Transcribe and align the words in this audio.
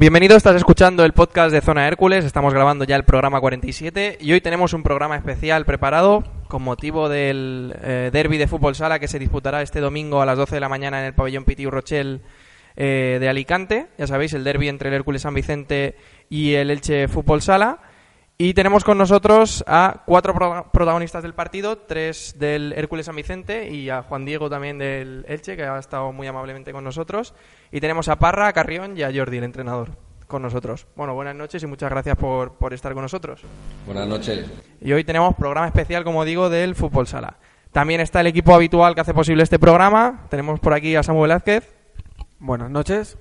Bienvenido, 0.00 0.34
estás 0.34 0.56
escuchando 0.56 1.04
el 1.04 1.12
podcast 1.12 1.52
de 1.52 1.60
Zona 1.60 1.86
Hércules, 1.86 2.24
estamos 2.24 2.54
grabando 2.54 2.86
ya 2.86 2.96
el 2.96 3.04
programa 3.04 3.38
47 3.38 4.16
y 4.18 4.32
hoy 4.32 4.40
tenemos 4.40 4.72
un 4.72 4.82
programa 4.82 5.14
especial 5.14 5.66
preparado 5.66 6.24
con 6.48 6.62
motivo 6.62 7.10
del 7.10 7.76
eh, 7.82 8.08
derby 8.10 8.38
de 8.38 8.46
fútbol 8.46 8.74
sala 8.74 8.98
que 8.98 9.08
se 9.08 9.18
disputará 9.18 9.60
este 9.60 9.80
domingo 9.80 10.22
a 10.22 10.24
las 10.24 10.38
12 10.38 10.54
de 10.54 10.60
la 10.60 10.70
mañana 10.70 11.00
en 11.00 11.04
el 11.04 11.12
pabellón 11.12 11.44
Pitiu 11.44 11.70
Rochel 11.70 12.22
eh, 12.76 13.18
de 13.20 13.28
Alicante, 13.28 13.88
ya 13.98 14.06
sabéis, 14.06 14.32
el 14.32 14.42
derby 14.42 14.70
entre 14.70 14.88
el 14.88 14.94
Hércules 14.94 15.20
San 15.20 15.34
Vicente 15.34 15.96
y 16.30 16.54
el 16.54 16.70
Elche 16.70 17.06
Fútbol 17.06 17.42
Sala. 17.42 17.80
Y 18.42 18.54
tenemos 18.54 18.84
con 18.84 18.96
nosotros 18.96 19.62
a 19.66 20.02
cuatro 20.06 20.32
protagonistas 20.72 21.22
del 21.22 21.34
partido, 21.34 21.76
tres 21.76 22.36
del 22.38 22.72
Hércules 22.72 23.04
San 23.04 23.14
Vicente 23.14 23.68
y 23.68 23.90
a 23.90 24.02
Juan 24.02 24.24
Diego 24.24 24.48
también 24.48 24.78
del 24.78 25.26
Elche, 25.28 25.58
que 25.58 25.64
ha 25.64 25.78
estado 25.78 26.10
muy 26.10 26.26
amablemente 26.26 26.72
con 26.72 26.82
nosotros. 26.82 27.34
Y 27.70 27.82
tenemos 27.82 28.08
a 28.08 28.16
Parra, 28.16 28.46
a 28.48 28.54
Carrión 28.54 28.96
y 28.96 29.02
a 29.02 29.12
Jordi, 29.14 29.36
el 29.36 29.44
entrenador, 29.44 29.90
con 30.26 30.40
nosotros. 30.40 30.86
Bueno, 30.96 31.12
buenas 31.12 31.36
noches 31.36 31.62
y 31.62 31.66
muchas 31.66 31.90
gracias 31.90 32.16
por, 32.16 32.54
por 32.54 32.72
estar 32.72 32.94
con 32.94 33.02
nosotros. 33.02 33.42
Buenas 33.84 34.08
noches. 34.08 34.46
Y 34.80 34.90
hoy 34.90 35.04
tenemos 35.04 35.34
programa 35.34 35.66
especial, 35.66 36.02
como 36.02 36.24
digo, 36.24 36.48
del 36.48 36.74
Fútbol 36.74 37.06
Sala. 37.06 37.36
También 37.72 38.00
está 38.00 38.22
el 38.22 38.26
equipo 38.28 38.54
habitual 38.54 38.94
que 38.94 39.02
hace 39.02 39.12
posible 39.12 39.42
este 39.42 39.58
programa. 39.58 40.24
Tenemos 40.30 40.60
por 40.60 40.72
aquí 40.72 40.96
a 40.96 41.02
Samuel 41.02 41.28
Velázquez. 41.28 41.70
Buenas 42.38 42.70
noches. 42.70 43.18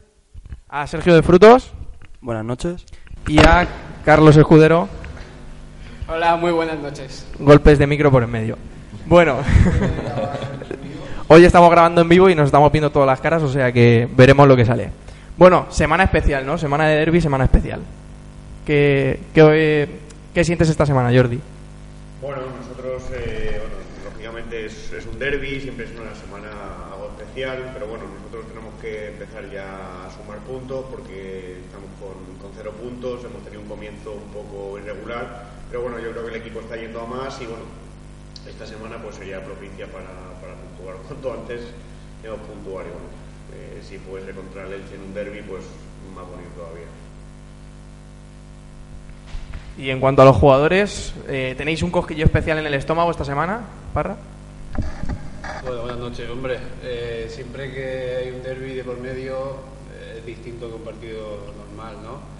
A 0.69 0.87
Sergio 0.87 1.13
de 1.13 1.23
Frutos. 1.23 1.73
Buenas 2.21 2.45
noches. 2.45 2.85
Y 3.27 3.39
a 3.39 3.67
Carlos 4.05 4.37
Escudero. 4.37 4.87
Hola, 6.11 6.37
muy 6.37 6.51
buenas 6.51 6.79
noches. 6.79 7.23
Golpes 7.37 7.77
de 7.77 7.85
micro 7.85 8.09
por 8.09 8.23
en 8.23 8.31
medio. 8.31 8.57
Bueno, 9.05 9.37
hoy 11.27 11.45
estamos 11.45 11.69
grabando 11.69 12.01
en 12.01 12.09
vivo 12.09 12.31
y 12.31 12.35
nos 12.35 12.47
estamos 12.47 12.71
viendo 12.71 12.89
todas 12.89 13.05
las 13.05 13.21
caras, 13.21 13.43
o 13.43 13.47
sea 13.47 13.71
que 13.71 14.09
veremos 14.17 14.47
lo 14.47 14.55
que 14.55 14.65
sale. 14.65 14.89
Bueno, 15.37 15.67
semana 15.69 16.05
especial, 16.05 16.47
¿no? 16.47 16.57
Semana 16.57 16.87
de 16.87 16.95
derby, 16.95 17.21
semana 17.21 17.43
especial. 17.43 17.81
¿Qué, 18.65 19.19
qué, 19.35 20.43
sientes 20.43 20.69
esta 20.69 20.83
semana, 20.83 21.15
Jordi? 21.15 21.39
Bueno, 22.23 22.41
nosotros, 22.59 23.03
eh, 23.13 23.61
bueno, 23.61 23.75
lógicamente 24.11 24.65
es, 24.65 24.91
es 24.91 25.05
un 25.05 25.19
derby, 25.19 25.61
siempre 25.61 25.85
es 25.85 25.91
una 25.91 26.15
semana 26.15 26.49
algo 26.91 27.11
especial, 27.19 27.69
pero 27.71 27.85
bueno, 27.85 28.05
nosotros 28.17 28.47
tenemos 28.47 28.73
que 28.81 29.09
empezar 29.09 29.47
ya 29.51 30.07
a 30.07 30.09
sumar 30.09 30.39
puntos 30.39 30.85
porque 30.89 31.57
estamos 31.67 31.89
con, 32.01 32.17
con 32.41 32.49
cero 32.57 32.73
puntos, 32.81 33.23
hemos 33.25 33.43
tenido 33.43 33.61
un 33.61 33.67
comienzo 33.67 34.13
un 34.13 34.33
poco 34.33 34.79
irregular 34.79 35.48
pero 35.69 35.83
bueno, 35.83 35.99
yo 35.99 36.11
creo 36.11 36.23
que 36.25 36.35
el 36.35 36.41
equipo 36.41 36.59
está 36.59 36.75
yendo 36.75 37.01
a 37.01 37.05
más 37.05 37.39
y 37.41 37.45
bueno, 37.45 37.63
esta 38.47 38.65
semana 38.65 38.97
pues 39.01 39.15
sería 39.15 39.43
propicia 39.43 39.85
para, 39.87 40.09
para 40.41 40.55
puntuar 40.55 40.95
cuanto 41.07 41.33
antes 41.33 41.61
hemos 42.23 42.39
puntuar 42.39 42.85
y 42.85 42.89
bueno, 42.89 43.07
eh, 43.53 43.81
si 43.87 43.97
puede 43.97 44.31
contra 44.31 44.65
el 44.65 44.73
Elche 44.73 44.95
en 44.95 45.01
un 45.01 45.13
derby, 45.13 45.41
pues 45.41 45.63
más 46.15 46.25
bonito 46.27 46.49
todavía. 46.55 46.87
Y 49.77 49.91
en 49.91 49.99
cuanto 49.99 50.23
a 50.23 50.25
los 50.25 50.35
jugadores, 50.35 51.13
eh, 51.27 51.55
¿tenéis 51.57 51.81
un 51.83 51.91
cosquillo 51.91 52.25
especial 52.25 52.57
en 52.57 52.65
el 52.65 52.73
estómago 52.73 53.11
esta 53.11 53.23
semana, 53.23 53.61
Parra? 53.93 54.17
Bueno, 55.63 55.81
buenas 55.81 55.99
noches, 55.99 56.29
hombre. 56.29 56.59
Eh, 56.83 57.27
siempre 57.29 57.71
que 57.71 58.15
hay 58.17 58.31
un 58.31 58.43
derby 58.43 58.73
de 58.73 58.83
por 58.83 58.99
medio 58.99 59.55
es 60.17 60.25
distinto 60.25 60.67
que 60.67 60.75
un 60.75 60.81
partido 60.81 61.37
normal, 61.57 61.95
¿no? 62.03 62.38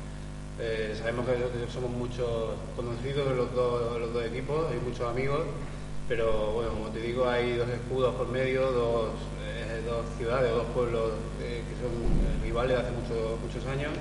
Eh, 0.61 0.93
sabemos 0.97 1.25
que, 1.25 1.71
somos 1.71 1.89
muchos 1.89 2.27
conocidos 2.75 3.29
de 3.29 3.35
los, 3.35 3.55
dos, 3.55 3.97
los 3.97 4.13
dos 4.13 4.25
equipos, 4.25 4.69
hay 4.69 4.77
muchos 4.79 5.07
amigos, 5.07 5.39
pero 6.09 6.51
bueno, 6.51 6.71
como 6.71 6.87
te 6.89 6.99
digo, 6.99 7.29
hay 7.29 7.53
dos 7.53 7.69
escudos 7.69 8.13
por 8.15 8.27
medio, 8.27 8.69
dos, 8.69 9.09
eh, 9.41 9.81
dos 9.85 10.05
ciudades, 10.17 10.51
dos 10.51 10.65
pueblos 10.73 11.11
eh, 11.41 11.61
que 11.63 11.75
son 11.81 12.43
rivales 12.43 12.75
de 12.75 12.83
hace 12.83 12.91
muchos 12.91 13.65
años, 13.67 13.91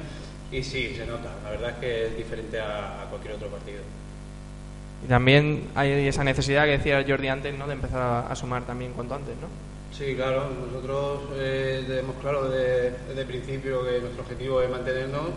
y 0.51 0.65
sí, 0.65 0.97
se 0.97 1.07
nota, 1.07 1.31
la 1.45 1.51
verdad 1.51 1.71
es 1.71 1.77
que 1.77 2.07
es 2.07 2.17
diferente 2.17 2.59
a, 2.61 3.07
cualquier 3.09 3.35
otro 3.35 3.49
partido. 3.49 3.81
Y 5.05 5.09
también 5.09 5.69
hay 5.77 6.09
esa 6.09 6.25
necesidad 6.25 6.65
que 6.65 6.79
decía 6.79 7.05
Jordi 7.07 7.29
antes, 7.29 7.57
¿no? 7.57 7.69
De 7.69 7.75
empezar 7.75 8.27
a, 8.29 8.35
sumar 8.35 8.67
también 8.67 8.95
cuanto 8.95 9.15
antes, 9.15 9.37
¿no? 9.37 9.47
Sí, 9.97 10.17
claro. 10.17 10.49
Nosotros 10.51 11.21
tenemos 11.37 12.17
claro 12.21 12.49
desde, 12.49 12.91
desde 13.07 13.21
el 13.21 13.27
principio 13.29 13.85
que 13.85 14.01
nuestro 14.01 14.23
objetivo 14.23 14.61
es 14.61 14.69
mantenernos 14.69 15.29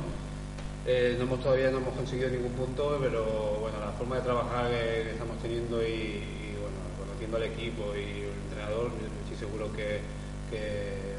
eh, 0.87 1.15
no 1.17 1.25
hemos, 1.25 1.41
todavía 1.41 1.69
no 1.69 1.77
hemos 1.77 1.93
conseguido 1.93 2.29
ningún 2.29 2.53
punto, 2.53 2.97
pero 2.99 3.23
bueno, 3.61 3.79
la 3.79 3.91
forma 3.91 4.15
de 4.15 4.21
trabajar 4.23 4.67
que, 4.67 5.11
estamos 5.11 5.37
teniendo 5.41 5.81
y, 5.83 6.23
bueno, 6.59 6.77
conociendo 6.97 7.37
al 7.37 7.43
equipo 7.43 7.93
y 7.95 8.23
el 8.23 8.33
entrenador, 8.49 8.89
estoy 9.23 9.37
seguro 9.37 9.71
que, 9.73 10.21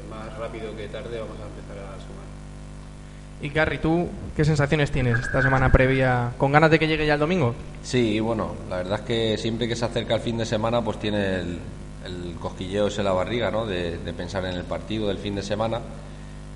más 0.09 0.37
rápido 0.37 0.75
que 0.75 0.87
tarde 0.89 1.17
vamos 1.17 1.37
a 1.39 1.47
empezar 1.47 1.77
a 1.77 1.97
sumar. 1.99 2.23
Y 3.41 3.49
Gary, 3.49 3.79
¿tú 3.79 4.07
qué 4.35 4.45
sensaciones 4.45 4.91
tienes 4.91 5.19
esta 5.19 5.41
semana 5.41 5.71
previa? 5.71 6.33
¿Con 6.37 6.51
ganas 6.51 6.69
de 6.69 6.77
que 6.77 6.87
llegue 6.87 7.07
ya 7.07 7.15
el 7.15 7.19
domingo? 7.19 7.55
Sí, 7.81 8.19
bueno, 8.19 8.55
la 8.69 8.77
verdad 8.77 8.99
es 8.99 9.05
que 9.05 9.37
siempre 9.37 9.67
que 9.67 9.75
se 9.75 9.85
acerca 9.85 10.15
el 10.15 10.21
fin 10.21 10.37
de 10.37 10.45
semana, 10.45 10.83
pues 10.83 10.99
tiene 10.99 11.37
el, 11.37 12.35
cosquilleo 12.39 12.87
ese 12.87 12.99
en 12.99 13.05
la 13.05 13.13
barriga, 13.13 13.49
¿no? 13.49 13.65
de 13.65 13.97
pensar 14.15 14.45
en 14.45 14.55
el 14.55 14.65
partido 14.65 15.07
del 15.07 15.17
fin 15.17 15.35
de 15.35 15.41
semana 15.41 15.79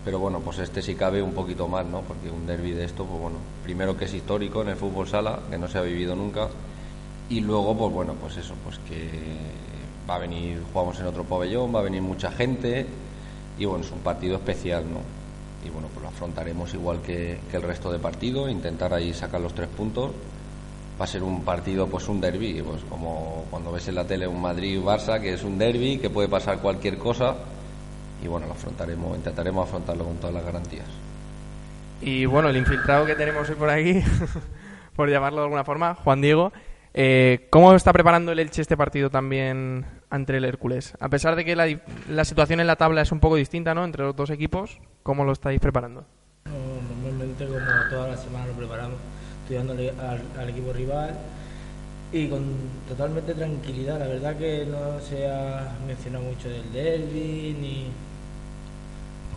pero 0.08 0.20
bueno, 0.20 0.40
pues 0.40 0.60
este 0.60 0.82
sí 0.82 0.96
cabe 0.96 1.22
un 1.22 1.34
poquito 1.34 1.68
más, 1.68 1.86
¿no? 1.86 2.00
Porque 2.00 2.30
un 2.30 2.48
derby 2.48 2.72
de 2.72 2.86
esto, 2.86 3.04
pues 3.04 3.20
bueno, 3.20 3.40
primero 3.62 3.98
que 3.98 4.06
es 4.06 4.14
histórico 4.14 4.62
en 4.62 4.70
el 4.70 4.78
fútbol 4.78 5.06
sala, 5.06 5.42
que 5.50 5.58
no 5.58 5.68
se 5.68 5.80
ha 5.80 5.82
vivido 5.82 6.16
nunca, 6.16 6.48
y 7.30 7.42
luego, 7.42 7.78
pues 7.78 7.92
bueno, 7.92 8.14
pues 8.14 8.38
eso, 8.38 8.54
pues 8.64 8.80
que 8.88 9.10
va 10.10 10.16
a 10.16 10.20
venir, 10.20 10.64
jugamos 10.72 10.98
en 11.02 11.08
otro 11.08 11.26
pabellón, 11.26 11.76
va 11.76 11.80
a 11.80 11.84
venir 11.84 12.02
mucha 12.02 12.32
gente, 12.32 12.86
y 13.60 13.66
bueno, 13.66 13.84
es 13.84 13.92
un 13.92 14.00
partido 14.00 14.38
especial, 14.38 14.86
¿no? 14.90 15.02
y 15.66 15.70
bueno, 15.70 15.90
pues 15.94 16.04
lo 16.04 16.08
afrontaremos 16.08 16.74
igual 16.74 17.02
que, 17.02 17.40
el 17.52 17.62
resto 17.62 17.92
de 17.92 18.00
partidos, 18.00 18.50
intentar 18.50 18.94
ahí 18.94 19.14
sacar 19.14 19.42
los 19.42 19.54
tres 19.54 19.68
puntos 19.68 20.12
va 20.98 21.04
a 21.04 21.08
ser 21.08 21.22
un 21.22 21.44
partido, 21.44 21.86
pues 21.88 22.08
un 22.08 22.22
derby, 22.22 22.62
pues 22.62 22.82
como 22.90 23.44
cuando 23.50 23.74
ves 23.74 23.90
en 23.90 23.96
la 23.96 24.08
tele 24.08 24.26
un 24.26 24.42
Madrid-Barça, 24.42 25.20
que 25.20 25.34
es 25.34 25.44
un 25.44 25.58
derby, 25.58 25.98
que 25.98 26.10
puede 26.10 26.30
pasar 26.30 26.60
cualquier 26.60 26.98
cosa, 26.98 27.36
y 28.28 28.30
bueno, 28.30 28.46
lo 28.46 28.52
afrontaremos, 28.52 29.16
intentaremos 29.16 29.68
afrontarlo 29.68 30.04
con 30.04 30.18
todas 30.18 30.36
las 30.36 30.44
garantías. 30.44 30.86
Y 32.02 32.26
bueno, 32.26 32.50
el 32.50 32.58
infiltrado 32.58 33.06
que 33.06 33.16
tenemos 33.16 33.50
hoy 33.50 33.56
por 33.56 33.70
aquí, 33.70 34.04
por 34.96 35.10
llamarlo 35.10 35.40
de 35.40 35.46
alguna 35.46 35.64
forma, 35.64 35.96
Juan 35.96 36.20
Diego, 36.20 36.52
eh, 36.94 37.48
¿cómo 37.50 37.74
está 37.74 37.94
preparando 37.94 38.34
el 38.34 38.40
Elche 38.40 38.62
este 38.62 38.76
partido 38.76 39.10
también 39.10 39.86
ante 40.10 40.36
el 40.36 40.44
Hércules? 40.44 40.94
A 41.00 41.08
pesar 41.08 41.38
de 41.38 41.46
que 41.46 41.56
la, 41.56 41.68
la 42.10 42.26
situación 42.26 42.60
en 42.60 42.68
la 42.68 42.76
tabla 42.76 43.02
es 43.02 43.14
un 43.14 43.22
poco 43.22 43.38
distinta, 43.38 43.74
¿no? 43.74 43.86
Entre 43.86 44.04
los 44.04 44.14
dos 44.14 44.30
equipos, 44.30 44.82
¿cómo 45.04 45.24
lo 45.24 45.32
estáis 45.32 45.62
preparando? 45.62 46.04
Normalmente, 46.46 47.46
como 47.46 47.90
toda 47.90 48.10
la 48.10 48.18
semana 48.18 48.48
lo 48.48 48.54
preparamos 48.54 48.98
estudiándole 49.44 49.94
al, 50.38 50.50
equipo 50.50 50.74
rival 50.74 51.18
y 52.12 52.28
con 52.28 52.44
totalmente 52.90 53.34
tranquilidad. 53.34 54.00
La 54.00 54.08
verdad 54.08 54.36
que 54.36 54.66
no 54.66 55.00
se 55.00 55.30
ha 55.30 55.74
mencionado 55.88 56.26
mucho 56.26 56.50
del 56.50 56.74
derby 56.74 57.56
ni 57.60 57.88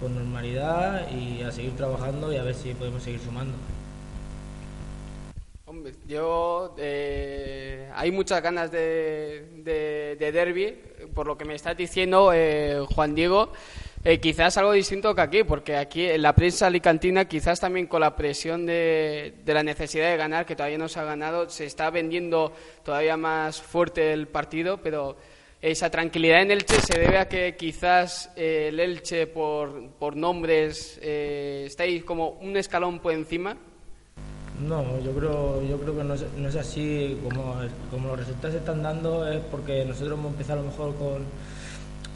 con 0.01 0.15
normalidad 0.15 1.11
y 1.11 1.43
a 1.43 1.53
seguir 1.53 1.77
trabajando 1.77 2.33
y 2.33 2.37
a 2.37 2.43
ver 2.43 2.55
si 2.55 2.75
podemos 2.75 3.03
seguir 3.03 3.21
sumando. 3.21 3.55
Hombre, 5.67 5.95
yo 6.09 6.75
eh, 6.79 7.89
hay 7.95 8.11
muchas 8.11 8.43
ganas 8.43 8.73
de, 8.73 10.17
de, 10.19 10.33
derby, 10.33 10.77
por 11.15 11.29
lo 11.29 11.39
que 11.39 11.45
me 11.45 11.55
estás 11.55 11.77
diciendo, 11.77 12.33
eh, 12.35 12.85
Juan 12.93 13.15
Diego. 13.15 13.53
Eh, 14.03 14.19
quizás 14.19 14.57
algo 14.57 14.73
distinto 14.73 15.15
que 15.15 15.21
aquí, 15.21 15.45
porque 15.45 15.77
aquí 15.77 16.07
en 16.07 16.23
la 16.23 16.35
prensa 16.35 16.67
alicantina, 16.67 17.27
quizás 17.27 17.61
también 17.61 17.87
con 17.87 18.01
la 18.01 18.17
presión 18.17 18.65
de, 18.65 19.35
la 19.45 19.63
necesidad 19.63 20.11
de 20.11 20.17
ganar, 20.17 20.47
que 20.47 20.57
todavía 20.57 20.79
no 20.79 20.89
se 20.89 20.99
ha 20.99 21.05
ganado, 21.05 21.51
se 21.51 21.67
está 21.67 21.91
vendiendo 21.91 22.53
todavía 22.83 23.19
más 23.19 23.61
fuerte 23.61 24.15
el 24.15 24.27
partido, 24.27 24.79
pero 24.79 25.19
esa 25.63 25.91
tranquilidad 25.91 26.43
en 26.43 26.51
Elche 26.53 26.81
se 26.81 26.99
debe 26.99 27.19
a 27.19 27.29
que 27.29 27.57
quizás 27.57 28.31
eh, 28.37 28.69
el 28.69 28.81
Elche, 28.81 29.27
por, 29.27 29.91
por 29.99 30.17
nombres, 30.17 30.99
eh, 31.03 31.65
estáis 31.67 32.05
como 32.05 32.31
un 32.41 32.57
escalón 32.57 33.01
por 33.01 33.13
encima. 33.13 33.57
No, 34.61 35.01
yo 35.01 35.13
creo, 35.13 35.63
yo 35.63 35.81
creo 35.81 35.97
que 35.97 36.05
no 36.05 36.15
es, 36.15 36.25
no 36.37 36.49
es 36.49 36.57
así. 36.57 37.19
Como, 37.23 37.57
como 37.91 38.09
los 38.09 38.19
resultados 38.19 38.53
se 38.53 38.59
están 38.59 38.83
dando, 38.83 39.27
es 39.31 39.41
porque 39.51 39.85
nosotros 39.85 40.19
hemos 40.19 40.33
empezado 40.33 40.61
a 40.61 40.63
lo 40.63 40.71
mejor 40.71 40.95
con 40.97 41.25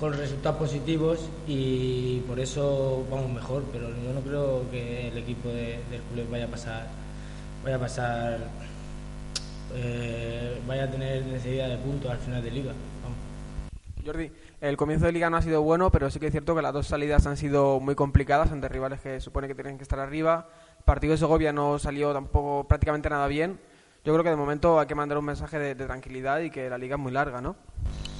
con 0.00 0.12
resultados 0.12 0.58
positivos 0.58 1.20
y 1.46 2.18
por 2.20 2.40
eso 2.40 3.06
vamos 3.10 3.30
mejor, 3.30 3.64
pero 3.72 3.88
yo 3.88 4.12
no 4.12 4.20
creo 4.20 4.70
que 4.70 5.08
el 5.08 5.18
equipo 5.18 5.48
de, 5.48 5.78
del 5.90 6.02
club 6.12 6.28
vaya 6.30 6.46
a 6.46 6.48
pasar, 6.48 6.86
vaya 7.62 7.76
a 7.76 7.80
pasar, 7.80 8.38
eh, 9.74 10.58
vaya 10.66 10.84
a 10.84 10.90
tener 10.90 11.24
necesidad 11.26 11.68
de 11.68 11.76
puntos 11.78 12.10
al 12.10 12.18
final 12.18 12.42
de 12.42 12.50
liga. 12.50 12.72
Jordi, 14.04 14.30
el 14.60 14.76
comienzo 14.76 15.06
de 15.06 15.12
liga 15.12 15.30
no 15.30 15.36
ha 15.36 15.42
sido 15.42 15.62
bueno, 15.62 15.90
pero 15.90 16.10
sí 16.10 16.20
que 16.20 16.26
es 16.26 16.32
cierto 16.32 16.54
que 16.54 16.62
las 16.62 16.72
dos 16.72 16.86
salidas 16.86 17.26
han 17.26 17.36
sido 17.36 17.80
muy 17.80 17.94
complicadas 17.94 18.52
ante 18.52 18.68
rivales 18.68 19.00
que 19.00 19.20
supone 19.20 19.48
que 19.48 19.54
tienen 19.54 19.78
que 19.78 19.82
estar 19.82 19.98
arriba. 19.98 20.48
El 20.78 20.84
partido 20.84 21.12
de 21.12 21.18
Segovia 21.18 21.52
no 21.52 21.78
salió 21.78 22.12
tampoco 22.12 22.68
prácticamente 22.68 23.08
nada 23.08 23.26
bien. 23.26 23.58
Yo 24.04 24.12
creo 24.12 24.22
que 24.22 24.30
de 24.30 24.36
momento 24.36 24.78
hay 24.78 24.86
que 24.86 24.94
mandar 24.94 25.16
un 25.16 25.24
mensaje 25.24 25.58
de 25.58 25.74
tranquilidad 25.74 26.40
y 26.40 26.50
que 26.50 26.68
la 26.68 26.76
liga 26.76 26.96
es 26.96 27.00
muy 27.00 27.12
larga, 27.12 27.40
¿no? 27.40 27.56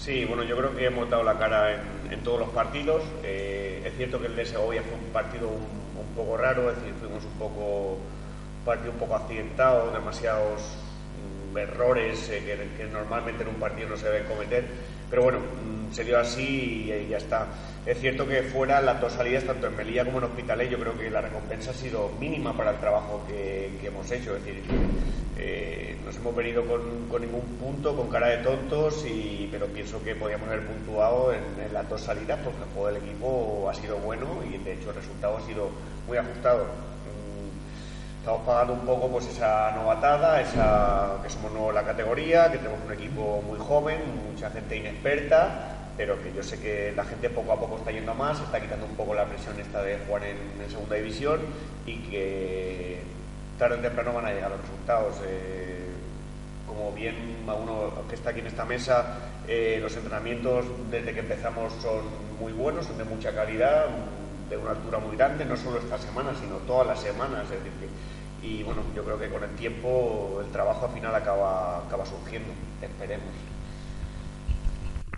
Sí, 0.05 0.25
bueno, 0.27 0.43
yo 0.45 0.57
creo 0.57 0.77
que 0.77 0.85
hemos 0.87 1.09
dado 1.09 1.23
la 1.23 1.39
cara 1.39 1.83
en, 2.11 2.23
todos 2.23 2.39
los 2.39 2.51
partidos. 2.51 3.03
Eh, 3.23 3.83
es 3.87 3.97
cierto 3.97 4.21
que 4.21 4.27
el 4.27 4.37
de 4.37 4.45
Segovia 4.45 4.83
fue 4.83 4.95
un 4.99 5.13
partido 5.13 5.49
un, 5.49 6.15
poco 6.15 6.37
raro, 6.37 6.71
es 6.71 6.77
decir, 6.77 6.95
fuimos 7.01 7.25
un 7.25 7.33
poco 7.33 7.93
un 7.95 8.65
partido 8.65 8.93
un 8.93 8.99
poco 8.99 9.17
accidentado, 9.17 9.91
demasiados 9.91 10.63
errores 11.57 12.29
eh, 12.31 12.69
que, 12.77 12.85
normalmente 12.85 13.43
en 13.43 13.49
un 13.49 13.57
partido 13.57 13.91
no 13.91 13.97
se 13.97 14.09
deben 14.09 14.27
cometer. 14.27 14.65
Pero 15.11 15.23
bueno, 15.23 15.39
mm, 15.39 15.93
se 15.93 16.05
dio 16.05 16.19
así 16.19 16.91
y, 16.91 17.09
ya 17.09 17.19
está. 17.19 17.47
Es 17.87 18.01
cierto 18.01 18.27
que 18.27 18.43
fuera 18.43 18.81
las 18.81 19.01
dos 19.01 19.13
salidas, 19.13 19.45
tanto 19.45 19.67
en 19.67 19.77
Melilla 19.77 20.05
como 20.05 20.19
en 20.19 20.25
Hospitalet, 20.25 20.71
yo 20.71 20.79
creo 20.79 20.97
que 20.97 21.11
la 21.11 21.21
recompensa 21.21 21.71
ha 21.71 21.75
sido 21.75 22.11
mínima 22.19 22.57
para 22.57 22.71
el 22.71 22.79
trabajo 22.79 23.25
que, 23.29 23.71
hemos 23.83 24.11
hecho. 24.11 24.37
Es 24.37 24.45
decir, 24.45 24.63
eh, 25.39 25.97
nos 26.05 26.17
hemos 26.17 26.35
venido 26.35 26.65
con, 26.65 27.09
con, 27.09 27.23
ningún 27.23 27.43
punto, 27.61 27.95
con 27.95 28.09
cara 28.09 28.29
de 28.29 28.39
tontos, 28.39 29.05
y, 29.07 29.49
pero 29.51 29.67
pienso 29.67 30.03
que 30.03 30.15
podíamos 30.15 30.49
haber 30.49 30.67
puntuado 30.67 31.33
en, 31.33 31.73
las 31.73 31.89
dos 31.89 32.01
salidas 32.01 32.39
porque 32.45 32.63
el 32.63 32.69
juego 32.71 32.87
del 32.89 32.97
equipo 32.99 33.69
ha 33.69 33.75
sido 33.75 33.97
bueno 33.99 34.41
y 34.49 34.59
de 34.59 34.75
hecho 34.75 34.91
el 34.91 34.97
resultado 34.97 35.37
ha 35.37 35.41
sido 35.43 35.71
muy 36.07 36.17
ajustado. 36.17 36.94
Estamos 38.25 38.47
pagando 38.47 38.73
un 38.73 38.87
poco 38.87 39.11
pues 39.11 39.27
esa 39.27 39.73
novatada, 39.73 40.41
esa 40.41 41.19
que 41.23 41.29
somos 41.29 41.53
nuevos 41.53 41.69
en 41.69 41.75
la 41.75 41.85
categoría, 41.85 42.51
que 42.51 42.57
tenemos 42.57 42.79
un 42.83 42.91
equipo 42.95 43.43
muy 43.47 43.59
joven, 43.59 43.99
mucha 44.33 44.49
gente 44.49 44.79
inexperta, 44.79 45.91
pero 45.95 46.19
que 46.23 46.33
yo 46.33 46.43
sé 46.43 46.59
que 46.59 46.95
la 46.97 47.05
gente 47.05 47.29
poco 47.29 47.53
a 47.53 47.61
poco 47.61 47.77
está 47.77 47.91
yendo 47.91 48.15
más, 48.15 48.41
está 48.41 48.59
quitando 48.59 48.87
un 48.87 48.97
poco 48.97 49.13
la 49.13 49.27
presión 49.27 49.61
esta 49.61 49.83
de 49.83 49.99
jugar 50.07 50.23
en, 50.25 50.71
segunda 50.71 50.97
división 50.97 51.41
y 51.85 51.99
que 51.99 53.03
tarde 53.59 53.77
o 53.77 53.81
temprano 53.81 54.15
van 54.15 54.25
a 54.25 54.33
llegar 54.33 54.53
los 54.53 54.61
resultados. 54.63 55.17
Eh, 55.27 55.91
como 56.67 56.93
bien 56.93 57.45
uno 57.47 57.93
que 58.09 58.15
está 58.15 58.31
aquí 58.31 58.41
en 58.41 58.47
esta 58.47 58.65
mesa, 58.65 59.19
eh, 59.47 59.79
los 59.83 59.95
entrenamientos 59.97 60.65
desde 60.91 61.13
que 61.13 61.21
empezamos 61.21 61.75
son 61.75 62.05
muy 62.41 62.55
buenos, 62.55 62.87
son 62.87 62.97
de 62.97 63.05
mucha 63.05 63.35
calidad, 63.35 63.85
de 64.49 64.57
una 64.57 64.71
altura 64.71 64.99
muy 64.99 65.17
grande, 65.17 65.45
no 65.45 65.57
solo 65.57 65.79
esta 65.79 65.99
semana, 65.99 66.31
sino 66.41 66.57
todas 66.67 66.87
las 66.87 67.01
semanas. 67.01 67.45
y 68.43 68.63
bueno, 68.63 68.83
yo 68.95 69.05
creo 69.05 69.19
que 69.19 69.29
con 69.29 69.43
el 69.43 69.51
tiempo 69.51 70.41
el 70.45 70.51
trabajo 70.53 70.87
al 70.87 70.93
final 70.93 71.15
acaba, 71.15 71.79
acaba 71.79 72.05
surgiendo, 72.05 72.53
esperemos. 72.83 73.29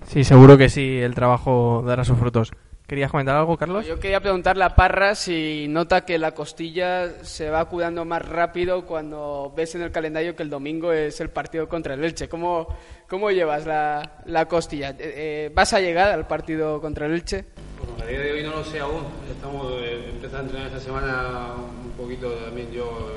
Sí, 0.06 0.22
seguro 0.22 0.56
que 0.56 0.68
sí, 0.68 1.00
el 1.00 1.14
trabajo 1.14 1.82
dará 1.84 2.04
sus 2.04 2.18
frutos. 2.18 2.52
¿Querías 2.86 3.10
comentar 3.10 3.34
algo, 3.34 3.56
Carlos? 3.56 3.84
Yo 3.84 3.98
quería 3.98 4.20
preguntarle 4.20 4.62
a 4.62 4.76
Parra 4.76 5.16
si 5.16 5.66
nota 5.68 6.04
que 6.04 6.18
la 6.18 6.32
costilla 6.32 7.24
se 7.24 7.50
va 7.50 7.64
curando 7.64 8.04
más 8.04 8.24
rápido 8.24 8.86
cuando 8.86 9.52
ves 9.56 9.74
en 9.74 9.82
el 9.82 9.90
calendario 9.90 10.36
que 10.36 10.44
el 10.44 10.50
domingo 10.50 10.92
es 10.92 11.20
el 11.20 11.30
partido 11.30 11.68
contra 11.68 11.94
el 11.94 12.04
Elche. 12.04 12.28
¿Cómo, 12.28 12.68
cómo 13.08 13.32
llevas 13.32 13.66
la, 13.66 14.22
la 14.26 14.46
costilla? 14.46 14.90
Eh, 14.90 14.94
eh, 15.00 15.50
¿Vas 15.52 15.72
a 15.72 15.80
llegar 15.80 16.10
al 16.10 16.28
partido 16.28 16.80
contra 16.80 17.06
el 17.06 17.14
Elche? 17.14 17.44
Bueno, 17.76 18.04
a 18.04 18.06
día 18.06 18.20
de 18.20 18.32
hoy 18.32 18.44
no 18.44 18.50
lo 18.50 18.62
sé 18.62 18.78
aún. 18.78 19.02
Estamos 19.32 19.66
eh, 19.82 20.10
empezando 20.10 20.38
a 20.38 20.42
entrenar 20.42 20.66
esta 20.68 20.80
semana 20.80 21.54
un 21.56 21.90
poquito 21.90 22.30
también 22.34 22.70
yo 22.70 23.10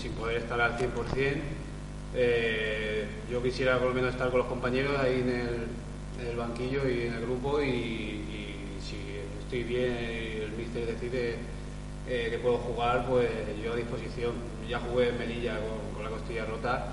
sin 0.00 0.12
poder 0.12 0.36
estar 0.36 0.60
al 0.60 0.78
100%. 0.78 0.86
yo 3.28 3.42
quisiera 3.42 3.76
por 3.76 3.88
lo 3.88 3.94
menos 3.94 4.12
estar 4.12 4.30
con 4.30 4.38
los 4.38 4.46
compañeros 4.46 4.96
ahí 5.00 5.20
en 5.20 5.30
el, 5.30 5.66
en 6.20 6.26
el 6.30 6.36
banquillo 6.36 6.88
y 6.88 7.08
en 7.08 7.14
el 7.14 7.22
grupo 7.22 7.60
y 7.60 8.47
estoy 9.48 9.62
bien 9.62 9.96
el 10.44 10.52
míster 10.58 10.84
decide 10.84 11.36
eh, 12.06 12.28
que 12.30 12.38
puedo 12.38 12.58
jugar, 12.58 13.06
pues 13.08 13.30
yo 13.64 13.72
a 13.72 13.76
disposición. 13.76 14.32
Ya 14.68 14.78
jugué 14.78 15.08
en 15.08 15.18
Melilla 15.18 15.54
con, 15.94 16.04
la 16.04 16.10
costilla 16.10 16.44
rota 16.44 16.84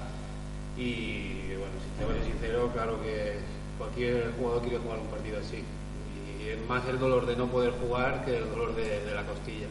y 0.77 1.51
bueno, 1.59 1.75
si 1.83 1.99
te 1.99 2.05
voy 2.05 2.15
sincero, 2.23 2.71
claro 2.73 3.01
que 3.03 3.33
cualquier 3.77 4.31
jugador 4.39 4.61
quiere 4.61 4.77
jugar 4.77 4.99
un 4.99 5.07
partido 5.07 5.39
así. 5.39 5.63
Y 6.39 6.47
es 6.47 6.69
más 6.69 6.87
el 6.87 6.97
dolor 6.97 7.25
de 7.25 7.35
no 7.35 7.47
poder 7.47 7.71
jugar 7.71 8.23
que 8.23 8.37
el 8.37 8.49
dolor 8.49 8.73
de, 8.73 9.13
la 9.13 9.23
costilla. 9.23 9.67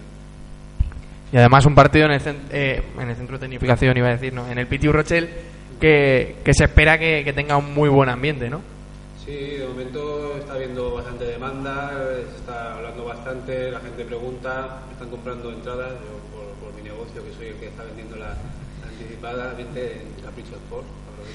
Y 1.32 1.36
además 1.38 1.64
un 1.64 1.74
partido 1.74 2.04
en 2.04 2.12
el, 2.12 2.22
eh, 2.50 2.82
en 3.00 3.08
el 3.08 3.16
centro 3.16 3.38
de 3.38 3.46
tecnificación, 3.46 3.96
iba 3.96 4.08
a 4.08 4.12
decir, 4.12 4.34
¿no? 4.34 4.46
en 4.46 4.58
el 4.58 4.66
Pitiu 4.66 4.92
Rochel, 4.92 5.30
que, 5.80 6.36
se 6.52 6.64
espera 6.64 6.98
que 6.98 7.32
tenga 7.34 7.56
un 7.56 7.72
muy 7.72 7.88
buen 7.88 8.10
ambiente, 8.10 8.50
¿no? 8.50 8.73
Sí, 9.24 9.32
de 9.56 9.66
momento 9.66 10.36
está 10.38 10.52
habiendo 10.52 10.96
bastante 10.96 11.24
demanda, 11.24 11.92
se 12.30 12.36
está 12.36 12.74
hablando 12.74 13.06
bastante, 13.06 13.70
la 13.70 13.80
gente 13.80 14.04
pregunta, 14.04 14.82
están 14.92 15.08
comprando 15.08 15.50
entradas, 15.50 15.92
yo 15.92 16.20
por, 16.60 16.74
mi 16.74 16.82
negocio, 16.82 17.24
que 17.24 17.32
soy 17.32 17.46
el 17.46 17.54
que 17.54 17.68
está 17.68 17.84
vendiendo 17.84 18.16
la, 18.16 18.36
anticipada, 18.86 19.54
vente 19.54 20.02
en 20.02 20.22
Capricho 20.22 20.56
Sport. 20.56 20.84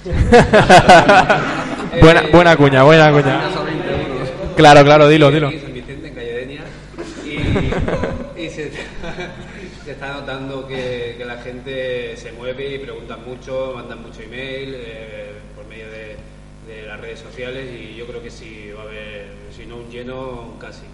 buena, 2.02 2.22
buena 2.32 2.58
cuña, 2.58 2.84
buena 2.84 3.12
cuña. 3.12 3.42
Claro, 4.56 4.84
claro, 4.84 5.08
dilo, 5.08 5.32
dilo. 5.32 5.50
San 5.50 5.74
Vicente, 5.74 6.10
en 6.10 6.14
Calle 6.14 6.60
y, 7.26 8.50
se, 8.50 8.72
está 9.88 10.14
notando 10.14 10.68
que, 10.68 11.16
que, 11.18 11.26
la 11.26 11.38
gente 11.38 12.16
se 12.18 12.34
mueve 12.34 12.76
y 12.76 12.78
pregunta 12.78 13.18
mucho, 13.18 13.74
mandan 13.76 14.04
mucho 14.04 14.22
email 14.22 14.76
eh, 14.76 15.32
por 15.56 15.66
medio 15.66 15.90
de 15.90 16.19
de 16.70 16.84
las 16.88 17.00
redes 17.00 17.20
sociales 17.20 17.68
y 17.74 17.96
yo 17.96 18.06
creo 18.06 18.22
que 18.22 18.30
sí 18.30 18.70
va 18.78 18.84
a 18.84 18.86
haber, 18.86 19.28
si 19.56 19.66
no 19.66 19.78
un 19.78 19.90
lleno, 19.90 20.54
casi. 20.60 20.86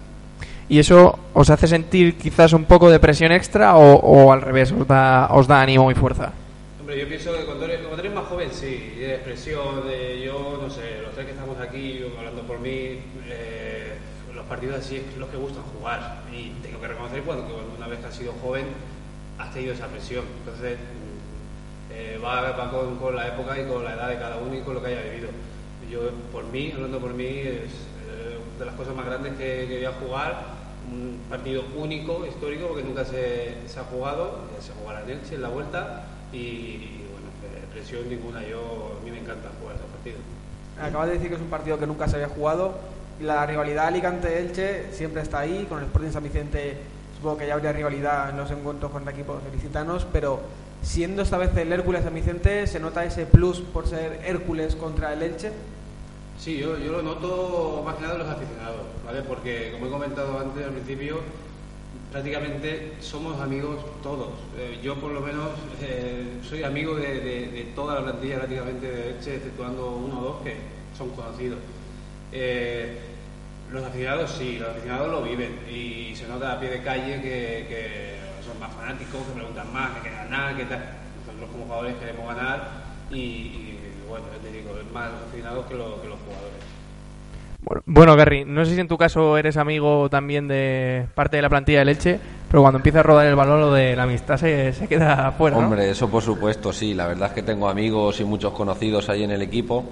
¿Y 0.68 0.78
eso 0.78 1.18
os 1.34 1.50
hace 1.50 1.68
sentir 1.68 2.16
quizás 2.16 2.52
un 2.52 2.64
poco 2.64 2.90
de 2.90 2.98
presión 2.98 3.30
extra 3.30 3.76
o, 3.76 4.32
al 4.32 4.40
revés, 4.40 4.72
os 4.72 4.86
da, 4.88 5.28
os 5.30 5.46
da 5.46 5.62
ánimo 5.62 5.90
y 5.90 5.94
fuerza? 5.94 6.32
Hombre, 6.80 6.98
yo 6.98 7.06
pienso 7.06 7.32
que 7.36 7.44
cuando 7.44 7.66
eres, 7.66 7.80
cuando 7.80 8.00
eres 8.00 8.14
más 8.14 8.24
joven 8.24 8.48
sí, 8.52 8.94
de 8.98 9.18
presión, 9.18 9.86
de 9.86 10.22
yo, 10.24 10.58
no 10.60 10.70
sé, 10.70 11.02
los 11.02 11.12
tres 11.12 11.26
que 11.26 11.32
estamos 11.32 11.60
aquí, 11.60 12.00
hablando 12.18 12.42
por 12.42 12.58
mí, 12.58 12.98
eh, 13.28 13.92
los 14.34 14.44
partidos 14.46 14.78
así 14.78 14.96
es 14.96 15.16
los 15.18 15.28
que 15.28 15.36
gustan 15.36 15.62
jugar. 15.78 16.22
Y 16.32 16.50
tengo 16.62 16.80
que 16.80 16.88
reconocer 16.88 17.22
cuando, 17.22 17.46
que 17.46 17.52
una 17.76 17.86
vez 17.86 18.00
que 18.00 18.06
has 18.06 18.14
sido 18.14 18.32
joven 18.42 18.64
has 19.38 19.52
tenido 19.52 19.74
esa 19.74 19.86
presión. 19.86 20.24
Entonces 20.40 20.78
eh, 21.92 22.18
va, 22.22 22.70
con, 22.70 23.16
la 23.16 23.28
época 23.28 23.60
y 23.60 23.64
con 23.66 23.84
la 23.84 23.94
edad 23.94 24.08
de 24.08 24.16
cada 24.16 24.36
uno 24.36 24.54
y 24.54 24.60
con 24.60 24.74
lo 24.74 24.82
que 24.82 24.88
haya 24.88 25.02
vivido. 25.02 25.28
Yo, 25.90 26.10
por 26.32 26.44
mí, 26.44 26.72
hablando 26.74 26.98
por 26.98 27.14
mí, 27.14 27.24
es 27.24 27.72
eh, 28.08 28.38
de 28.58 28.64
las 28.64 28.74
cosas 28.74 28.94
más 28.94 29.06
grandes 29.06 29.34
que, 29.34 29.66
quería 29.68 29.92
jugar. 29.92 30.56
Un 30.90 31.20
partido 31.28 31.64
único, 31.76 32.24
histórico, 32.26 32.68
porque 32.68 32.84
nunca 32.84 33.04
se, 33.04 33.56
ha 33.76 33.84
jugado. 33.84 34.40
Se 34.60 34.72
jugará 34.72 35.02
en 35.02 35.10
Elche 35.10 35.34
en 35.34 35.42
la 35.42 35.48
vuelta 35.48 36.04
y, 36.32 37.02
bueno, 37.10 37.28
eh, 37.44 37.64
presión 37.72 38.08
ninguna. 38.08 38.46
Yo, 38.46 38.98
a 39.00 39.04
mí 39.04 39.10
me 39.10 39.18
encanta 39.18 39.50
jugar 39.60 39.76
esos 39.76 39.88
partidos. 39.88 40.20
Acabas 40.80 41.08
de 41.08 41.14
decir 41.14 41.28
que 41.28 41.34
es 41.36 41.40
un 41.40 41.48
partido 41.48 41.78
que 41.78 41.86
nunca 41.86 42.08
se 42.08 42.16
había 42.16 42.28
jugado. 42.28 42.78
La 43.20 43.46
rivalidad 43.46 43.86
Alicante-Elche 43.86 44.92
siempre 44.92 45.22
está 45.22 45.40
ahí. 45.40 45.66
Con 45.68 45.78
el 45.78 45.84
Sporting 45.86 46.10
San 46.10 46.22
Vicente 46.22 46.76
supongo 47.16 47.38
que 47.38 47.46
ya 47.46 47.54
habría 47.54 47.72
rivalidad 47.72 48.30
en 48.30 48.36
los 48.36 48.50
encuentros 48.50 48.92
con 48.92 49.08
equipos 49.08 49.40
licitanos, 49.52 50.06
pero 50.12 50.40
siendo 50.82 51.22
esta 51.22 51.38
vez 51.38 51.56
el 51.56 51.72
Hércules 51.72 52.04
San 52.04 52.14
Vicente, 52.14 52.66
¿se 52.66 52.78
nota 52.78 53.04
ese 53.04 53.26
plus 53.26 53.60
por 53.60 53.88
ser 53.88 54.20
Hércules 54.24 54.76
contra 54.76 55.12
el 55.12 55.22
Elche? 55.22 55.50
Sí, 56.38 56.58
yo, 56.58 56.76
lo 56.76 57.02
noto 57.02 57.82
más 57.84 57.96
que 57.96 58.02
nada 58.02 58.14
en 58.14 58.20
los 58.20 58.28
aficionados, 58.28 58.82
¿vale? 59.04 59.22
Porque, 59.22 59.70
como 59.72 59.86
he 59.86 59.90
comentado 59.90 60.38
antes 60.38 60.64
al 60.64 60.72
principio, 60.72 61.20
prácticamente 62.12 62.92
somos 63.00 63.40
amigos 63.40 63.76
todos. 64.02 64.28
Eh, 64.56 64.78
yo, 64.82 64.96
por 64.96 65.12
lo 65.12 65.20
menos, 65.20 65.50
eh, 65.82 66.38
soy 66.48 66.62
amigo 66.62 66.94
de, 66.94 67.72
toda 67.74 67.96
la 67.96 68.02
plantilla 68.02 68.36
prácticamente 68.36 68.90
de 68.90 69.10
Elche, 69.10 69.36
exceptuando 69.36 69.96
uno 69.96 70.20
o 70.20 70.22
dos 70.22 70.42
que 70.42 70.56
son 70.96 71.10
conocidos. 71.10 71.58
Eh, 72.32 72.98
los 73.72 73.84
aficionados 73.84 74.30
sí, 74.30 74.58
los 74.58 74.68
aficionados 74.68 75.10
lo 75.10 75.22
viven 75.22 75.58
y 75.68 76.14
se 76.14 76.28
nota 76.28 76.52
a 76.52 76.60
pie 76.60 76.70
de 76.70 76.82
calle 76.82 77.20
que, 77.20 78.16
son 78.46 78.60
más 78.60 78.72
fanáticos, 78.74 79.22
que 79.26 79.32
preguntan 79.32 79.72
más, 79.72 79.90
que 79.96 80.00
quieren 80.02 80.30
ganar, 80.30 80.56
que 80.56 80.64
tal. 80.66 80.84
Nosotros 81.26 81.50
como 81.50 81.64
jugadores 81.64 81.96
queremos 81.96 82.26
ganar 82.28 82.86
y, 83.10 83.65
bueno, 84.20 84.36
te 84.42 84.52
digo, 84.52 84.70
es 84.78 84.92
más 84.92 85.10
que, 85.32 85.38
los 85.42 85.64
jugadores. 85.64 86.62
Bueno, 87.62 87.82
bueno, 87.86 88.16
Gary, 88.16 88.44
no 88.44 88.64
sé 88.64 88.74
si 88.74 88.80
en 88.80 88.88
tu 88.88 88.96
caso 88.96 89.36
eres 89.36 89.56
amigo 89.56 90.08
también 90.08 90.46
de 90.46 91.06
parte 91.14 91.36
de 91.36 91.42
la 91.42 91.48
plantilla 91.48 91.80
de 91.80 91.84
Leche, 91.84 92.20
pero 92.48 92.62
cuando 92.62 92.78
empieza 92.78 93.00
a 93.00 93.02
rodar 93.02 93.26
el 93.26 93.34
balón 93.34 93.60
lo 93.60 93.72
de 93.72 93.96
la 93.96 94.04
amistad 94.04 94.36
se, 94.36 94.72
se 94.72 94.86
queda 94.86 95.32
fuera. 95.32 95.56
Hombre, 95.56 95.90
eso 95.90 96.08
por 96.08 96.22
supuesto, 96.22 96.72
sí. 96.72 96.94
La 96.94 97.06
verdad 97.06 97.28
es 97.28 97.34
que 97.34 97.42
tengo 97.42 97.68
amigos 97.68 98.20
y 98.20 98.24
muchos 98.24 98.52
conocidos 98.52 99.08
ahí 99.08 99.24
en 99.24 99.32
el 99.32 99.42
equipo 99.42 99.84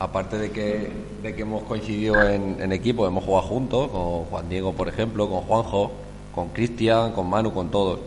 aparte 0.00 0.38
de 0.38 0.50
que, 0.50 0.90
de 1.22 1.34
que 1.36 1.42
hemos 1.42 1.62
coincidido 1.64 2.26
en, 2.26 2.72
equipo, 2.72 3.06
hemos 3.06 3.22
jugado 3.22 3.46
juntos, 3.46 3.90
con 3.90 4.24
Juan 4.24 4.48
Diego, 4.48 4.72
por 4.72 4.88
ejemplo, 4.88 5.28
con 5.28 5.42
Juanjo, 5.42 5.92
con 6.34 6.48
Cristian, 6.48 7.12
con 7.12 7.28
Manu, 7.28 7.52
con 7.52 7.70
todos. 7.70 8.00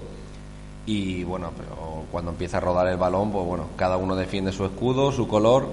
Y 0.88 1.24
bueno, 1.24 1.51
pero 1.55 1.83
cuando 2.13 2.32
empieza 2.32 2.58
a 2.58 2.60
rodar 2.62 2.88
el 2.88 2.96
balón, 2.96 3.29
pues 3.29 3.46
bueno, 3.46 3.65
cada 3.75 3.98
uno 3.98 4.15
defiende 4.15 4.53
su 4.53 4.63
escudo, 4.63 5.12
su 5.12 5.27
color 5.27 5.67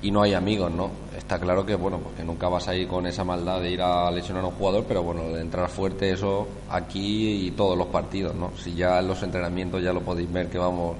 y 0.00 0.10
no 0.10 0.22
hay 0.22 0.32
amigos, 0.32 0.72
¿no? 0.72 0.90
Está 1.14 1.38
claro 1.38 1.66
que 1.66 1.74
bueno, 1.74 1.98
pues 1.98 2.16
que 2.16 2.24
nunca 2.24 2.48
vas 2.48 2.68
a 2.68 2.74
ir 2.74 2.88
con 2.88 3.06
esa 3.06 3.22
maldad 3.22 3.60
de 3.60 3.70
ir 3.70 3.82
a 3.82 4.10
lesionar 4.10 4.44
a 4.44 4.46
un 4.46 4.54
jugador, 4.54 4.84
pero 4.88 5.02
bueno, 5.02 5.24
de 5.24 5.42
entrar 5.42 5.68
fuerte 5.68 6.10
eso 6.10 6.48
aquí 6.70 7.46
y 7.46 7.50
todos 7.50 7.76
los 7.76 7.88
partidos, 7.88 8.34
¿no? 8.34 8.52
Si 8.56 8.72
ya 8.72 9.00
en 9.00 9.08
los 9.08 9.22
entrenamientos 9.22 9.82
ya 9.82 9.92
lo 9.92 10.00
podéis 10.00 10.32
ver 10.32 10.48
que 10.48 10.56
vamos 10.56 10.96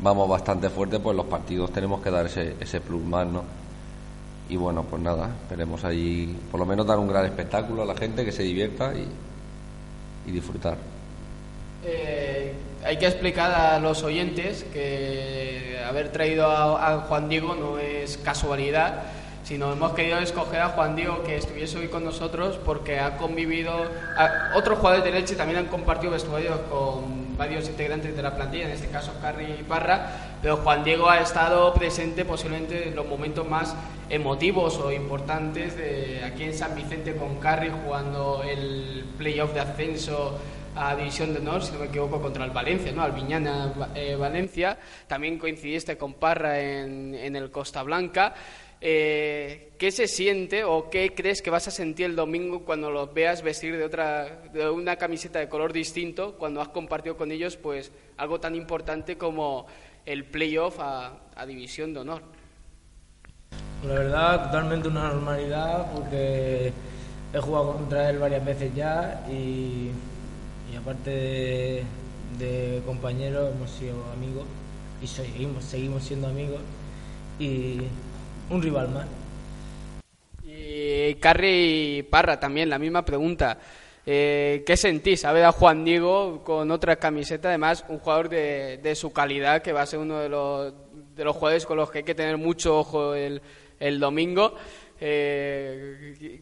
vamos 0.00 0.26
bastante 0.28 0.70
fuerte, 0.70 0.98
pues 0.98 1.14
los 1.14 1.26
partidos 1.26 1.70
tenemos 1.70 2.00
que 2.00 2.10
dar 2.10 2.24
ese, 2.24 2.56
ese 2.58 2.80
plus 2.80 3.02
más, 3.04 3.26
¿no? 3.26 3.42
y 4.52 4.56
bueno, 4.56 4.84
pues 4.84 5.00
nada, 5.00 5.30
esperemos 5.42 5.82
ahí 5.82 6.38
por 6.50 6.60
lo 6.60 6.66
menos 6.66 6.86
dar 6.86 6.98
un 6.98 7.08
gran 7.08 7.24
espectáculo 7.24 7.82
a 7.82 7.86
la 7.86 7.94
gente, 7.94 8.22
que 8.22 8.32
se 8.32 8.42
divierta 8.42 8.92
y, 8.94 10.30
disfrutar. 10.30 10.76
Eh, 11.84 12.52
hay 12.84 12.96
que 12.96 13.06
explicar 13.06 13.52
a 13.52 13.78
los 13.78 14.02
oyentes 14.02 14.64
que 14.72 15.80
haber 15.86 16.10
traído 16.10 16.46
a, 16.50 17.00
Juan 17.08 17.28
Diego 17.28 17.54
no 17.54 17.78
es 17.78 18.18
casualidad, 18.18 19.02
sino 19.44 19.72
hemos 19.72 19.92
querido 19.92 20.18
escoger 20.18 20.60
a 20.60 20.68
Juan 20.70 20.94
Diego 20.94 21.22
que 21.24 21.36
estuviese 21.36 21.78
hoy 21.78 21.88
con 21.88 22.04
nosotros 22.04 22.58
porque 22.64 23.00
ha 23.00 23.16
convivido, 23.16 23.72
otros 24.54 24.78
jugadores 24.78 25.04
de 25.04 25.10
Leche 25.10 25.34
también 25.34 25.58
han 25.58 25.66
compartido 25.66 26.12
vestuarios 26.12 26.58
con 26.70 27.36
varios 27.36 27.68
integrantes 27.68 28.14
de 28.14 28.22
la 28.22 28.34
plantilla, 28.34 28.64
en 28.66 28.70
este 28.70 28.88
caso 28.88 29.12
Carri 29.20 29.56
y 29.60 29.62
Parra, 29.64 30.36
pero 30.40 30.58
Juan 30.58 30.84
Diego 30.84 31.10
ha 31.10 31.20
estado 31.20 31.74
presente 31.74 32.24
posiblemente 32.24 32.88
en 32.88 32.96
los 32.96 33.06
momentos 33.06 33.48
más 33.48 33.74
emotivos 34.08 34.78
o 34.78 34.92
importantes 34.92 35.76
de 35.76 36.22
aquí 36.24 36.44
en 36.44 36.54
San 36.54 36.74
Vicente 36.74 37.16
con 37.16 37.36
Carri 37.36 37.70
jugando 37.84 38.42
el 38.44 39.04
playoff 39.18 39.54
de 39.54 39.60
ascenso 39.60 40.38
a 40.74 40.96
División 40.96 41.32
de 41.34 41.40
Honor, 41.40 41.62
si 41.62 41.72
no 41.72 41.80
me 41.80 41.86
equivoco, 41.86 42.20
contra 42.20 42.44
el 42.44 42.50
Valencia, 42.50 42.92
¿no? 42.92 43.02
Al 43.02 43.12
Viñana 43.12 43.72
eh, 43.94 44.16
Valencia. 44.16 44.78
También 45.06 45.38
coincidiste 45.38 45.96
con 45.96 46.14
Parra 46.14 46.60
en, 46.60 47.14
en 47.14 47.36
el 47.36 47.50
Costa 47.50 47.82
Blanca. 47.82 48.34
Eh, 48.80 49.74
¿Qué 49.78 49.92
se 49.92 50.08
siente 50.08 50.64
o 50.64 50.90
qué 50.90 51.14
crees 51.14 51.40
que 51.40 51.50
vas 51.50 51.68
a 51.68 51.70
sentir 51.70 52.06
el 52.06 52.16
domingo 52.16 52.64
cuando 52.64 52.90
los 52.90 53.14
veas 53.14 53.42
vestir 53.42 53.76
de 53.76 53.84
otra, 53.84 54.42
de 54.52 54.68
una 54.70 54.96
camiseta 54.96 55.38
de 55.38 55.48
color 55.48 55.72
distinto, 55.72 56.36
cuando 56.36 56.60
has 56.60 56.68
compartido 56.68 57.16
con 57.16 57.30
ellos, 57.30 57.56
pues 57.56 57.92
algo 58.16 58.40
tan 58.40 58.56
importante 58.56 59.16
como 59.16 59.66
el 60.04 60.24
playoff 60.24 60.80
a, 60.80 61.12
a 61.36 61.46
División 61.46 61.94
de 61.94 62.00
Honor? 62.00 62.22
La 63.86 63.94
verdad, 63.94 64.44
totalmente 64.46 64.88
una 64.88 65.08
normalidad 65.08 65.92
porque 65.92 66.72
he 67.32 67.38
jugado 67.38 67.74
contra 67.74 68.10
él 68.10 68.18
varias 68.18 68.44
veces 68.44 68.74
ya 68.74 69.24
y, 69.30 69.90
aparte 70.76 71.84
de, 72.38 72.82
compañeros 72.84 73.52
hemos 73.54 73.70
sido 73.70 74.04
amigos 74.12 74.44
y 75.02 75.06
seguimos, 75.06 75.64
seguimos 75.64 76.02
siendo 76.04 76.28
amigos 76.28 76.60
y 77.38 77.78
un 78.50 78.62
rival 78.62 78.88
más. 78.90 79.06
Y 80.44 81.14
Carri 81.14 82.06
Parra 82.10 82.38
también, 82.38 82.68
la 82.68 82.78
misma 82.78 83.04
pregunta. 83.04 83.58
Eh, 84.04 84.64
¿Qué 84.66 84.76
sentís 84.76 85.24
a 85.24 85.32
ver 85.32 85.44
a 85.44 85.52
Juan 85.52 85.84
Diego 85.84 86.42
con 86.44 86.70
otra 86.70 86.96
camiseta? 86.96 87.48
Además, 87.48 87.84
un 87.88 87.98
jugador 87.98 88.28
de, 88.28 88.78
de 88.78 88.94
su 88.94 89.12
calidad 89.12 89.62
que 89.62 89.72
va 89.72 89.82
a 89.82 89.86
ser 89.86 90.00
uno 90.00 90.18
de 90.18 90.28
los, 90.28 90.74
de 91.14 91.24
los 91.24 91.36
jugadores 91.36 91.66
con 91.66 91.76
los 91.76 91.90
que 91.90 91.98
hay 91.98 92.04
que 92.04 92.14
tener 92.14 92.36
mucho 92.36 92.78
ojo 92.78 93.14
el, 93.14 93.40
el 93.78 94.00
domingo. 94.00 94.54
Eh, 95.00 96.40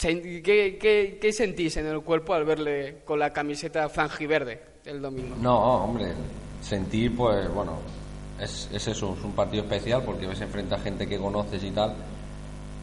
¿qué, 0.00 1.18
qué, 1.20 1.32
sentís 1.32 1.76
en 1.76 1.86
el 1.86 2.00
cuerpo 2.00 2.34
al 2.34 2.44
verle 2.44 2.98
con 3.04 3.18
la 3.18 3.32
camiseta 3.32 3.88
franjiverde 3.88 4.60
el 4.84 5.02
domingo? 5.02 5.36
No, 5.40 5.84
hombre, 5.84 6.12
sentir, 6.60 7.14
pues 7.16 7.52
bueno, 7.52 7.78
es, 8.40 8.68
es 8.72 8.88
eso, 8.88 9.14
es 9.16 9.24
un 9.24 9.32
partido 9.32 9.62
especial 9.64 10.02
porque 10.04 10.26
ves 10.26 10.40
enfrente 10.40 10.74
a 10.74 10.78
gente 10.78 11.06
que 11.06 11.18
conoces 11.18 11.62
y 11.62 11.70
tal. 11.70 11.94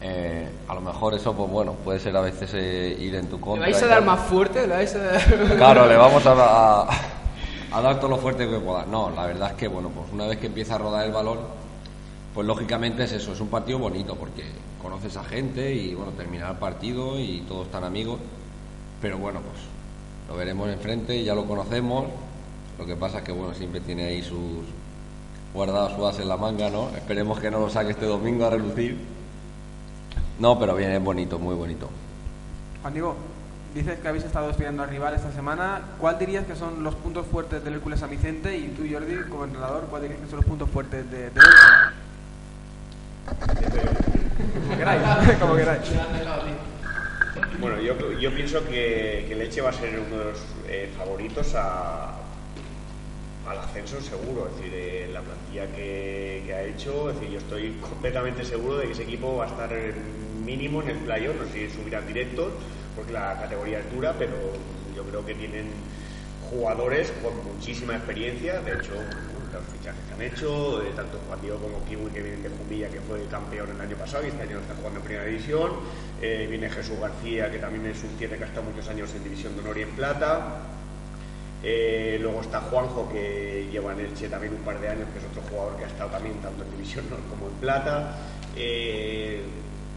Eh, 0.02 0.48
a 0.66 0.74
lo 0.74 0.80
mejor 0.80 1.14
eso, 1.14 1.34
pues 1.34 1.50
bueno, 1.50 1.74
puede 1.84 2.00
ser 2.00 2.16
a 2.16 2.22
veces 2.22 2.50
eh, 2.54 2.96
ir 2.98 3.14
en 3.14 3.26
tu 3.28 3.38
contra. 3.38 3.66
¿Le 3.66 3.72
vais 3.72 3.82
a 3.82 3.86
dar 3.86 4.04
más 4.04 4.20
fuerte? 4.20 4.60
Claro, 5.56 5.86
le 5.86 5.96
vamos 5.96 6.24
a, 6.24 6.88
a, 7.70 7.82
dar 7.82 8.00
todo 8.00 8.10
lo 8.10 8.16
fuerte 8.16 8.48
que 8.48 8.58
pueda. 8.58 8.86
No, 8.86 9.10
la 9.10 9.26
verdad 9.26 9.50
es 9.50 9.56
que, 9.56 9.68
bueno, 9.68 9.90
pues 9.90 10.06
una 10.12 10.26
vez 10.26 10.38
que 10.38 10.46
empieza 10.46 10.76
a 10.76 10.78
rodar 10.78 11.04
el 11.04 11.12
balón, 11.12 11.38
pues 12.34 12.46
lógicamente 12.46 13.04
es 13.04 13.12
eso, 13.12 13.32
es 13.32 13.40
un 13.40 13.48
partido 13.48 13.78
bonito 13.78 14.14
porque 14.14 14.44
conoces 14.80 15.16
a 15.16 15.24
gente 15.24 15.74
y 15.74 15.94
bueno, 15.94 16.12
terminar 16.12 16.52
el 16.52 16.58
partido 16.58 17.18
y 17.18 17.40
todos 17.48 17.66
están 17.66 17.84
amigos, 17.84 18.20
pero 19.00 19.18
bueno, 19.18 19.40
pues 19.40 19.62
lo 20.28 20.36
veremos 20.36 20.68
enfrente, 20.68 21.22
ya 21.24 21.34
lo 21.34 21.46
conocemos, 21.46 22.06
lo 22.78 22.86
que 22.86 22.96
pasa 22.96 23.18
es 23.18 23.24
que 23.24 23.32
bueno, 23.32 23.52
siempre 23.54 23.80
tiene 23.80 24.04
ahí 24.04 24.22
sus 24.22 24.64
guardadas 25.52 26.14
su 26.14 26.22
en 26.22 26.28
la 26.28 26.36
manga, 26.36 26.70
¿no? 26.70 26.90
Esperemos 26.90 27.40
que 27.40 27.50
no 27.50 27.58
lo 27.60 27.70
saque 27.70 27.90
este 27.90 28.06
domingo 28.06 28.46
a 28.46 28.50
relucir. 28.50 28.96
No, 30.38 30.58
pero 30.58 30.74
bien, 30.74 30.92
es 30.92 31.02
bonito, 31.02 31.38
muy 31.38 31.54
bonito. 31.54 31.88
Juan 32.80 32.94
Diego, 32.94 33.16
dices 33.74 33.98
que 33.98 34.08
habéis 34.08 34.24
estado 34.24 34.50
estudiando 34.50 34.82
al 34.82 34.88
rival 34.88 35.14
esta 35.14 35.32
semana. 35.32 35.82
¿Cuál 35.98 36.18
dirías 36.18 36.46
que 36.46 36.56
son 36.56 36.82
los 36.82 36.94
puntos 36.94 37.26
fuertes 37.26 37.62
del 37.62 37.74
Hércules 37.74 38.00
San 38.00 38.10
Vicente? 38.10 38.56
Y 38.56 38.68
tú, 38.68 38.84
Jordi, 38.90 39.28
como 39.28 39.44
entrenador, 39.44 39.86
¿cuál 39.90 40.02
dirías 40.02 40.20
que 40.20 40.28
son 40.28 40.36
los 40.38 40.46
puntos 40.46 40.70
fuertes 40.70 41.10
de, 41.10 41.30
de 41.30 41.40
Como 45.40 45.56
queráis, 45.56 45.90
Bueno, 47.60 47.80
yo, 47.80 48.12
yo 48.12 48.34
pienso 48.34 48.64
que, 48.66 49.26
que, 49.28 49.34
Leche 49.34 49.60
va 49.60 49.68
a 49.68 49.72
ser 49.72 49.98
uno 49.98 50.18
de 50.18 50.24
los 50.24 50.38
eh, 50.66 50.88
favoritos 50.96 51.54
a, 51.54 52.14
al 53.46 53.58
ascenso 53.58 54.00
seguro, 54.00 54.48
es 54.48 54.56
decir, 54.56 54.72
eh, 54.74 55.10
la 55.12 55.20
plantilla 55.20 55.66
que, 55.76 56.42
que, 56.46 56.54
ha 56.54 56.62
hecho, 56.62 57.10
es 57.10 57.16
decir, 57.16 57.32
yo 57.34 57.38
estoy 57.38 57.72
completamente 57.80 58.44
seguro 58.44 58.78
de 58.78 58.86
que 58.86 58.92
ese 58.92 59.02
equipo 59.02 59.36
va 59.36 59.44
a 59.44 59.48
estar 59.48 59.70
mínimo 60.42 60.80
en 60.82 60.88
el 60.90 60.96
playoff, 60.98 61.36
no 61.36 61.46
sé 61.52 61.68
si 61.68 61.76
subirán 61.76 62.06
directos, 62.06 62.52
porque 62.96 63.12
la 63.12 63.38
categoría 63.40 63.80
es 63.80 63.92
dura, 63.92 64.14
pero 64.18 64.36
yo 64.96 65.02
creo 65.04 65.26
que 65.26 65.34
tienen 65.34 65.66
jugadores 66.50 67.12
con 67.22 67.32
muchísima 67.44 67.96
experiencia, 67.96 68.60
de 68.60 68.72
hecho, 68.72 68.94
los 69.58 69.66
fichajes 69.66 70.00
que 70.06 70.14
han 70.14 70.22
hecho, 70.22 70.82
eh, 70.82 70.92
tanto 70.94 71.18
Juan 71.26 71.40
Diego 71.40 71.58
como 71.58 71.84
Kiwi 71.84 72.10
que 72.10 72.22
viene 72.22 72.42
de 72.42 72.50
Jumilla, 72.50 72.88
que 72.88 73.00
fue 73.00 73.24
campeón 73.26 73.70
el 73.74 73.80
año 73.80 73.96
pasado 73.96 74.24
y 74.24 74.28
este 74.28 74.42
año 74.42 74.58
está 74.58 74.74
jugando 74.74 75.00
en 75.00 75.04
primera 75.04 75.26
división. 75.26 75.72
Eh, 76.20 76.46
viene 76.48 76.70
Jesús 76.70 76.98
García, 77.00 77.50
que 77.50 77.58
también 77.58 77.86
es 77.86 78.02
un 78.02 78.10
7 78.18 78.36
que 78.36 78.44
ha 78.44 78.46
estado 78.46 78.66
muchos 78.66 78.88
años 78.88 79.12
en 79.14 79.24
división 79.24 79.54
de 79.54 79.60
honor 79.60 79.78
y 79.78 79.82
en 79.82 79.90
plata. 79.90 80.40
Eh, 81.62 82.18
luego 82.20 82.40
está 82.40 82.60
Juanjo, 82.60 83.10
que 83.12 83.68
lleva 83.70 83.92
en 83.92 84.00
Elche 84.00 84.28
también 84.28 84.54
un 84.54 84.60
par 84.60 84.80
de 84.80 84.88
años, 84.88 85.08
que 85.12 85.18
es 85.18 85.24
otro 85.24 85.42
jugador 85.50 85.76
que 85.76 85.84
ha 85.84 85.88
estado 85.88 86.10
también 86.10 86.36
tanto 86.36 86.64
en 86.64 86.70
división 86.70 87.06
honor 87.06 87.20
como 87.28 87.46
en 87.48 87.54
plata. 87.54 88.16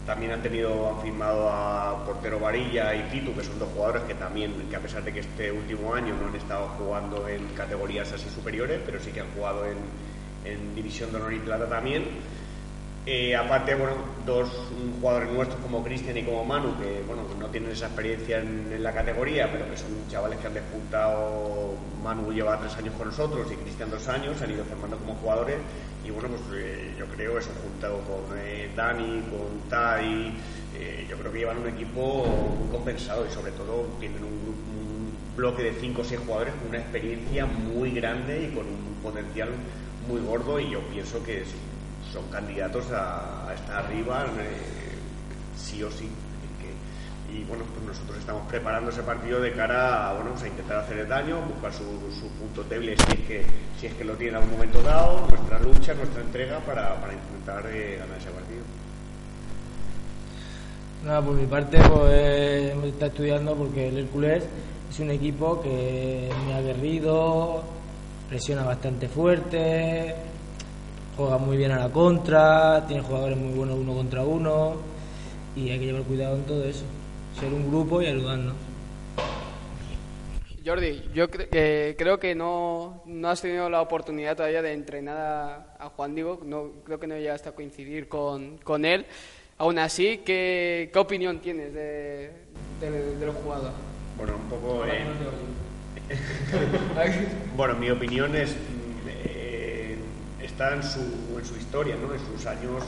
También 0.06 0.32
han 0.32 0.42
tenido, 0.42 0.90
han 0.90 1.00
firmado 1.00 1.48
a 1.48 2.04
Portero 2.04 2.38
Varilla 2.38 2.94
y 2.94 3.02
Pitu, 3.10 3.34
que 3.34 3.42
son 3.42 3.58
dos 3.58 3.70
jugadores 3.74 4.02
que 4.02 4.14
también, 4.14 4.52
que 4.68 4.76
a 4.76 4.80
pesar 4.80 5.02
de 5.02 5.12
que 5.12 5.20
este 5.20 5.50
último 5.50 5.94
año 5.94 6.14
no 6.20 6.28
han 6.28 6.36
estado 6.36 6.68
jugando 6.76 7.26
en 7.26 7.46
categorías 7.56 8.12
así 8.12 8.28
superiores, 8.28 8.80
pero 8.84 9.00
sí 9.00 9.12
que 9.12 9.20
han 9.20 9.30
jugado 9.34 9.64
en, 9.64 9.78
en 10.44 10.74
División 10.74 11.10
de 11.10 11.16
Honor 11.16 11.32
y 11.32 11.38
Plata 11.38 11.66
también. 11.68 12.04
Eh, 13.06 13.36
aparte, 13.36 13.74
bueno, 13.74 13.96
dos 14.24 14.50
jugadores 14.98 15.30
nuestros 15.30 15.60
como 15.60 15.84
Cristian 15.84 16.16
y 16.16 16.22
como 16.22 16.42
Manu, 16.44 16.78
que 16.78 17.02
bueno, 17.06 17.24
no 17.38 17.48
tienen 17.48 17.70
esa 17.70 17.86
experiencia 17.86 18.38
en, 18.40 18.82
la 18.82 18.92
categoría, 18.92 19.50
pero 19.52 19.68
que 19.70 19.76
son 19.76 19.90
chavales 20.08 20.38
que 20.38 20.46
han 20.46 20.54
disputado. 20.54 21.74
Manu 22.02 22.32
lleva 22.32 22.58
tres 22.58 22.74
años 22.76 22.94
con 22.96 23.08
nosotros 23.08 23.46
y 23.52 23.56
Cristian 23.56 23.90
dos 23.90 24.08
años, 24.08 24.40
han 24.40 24.50
ido 24.50 24.64
formando 24.64 24.96
como 24.96 25.14
jugadores 25.16 25.56
y 26.04 26.10
bueno, 26.10 26.28
pues 26.28 26.42
eh, 26.62 26.94
yo 26.98 27.06
creo 27.06 27.38
eso 27.38 27.50
juntado 27.62 28.00
con 28.00 28.38
eh, 28.38 28.70
Dani, 28.76 29.22
con 29.30 29.68
Tai, 29.70 30.34
eh, 30.74 31.06
yo 31.08 31.16
creo 31.16 31.32
que 31.32 31.38
llevan 31.38 31.58
un 31.58 31.68
equipo 31.68 32.26
muy 32.58 32.68
compensado 32.70 33.26
y 33.26 33.32
sobre 33.32 33.52
todo 33.52 33.88
tienen 33.98 34.22
un, 34.22 34.32
un 34.32 35.16
bloque 35.36 35.62
de 35.62 35.72
5 35.72 36.02
o 36.02 36.04
6 36.04 36.20
jugadores 36.20 36.54
con 36.54 36.68
una 36.68 36.78
experiencia 36.78 37.46
muy 37.46 37.90
grande 37.92 38.44
y 38.44 38.54
con 38.54 38.66
un 38.66 38.94
potencial 39.02 39.48
muy 40.06 40.20
gordo 40.20 40.60
y 40.60 40.70
yo 40.70 40.80
pienso 40.92 41.22
que 41.22 41.44
son 42.12 42.28
candidatos 42.30 42.90
a, 42.90 43.48
a 43.48 43.54
estar 43.54 43.84
arriba 43.84 44.26
sí 45.56 45.82
o 45.82 45.90
sí 45.90 46.10
y 47.34 47.42
bueno, 47.44 47.64
pues 47.74 47.84
nosotros 47.84 48.18
estamos 48.18 48.46
preparando 48.48 48.90
ese 48.90 49.02
partido 49.02 49.40
de 49.40 49.52
cara 49.52 50.10
a, 50.10 50.14
bueno, 50.14 50.30
pues 50.30 50.44
a 50.44 50.48
intentar 50.48 50.78
hacer 50.78 50.98
el 50.98 51.08
daño, 51.08 51.40
buscar 51.42 51.72
su, 51.72 51.82
su, 52.12 52.28
punto 52.38 52.62
débil 52.62 52.96
si 52.96 53.12
es, 53.12 53.26
que, 53.26 53.44
si 53.78 53.86
es 53.86 53.94
que 53.94 54.04
lo 54.04 54.14
tiene 54.14 54.36
a 54.36 54.40
un 54.40 54.50
momento 54.50 54.80
dado, 54.82 55.26
nuestra 55.28 55.58
lucha, 55.58 55.94
nuestra 55.94 56.22
entrega 56.22 56.60
para, 56.60 56.94
para 57.00 57.12
intentar 57.12 57.66
eh, 57.72 57.96
ganar 57.98 58.18
ese 58.18 58.30
partido. 58.30 58.62
Nada, 61.04 61.22
por 61.22 61.34
mi 61.34 61.46
parte, 61.46 61.78
pues 61.80 62.84
estado 62.86 63.10
estudiando 63.10 63.54
porque 63.56 63.88
el 63.88 63.98
Hércules 63.98 64.44
es 64.88 65.00
un 65.00 65.10
equipo 65.10 65.60
que 65.60 66.28
es 66.28 66.36
muy 66.38 66.52
aguerrido, 66.52 67.64
presiona 68.28 68.62
bastante 68.62 69.08
fuerte, 69.08 70.14
juega 71.16 71.38
muy 71.38 71.56
bien 71.56 71.72
a 71.72 71.80
la 71.80 71.88
contra, 71.88 72.86
tiene 72.86 73.02
jugadores 73.02 73.36
muy 73.36 73.52
buenos 73.54 73.76
uno 73.76 73.94
contra 73.94 74.22
uno 74.22 74.76
y 75.56 75.70
hay 75.70 75.78
que 75.80 75.86
llevar 75.86 76.02
cuidado 76.02 76.36
en 76.36 76.42
todo 76.44 76.64
eso 76.64 76.84
ser 77.38 77.52
un 77.52 77.68
grupo 77.68 78.02
y 78.02 78.06
ayudarnos. 78.06 78.54
Jordi, 80.64 81.10
yo 81.12 81.30
cre 81.30 81.48
eh, 81.52 81.94
creo 81.98 82.18
que 82.18 82.34
no, 82.34 83.02
no, 83.04 83.28
has 83.28 83.42
tenido 83.42 83.68
la 83.68 83.82
oportunidad 83.82 84.34
todavía 84.34 84.62
de 84.62 84.72
entrenar 84.72 85.16
a, 85.16 85.76
a 85.78 85.88
Juan 85.90 86.14
Diego, 86.14 86.40
no, 86.42 86.70
creo 86.84 86.98
que 86.98 87.06
no 87.06 87.16
llegaste 87.16 87.50
a 87.50 87.52
coincidir 87.52 88.08
con, 88.08 88.56
con 88.58 88.86
él. 88.86 89.04
Aún 89.58 89.78
así, 89.78 90.22
¿qué, 90.24 90.90
qué 90.92 90.98
opinión 90.98 91.38
tienes 91.40 91.74
de, 91.74 92.30
de, 92.80 93.16
de, 93.16 93.26
los 93.26 93.36
jugadores? 93.36 93.74
Bueno, 94.16 94.36
un 94.36 94.48
poco... 94.48 94.84
Eh... 94.86 95.04
bueno, 97.56 97.74
mi 97.74 97.90
opinión 97.90 98.34
es... 98.34 98.56
Eh, 99.06 99.96
está 100.42 100.74
en 100.74 100.82
su, 100.82 101.00
en 101.38 101.44
su 101.44 101.56
historia, 101.56 101.94
¿no? 101.96 102.12
en 102.14 102.20
sus 102.20 102.46
años 102.46 102.82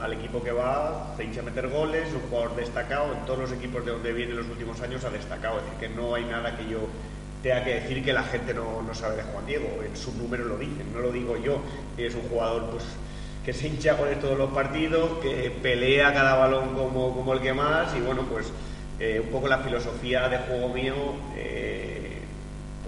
al 0.00 0.12
equipo 0.12 0.42
que 0.42 0.52
va, 0.52 1.14
se 1.16 1.24
hincha 1.24 1.40
a 1.40 1.44
meter 1.44 1.68
goles, 1.68 2.08
un 2.14 2.28
jugador 2.28 2.56
destacado, 2.56 3.12
en 3.12 3.24
todos 3.26 3.38
los 3.38 3.52
equipos 3.52 3.84
de 3.84 3.92
donde 3.92 4.12
viene 4.12 4.32
en 4.32 4.38
los 4.38 4.48
últimos 4.48 4.80
años 4.80 5.04
ha 5.04 5.10
destacado, 5.10 5.58
es 5.58 5.64
decir, 5.64 5.78
que 5.78 5.88
no 5.88 6.14
hay 6.14 6.24
nada 6.24 6.56
que 6.56 6.68
yo 6.68 6.80
tenga 7.42 7.64
que 7.64 7.74
decir 7.74 8.04
que 8.04 8.12
la 8.12 8.24
gente 8.24 8.52
no, 8.52 8.82
no 8.82 8.94
sabe 8.94 9.16
de 9.16 9.22
Juan 9.22 9.46
Diego, 9.46 9.68
en 9.84 9.96
sus 9.96 10.14
números 10.14 10.46
lo 10.46 10.58
dicen, 10.58 10.92
no 10.92 11.00
lo 11.00 11.12
digo 11.12 11.36
yo, 11.36 11.60
es 11.96 12.14
un 12.14 12.22
jugador 12.22 12.70
pues 12.70 12.84
que 13.44 13.52
se 13.52 13.68
hincha 13.68 13.96
con 13.96 14.08
todos 14.20 14.36
los 14.36 14.50
partidos, 14.50 15.18
que 15.22 15.50
pelea 15.62 16.12
cada 16.12 16.34
balón 16.34 16.74
como, 16.74 17.14
como 17.14 17.32
el 17.32 17.40
que 17.40 17.54
más 17.54 17.96
y 17.96 18.00
bueno, 18.00 18.22
pues 18.30 18.52
eh, 19.00 19.20
un 19.24 19.30
poco 19.30 19.48
la 19.48 19.58
filosofía 19.58 20.28
de 20.28 20.38
juego 20.38 20.68
mío, 20.68 20.94
eh, 21.36 21.97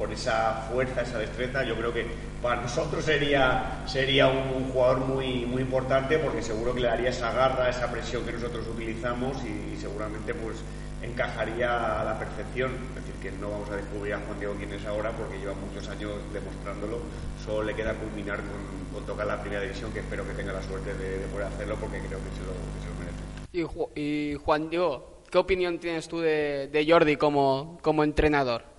por 0.00 0.10
esa 0.10 0.66
fuerza, 0.72 1.02
esa 1.02 1.18
destreza, 1.18 1.62
yo 1.62 1.76
creo 1.76 1.92
que 1.92 2.06
para 2.40 2.62
nosotros 2.62 3.04
sería, 3.04 3.82
sería 3.86 4.28
un, 4.28 4.70
jugador 4.72 5.00
muy, 5.00 5.44
muy 5.44 5.60
importante 5.60 6.18
porque 6.18 6.40
seguro 6.40 6.72
que 6.72 6.80
le 6.80 6.88
daría 6.88 7.10
esa 7.10 7.30
garra, 7.32 7.68
esa 7.68 7.92
presión 7.92 8.24
que 8.24 8.32
nosotros 8.32 8.66
utilizamos 8.66 9.36
y, 9.44 9.76
seguramente 9.76 10.32
pues 10.32 10.56
encajaría 11.02 12.00
a 12.00 12.04
la 12.04 12.18
perfección. 12.18 12.72
Es 12.96 13.04
decir, 13.04 13.14
que 13.20 13.32
no 13.32 13.50
vamos 13.50 13.68
a 13.68 13.76
descubrir 13.76 14.14
a 14.14 14.20
Juan 14.20 14.38
Diego 14.38 14.54
quién 14.56 14.72
es 14.72 14.86
ahora 14.86 15.10
porque 15.12 15.38
lleva 15.38 15.52
muchos 15.52 15.86
años 15.90 16.12
demostrándolo. 16.32 17.00
Solo 17.44 17.64
le 17.64 17.74
queda 17.74 17.92
culminar 17.92 18.38
con, 18.38 18.94
con 18.94 19.04
tocar 19.06 19.26
la 19.26 19.38
primera 19.38 19.60
división, 19.60 19.92
que 19.92 20.00
espero 20.00 20.26
que 20.26 20.32
tenga 20.32 20.54
la 20.54 20.62
suerte 20.62 20.94
de, 20.94 21.18
de 21.18 21.26
poder 21.26 21.46
hacerlo 21.46 21.76
porque 21.78 21.98
creo 21.98 22.20
que 22.20 22.30
se 22.32 22.40
lo, 22.48 22.56
merece. 22.96 24.00
Y, 24.00 24.00
y 24.00 24.34
Juan 24.36 24.70
Diego, 24.70 25.20
¿qué 25.30 25.36
opinión 25.36 25.78
tienes 25.78 26.08
tú 26.08 26.20
de, 26.20 26.70
de 26.72 26.90
Jordi 26.90 27.16
como, 27.16 27.78
como 27.82 28.02
entrenador? 28.02 28.70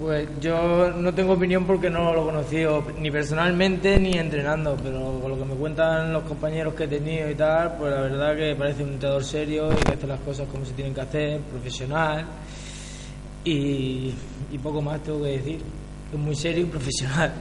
Pues 0.00 0.26
yo 0.40 0.92
no 0.92 1.12
tengo 1.12 1.34
opinión 1.34 1.66
porque 1.66 1.90
no 1.90 2.14
lo 2.14 2.22
he 2.22 2.24
conocido 2.24 2.82
ni 2.98 3.10
personalmente 3.10 3.98
ni 3.98 4.12
entrenando, 4.14 4.74
pero 4.82 5.18
con 5.20 5.30
lo 5.30 5.38
que 5.38 5.44
me 5.44 5.54
cuentan 5.54 6.10
los 6.10 6.22
compañeros 6.22 6.72
que 6.72 6.84
he 6.84 6.88
tenido 6.88 7.28
y 7.28 7.34
tal, 7.34 7.76
pues 7.76 7.92
la 7.92 8.00
verdad 8.00 8.34
que 8.34 8.56
parece 8.56 8.82
un 8.82 8.94
entrenador 8.94 9.22
serio 9.22 9.70
y 9.70 9.84
que 9.84 9.92
hace 9.92 10.06
las 10.06 10.20
cosas 10.20 10.48
como 10.50 10.64
se 10.64 10.72
tienen 10.72 10.94
que 10.94 11.02
hacer, 11.02 11.40
profesional 11.40 12.24
y, 13.44 14.14
y 14.50 14.58
poco 14.62 14.80
más 14.80 15.02
tengo 15.02 15.22
que 15.22 15.32
decir. 15.32 15.60
Es 16.10 16.18
muy 16.18 16.34
serio 16.34 16.62
y 16.62 16.68
profesional. 16.68 17.32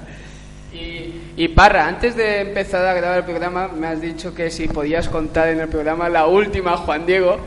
Y, 0.73 1.41
y, 1.41 1.47
Parra, 1.47 1.87
antes 1.87 2.17
de 2.17 2.41
empezar 2.41 2.85
a 2.85 2.93
grabar 2.93 3.19
el 3.19 3.23
programa, 3.23 3.69
me 3.69 3.87
has 3.87 4.01
dicho 4.01 4.35
que 4.35 4.51
si 4.51 4.67
podías 4.67 5.07
contar 5.07 5.47
en 5.47 5.61
el 5.61 5.69
programa 5.69 6.09
la 6.09 6.27
última, 6.27 6.75
Juan 6.75 7.05
Diego, 7.05 7.39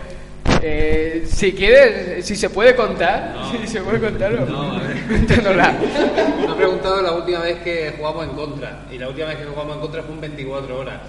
eh, 0.65 1.25
si 1.27 1.53
quieres, 1.53 2.25
si 2.25 2.37
se 2.37 2.49
puede 2.49 2.77
contar, 2.77 3.33
no, 3.35 3.51
si 3.61 3.67
se 3.67 3.81
puede 3.81 4.01
contarlo. 4.01 4.47
No, 4.47 4.81
Me 5.09 6.49
ha 6.49 6.57
preguntado 6.57 7.03
la 7.03 7.13
última 7.13 7.41
vez 7.41 7.59
que 7.61 7.95
jugamos 7.97 8.25
en 8.25 8.31
contra. 8.31 8.87
Y 8.91 8.99
la 8.99 9.09
última 9.09 9.29
vez 9.29 9.39
que 9.39 9.45
jugamos 9.45 9.75
en 9.77 9.81
contra 9.81 10.03
fue 10.03 10.15
en 10.15 10.21
24 10.21 10.79
horas. 10.79 11.01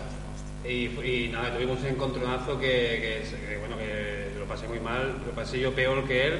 Y, 0.66 0.86
y 0.86 1.30
nada, 1.32 1.54
tuvimos 1.54 1.80
un 1.82 1.88
encontronazo 1.88 2.60
que, 2.60 3.24
bueno, 3.60 3.78
que 3.78 4.32
lo 4.40 4.46
pasé 4.46 4.68
muy 4.68 4.80
mal. 4.80 5.22
Lo 5.26 5.34
pasé 5.34 5.60
yo 5.60 5.74
peor 5.74 6.06
que 6.06 6.28
él, 6.28 6.40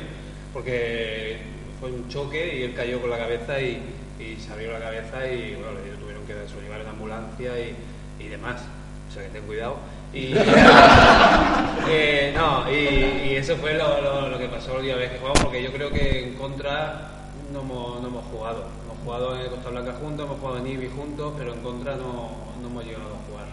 porque 0.54 1.38
fue 1.80 1.92
un 1.92 2.08
choque 2.08 2.58
y 2.58 2.64
él 2.64 2.74
cayó 2.74 3.02
con 3.02 3.10
la 3.10 3.18
cabeza 3.18 3.60
y, 3.60 3.82
y 4.20 4.40
se 4.40 4.52
abrió 4.52 4.72
la 4.72 4.80
cabeza 4.80 5.28
y 5.28 5.56
bueno, 5.56 5.74
le 5.74 5.98
tuvieron 5.98 6.26
que 6.26 6.34
llevar 6.62 6.82
en 6.82 6.88
ambulancia 6.88 7.52
y, 7.60 8.28
demás. 8.28 8.62
O 9.10 9.14
sea 9.14 9.24
que 9.24 9.30
ten 9.30 9.44
cuidado. 9.44 9.78
Y, 10.14 10.34
eh, 11.90 12.34
no, 12.34 12.72
y, 12.72 13.36
eso 13.36 13.58
fue 13.58 13.74
lo, 13.74 14.38
que 14.38 14.48
pasó 14.48 14.74
la 14.74 14.80
última 14.80 14.96
vez 14.96 15.12
que 15.12 15.18
jugamos, 15.20 15.44
porque 15.44 15.62
yo 15.62 15.72
creo 15.72 15.92
que 15.92 16.24
en 16.24 16.34
contra 16.36 17.23
no 17.54 17.62
hemos, 17.62 18.02
no 18.02 18.08
hemos 18.08 18.26
jugado. 18.26 18.66
Hemos 18.84 18.98
jugado 19.04 19.40
en 19.40 19.50
Costa 19.50 19.70
Blanca 19.70 19.94
juntos, 19.94 20.26
hemos 20.26 20.40
jugado 20.40 20.58
en 20.58 20.68
Ibi 20.68 20.90
juntos, 20.90 21.34
pero 21.38 21.54
en 21.54 21.62
contra 21.62 21.96
no, 21.96 22.32
no 22.62 22.68
hemos 22.68 22.84
llegado 22.84 23.06
a 23.06 23.30
jugar. 23.30 23.46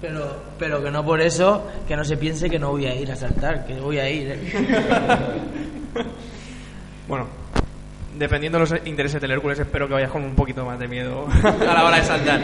Pero, 0.00 0.36
pero 0.58 0.82
que 0.82 0.90
no 0.90 1.04
por 1.04 1.20
eso 1.20 1.66
que 1.88 1.96
no 1.96 2.04
se 2.04 2.16
piense 2.16 2.50
que 2.50 2.58
no 2.58 2.70
voy 2.70 2.86
a 2.86 2.94
ir 2.94 3.10
a 3.10 3.16
saltar, 3.16 3.66
que 3.66 3.80
voy 3.80 3.98
a 3.98 4.10
ir. 4.10 4.32
¿eh? 4.32 4.40
bueno, 7.08 7.26
dependiendo 8.18 8.58
de 8.58 8.68
los 8.68 8.86
intereses 8.86 9.20
del 9.20 9.30
Hércules, 9.30 9.58
espero 9.58 9.86
que 9.88 9.94
vayas 9.94 10.10
con 10.10 10.24
un 10.24 10.34
poquito 10.34 10.64
más 10.66 10.78
de 10.78 10.88
miedo 10.88 11.26
a 11.42 11.74
la 11.74 11.84
hora 11.84 11.96
de 11.96 12.04
saltar. 12.04 12.40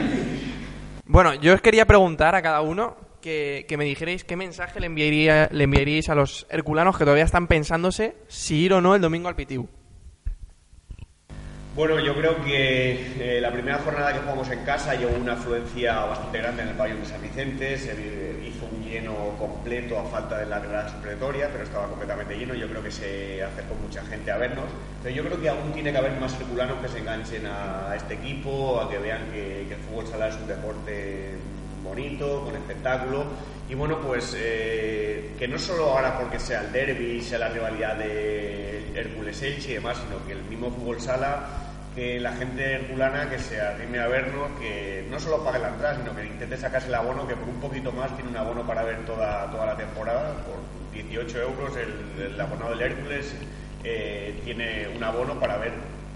Bueno, 1.06 1.34
yo 1.34 1.52
os 1.54 1.60
quería 1.60 1.84
preguntar 1.84 2.34
a 2.34 2.40
cada 2.40 2.62
uno 2.62 2.96
que, 3.22 3.74
me 3.78 3.84
dijerais 3.84 4.24
qué 4.24 4.36
mensaje 4.36 4.80
le, 4.80 4.86
enviaría, 4.86 5.48
le 5.50 5.64
enviaríais 5.64 6.10
a 6.10 6.14
los 6.14 6.46
herculanos 6.50 6.98
que 6.98 7.04
todavía 7.04 7.24
están 7.24 7.46
pensándose 7.46 8.16
si 8.28 8.56
ir 8.56 8.74
o 8.74 8.82
no 8.82 8.94
el 8.94 9.00
domingo 9.00 9.28
al 9.28 9.36
Pitiu. 9.36 9.66
Bueno, 11.74 11.98
yo 12.00 12.14
creo 12.14 12.36
que 12.44 13.38
eh, 13.38 13.40
la 13.40 13.50
primera 13.50 13.78
jornada 13.78 14.12
que 14.12 14.18
jugamos 14.18 14.50
en 14.50 14.62
casa 14.62 14.94
llevó 14.94 15.16
una 15.16 15.32
afluencia 15.32 16.00
bastante 16.00 16.36
grande 16.36 16.62
en 16.64 16.68
el 16.68 16.74
pabellón 16.74 17.00
de 17.00 17.06
San 17.06 17.22
Vicente, 17.22 17.78
se 17.78 17.92
hizo 18.46 18.66
un 18.66 18.84
lleno 18.84 19.14
completo 19.38 19.98
a 19.98 20.04
falta 20.04 20.38
de 20.38 20.44
la 20.44 20.58
grada 20.58 20.90
supletoria, 20.90 21.48
pero 21.50 21.64
estaba 21.64 21.88
completamente 21.88 22.36
lleno, 22.36 22.52
yo 22.54 22.68
creo 22.68 22.82
que 22.82 22.90
se 22.90 23.42
acercó 23.42 23.74
mucha 23.76 24.04
gente 24.04 24.30
a 24.30 24.36
vernos, 24.36 24.66
pero 25.02 25.14
yo 25.14 25.24
creo 25.24 25.40
que 25.40 25.48
aún 25.48 25.72
tiene 25.72 25.92
que 25.92 25.96
haber 25.96 26.12
más 26.20 26.38
herculanos 26.38 26.78
que 26.82 26.88
se 26.88 26.98
enganchen 26.98 27.46
a 27.46 27.94
este 27.96 28.14
equipo, 28.14 28.78
a 28.78 28.90
que 28.90 28.98
vean 28.98 29.30
que, 29.32 29.64
que 29.66 29.74
el 29.74 29.80
fútbol 29.80 30.06
sala 30.06 30.28
es 30.28 30.34
un 30.34 30.46
deporte 30.46 31.38
bonito, 31.92 32.42
con 32.44 32.56
espectáculo, 32.56 33.24
y 33.68 33.74
bueno, 33.74 33.98
pues 34.00 34.34
eh, 34.36 35.34
que 35.38 35.46
no 35.46 35.58
solo 35.58 35.90
ahora 35.90 36.18
porque 36.18 36.38
sea 36.38 36.62
el 36.62 36.72
derby, 36.72 37.20
sea 37.20 37.38
la 37.38 37.48
rivalidad 37.48 37.96
de 37.96 38.92
Hércules 38.94 39.42
Elche 39.42 39.70
y 39.70 39.74
demás, 39.74 39.98
sino 39.98 40.24
que 40.26 40.32
el 40.32 40.42
mismo 40.44 40.70
fútbol 40.70 41.00
sala 41.00 41.62
que 41.94 42.18
la 42.18 42.32
gente 42.32 42.72
herculana 42.72 43.28
que 43.28 43.38
se 43.38 43.60
arrime 43.60 43.98
a 43.98 44.08
vernos, 44.08 44.50
que 44.58 45.06
no 45.10 45.20
solo 45.20 45.44
pague 45.44 45.58
la 45.58 45.68
entrada, 45.68 45.98
sino 45.98 46.16
que 46.16 46.24
intente 46.24 46.56
sacarse 46.56 46.88
el 46.88 46.94
abono, 46.94 47.26
que 47.28 47.36
por 47.36 47.48
un 47.48 47.60
poquito 47.60 47.92
más 47.92 48.14
tiene 48.16 48.30
un 48.30 48.36
abono 48.36 48.66
para 48.66 48.82
ver 48.82 49.04
toda, 49.04 49.50
toda 49.50 49.66
la 49.66 49.76
temporada, 49.76 50.32
por 50.46 50.56
18 50.94 51.40
euros 51.42 51.72
el, 51.76 52.40
abonado 52.40 52.70
del 52.70 52.92
Hércules 52.92 53.34
eh, 53.84 54.40
tiene 54.44 54.88
un 54.96 55.04
abono 55.04 55.38
para 55.38 55.58
ver, 55.58 55.72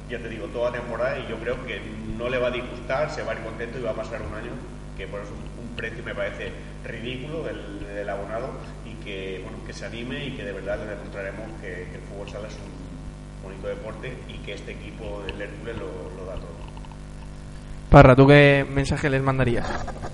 ya 0.09 0.19
te 0.19 0.29
digo, 0.29 0.47
toda 0.47 0.73
temporada. 0.73 1.19
Y 1.19 1.29
yo 1.29 1.37
creo 1.37 1.65
que 1.67 1.81
no 2.17 2.29
le 2.29 2.39
va 2.39 2.49
a 2.49 2.53
disgustar, 2.53 3.11
se 3.11 3.23
va 3.23 3.33
a 3.33 3.35
ir 3.35 3.43
contento 3.43 3.79
y 3.79 3.83
va 3.83 3.91
a 3.91 3.95
pasar 3.95 4.23
un 4.23 4.35
año, 4.35 4.53
que 4.97 5.07
por 5.07 5.21
eso 5.21 5.33
un 5.33 5.77
precio 5.77 6.03
me 6.03 6.15
parece 6.15 6.51
ridículo 6.85 7.43
del, 7.45 8.09
abonado 8.09 8.51
y 8.85 8.93
que, 9.05 9.41
bueno, 9.43 9.59
que 9.67 9.73
se 9.73 9.85
anime 9.87 10.27
y 10.27 10.37
que 10.37 10.45
de 10.45 10.53
verdad 10.53 10.79
le 10.79 10.87
demostraremos 10.87 11.49
que 11.61 11.83
el 11.83 12.01
fútbol 12.03 12.29
sala 12.29 12.49
es 12.49 12.55
un 12.55 13.43
bonito 13.43 13.69
deporte 13.69 14.17
y 14.29 14.39
que 14.39 14.55
este 14.55 14.73
equipo 14.73 15.23
del 15.27 15.41
Hércules 15.41 15.77
lo, 15.77 16.27
da 16.27 16.35
todo. 16.35 16.57
Parra, 17.91 18.15
¿tú 18.15 18.27
qué 18.27 18.67
mensaje 18.69 19.11
les 19.11 19.23
mandarías? 19.23 19.67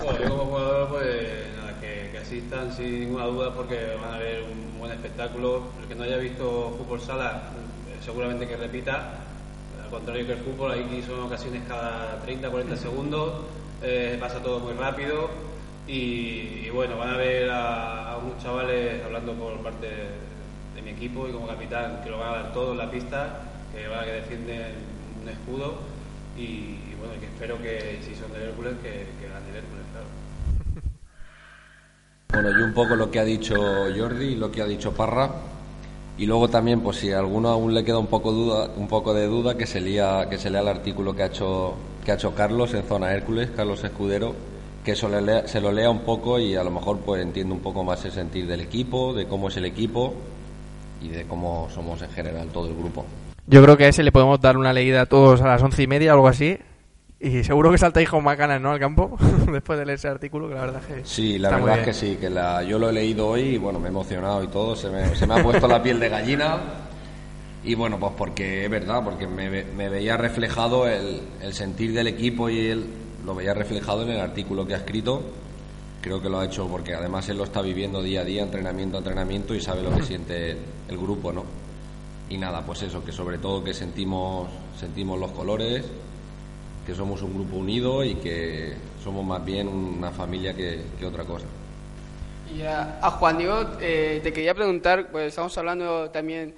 Bueno, 0.02 0.18
yo 0.20 0.28
como 0.30 0.44
jugador, 0.44 0.88
pues 0.88 1.56
nada, 1.56 1.80
que, 1.80 2.18
asistan 2.18 2.72
sin 2.72 3.00
ninguna 3.00 3.26
duda 3.26 3.54
porque 3.54 3.94
van 4.00 4.14
a 4.14 4.18
ver 4.18 4.42
un 4.42 4.78
buen 4.78 4.92
espectáculo. 4.92 5.64
El 5.82 5.88
que 5.88 5.94
no 5.94 6.04
haya 6.04 6.16
visto 6.16 6.74
fútbol 6.78 7.00
sala, 7.00 7.42
seguramente 8.04 8.46
que 8.46 8.56
repita. 8.56 9.18
Al 9.82 9.90
contrario 9.90 10.26
que 10.26 10.32
el 10.32 10.38
fútbol, 10.38 10.72
aquí 10.72 11.02
son 11.02 11.20
ocasiones 11.20 11.62
cada 11.68 12.20
30, 12.20 12.48
40 12.48 12.76
segundos, 12.76 13.42
eh, 13.82 14.16
pasa 14.20 14.42
todo 14.42 14.60
muy 14.60 14.72
rápido 14.74 15.30
y, 15.86 16.70
bueno, 16.70 16.96
van 16.96 17.10
a 17.10 17.16
ver 17.16 17.50
a, 17.50 18.12
a 18.12 18.18
unos 18.18 18.42
chavales 18.42 19.04
hablando 19.04 19.34
por 19.34 19.56
parte 19.58 19.88
mi 20.84 20.90
equipo 20.90 21.28
y 21.28 21.32
como 21.32 21.46
capitán, 21.46 22.00
que 22.02 22.10
lo 22.10 22.18
van 22.18 22.28
a 22.28 22.36
dar 22.42 22.52
todo 22.52 22.72
en 22.72 22.78
la 22.78 22.90
pista, 22.90 23.40
que 23.74 23.86
van 23.88 24.00
a 24.00 24.04
que 24.04 24.12
defienden 24.12 24.72
un 25.22 25.28
escudo 25.28 25.74
y, 26.36 26.76
bueno, 26.98 27.14
que 27.20 27.26
espero 27.26 27.60
que 27.62 28.00
si 28.02 28.14
son 28.14 28.32
de 28.32 28.44
Hércules, 28.48 28.74
que, 28.82 28.90
que 28.90 29.28
gane 29.28 29.50
el 29.50 29.56
Hércules, 29.56 29.84
claro. 29.92 30.06
Bueno, 32.32 32.50
y 32.50 32.62
un 32.62 32.72
poco 32.72 32.96
lo 32.96 33.10
que 33.10 33.20
ha 33.20 33.24
dicho 33.24 33.86
Jordi 33.96 34.26
y 34.26 34.34
lo 34.36 34.50
que 34.50 34.62
ha 34.62 34.66
dicho 34.66 34.92
Parra. 34.92 35.30
Y 36.18 36.26
luego 36.26 36.48
también, 36.48 36.80
pues 36.80 36.98
si 36.98 37.10
a 37.10 37.18
alguno 37.18 37.48
aún 37.48 37.74
le 37.74 37.84
queda 37.84 37.98
un 37.98 38.06
poco 38.06 38.32
duda, 38.32 38.70
un 38.76 38.86
poco 38.86 39.14
de 39.14 39.26
duda, 39.26 39.56
que 39.56 39.66
se 39.66 39.80
lea, 39.80 40.28
que 40.28 40.38
se 40.38 40.50
lea 40.50 40.60
el 40.60 40.68
artículo 40.68 41.14
que 41.14 41.22
ha 41.22 41.26
hecho 41.26 41.74
que 42.04 42.12
ha 42.12 42.14
hecho 42.14 42.34
Carlos 42.34 42.74
en 42.74 42.82
Zona 42.84 43.12
Hércules, 43.12 43.50
Carlos 43.54 43.82
Escudero, 43.84 44.34
que 44.84 44.96
se 44.96 45.08
lo, 45.08 45.20
lea, 45.20 45.46
se 45.46 45.60
lo 45.60 45.70
lea 45.70 45.90
un 45.90 46.00
poco 46.00 46.38
y 46.38 46.56
a 46.56 46.64
lo 46.64 46.70
mejor 46.70 46.98
pues 46.98 47.22
entiende 47.22 47.54
un 47.54 47.60
poco 47.60 47.84
más 47.84 48.04
el 48.04 48.12
sentir 48.12 48.46
del 48.46 48.60
equipo, 48.60 49.14
de 49.14 49.26
cómo 49.26 49.48
es 49.48 49.56
el 49.56 49.64
equipo 49.64 50.14
y 51.00 51.08
de 51.08 51.24
cómo 51.24 51.68
somos 51.72 52.02
en 52.02 52.10
general 52.10 52.48
todo 52.48 52.68
el 52.68 52.76
grupo. 52.76 53.04
Yo 53.46 53.62
creo 53.62 53.76
que 53.76 53.84
a 53.84 53.88
ese 53.88 54.02
le 54.02 54.12
podemos 54.12 54.40
dar 54.40 54.56
una 54.56 54.72
leída 54.72 55.02
a 55.02 55.06
todos 55.06 55.40
a 55.40 55.46
las 55.46 55.62
once 55.62 55.82
y 55.82 55.86
media 55.86 56.12
o 56.12 56.14
algo 56.14 56.28
así. 56.28 56.58
Y 57.20 57.44
seguro 57.44 57.70
que 57.70 57.78
saltáis 57.78 58.08
con 58.08 58.24
macanas, 58.24 58.60
¿no? 58.60 58.72
Al 58.72 58.80
campo, 58.80 59.16
después 59.52 59.78
de 59.78 59.86
leer 59.86 59.96
ese 59.96 60.08
artículo, 60.08 60.48
que 60.48 60.54
la 60.54 60.62
verdad 60.62 60.82
es 60.88 60.96
que. 60.96 61.04
Sí, 61.04 61.38
la 61.38 61.50
verdad 61.50 61.78
es 61.78 61.84
que 61.84 61.92
sí, 61.92 62.16
que 62.20 62.28
la, 62.28 62.64
yo 62.64 62.80
lo 62.80 62.90
he 62.90 62.92
leído 62.92 63.28
hoy 63.28 63.42
y 63.42 63.58
bueno, 63.58 63.78
me 63.78 63.86
he 63.86 63.90
emocionado 63.90 64.42
y 64.42 64.48
todo, 64.48 64.74
se 64.74 64.90
me, 64.90 65.14
se 65.14 65.24
me 65.26 65.34
ha 65.34 65.42
puesto 65.42 65.68
la 65.68 65.80
piel 65.80 66.00
de 66.00 66.08
gallina. 66.08 66.58
Y 67.64 67.74
bueno, 67.74 67.98
pues 67.98 68.12
porque 68.16 68.64
es 68.64 68.70
verdad, 68.70 69.04
porque 69.04 69.26
me, 69.26 69.64
me 69.64 69.88
veía 69.88 70.16
reflejado 70.16 70.88
el, 70.88 71.20
el, 71.40 71.54
sentir 71.54 71.92
del 71.92 72.08
equipo 72.08 72.50
y 72.50 72.58
el, 72.68 72.86
lo 73.24 73.34
veía 73.34 73.54
reflejado 73.54 74.02
en 74.02 74.10
el 74.10 74.20
artículo 74.20 74.66
que 74.66 74.74
ha 74.74 74.78
escrito 74.78 75.22
creo 76.02 76.20
que 76.20 76.28
lo 76.28 76.40
ha 76.40 76.44
hecho 76.44 76.66
porque 76.66 76.94
además 76.94 77.28
él 77.28 77.38
lo 77.38 77.44
está 77.44 77.62
viviendo 77.62 78.02
día 78.02 78.20
a 78.20 78.24
día, 78.24 78.42
entrenamiento 78.42 78.96
a 78.96 78.98
entrenamiento 78.98 79.54
y 79.54 79.60
sabe 79.60 79.82
lo 79.82 79.94
que 79.94 80.02
siente 80.02 80.56
el 80.88 80.98
grupo, 80.98 81.32
¿no? 81.32 81.44
Y 82.28 82.36
nada, 82.36 82.66
pues 82.66 82.82
eso, 82.82 83.04
que 83.04 83.12
sobre 83.12 83.38
todo 83.38 83.62
que 83.62 83.72
sentimos, 83.72 84.50
sentimos 84.78 85.18
los 85.18 85.30
colores, 85.30 85.84
que 86.84 86.94
somos 86.94 87.22
un 87.22 87.34
grupo 87.34 87.56
unido 87.56 88.04
y 88.04 88.16
que 88.16 88.74
somos 89.02 89.24
más 89.24 89.44
bien 89.44 89.68
una 89.68 90.10
familia 90.10 90.54
que, 90.54 90.82
otra 91.06 91.24
cosa. 91.24 91.46
Y 92.52 92.62
a, 92.62 93.10
Juan 93.18 93.38
Diego, 93.38 93.64
eh, 93.80 94.20
te 94.22 94.32
quería 94.32 94.54
preguntar, 94.54 95.08
pues 95.10 95.28
estamos 95.28 95.56
hablando 95.56 96.10
también 96.10 96.54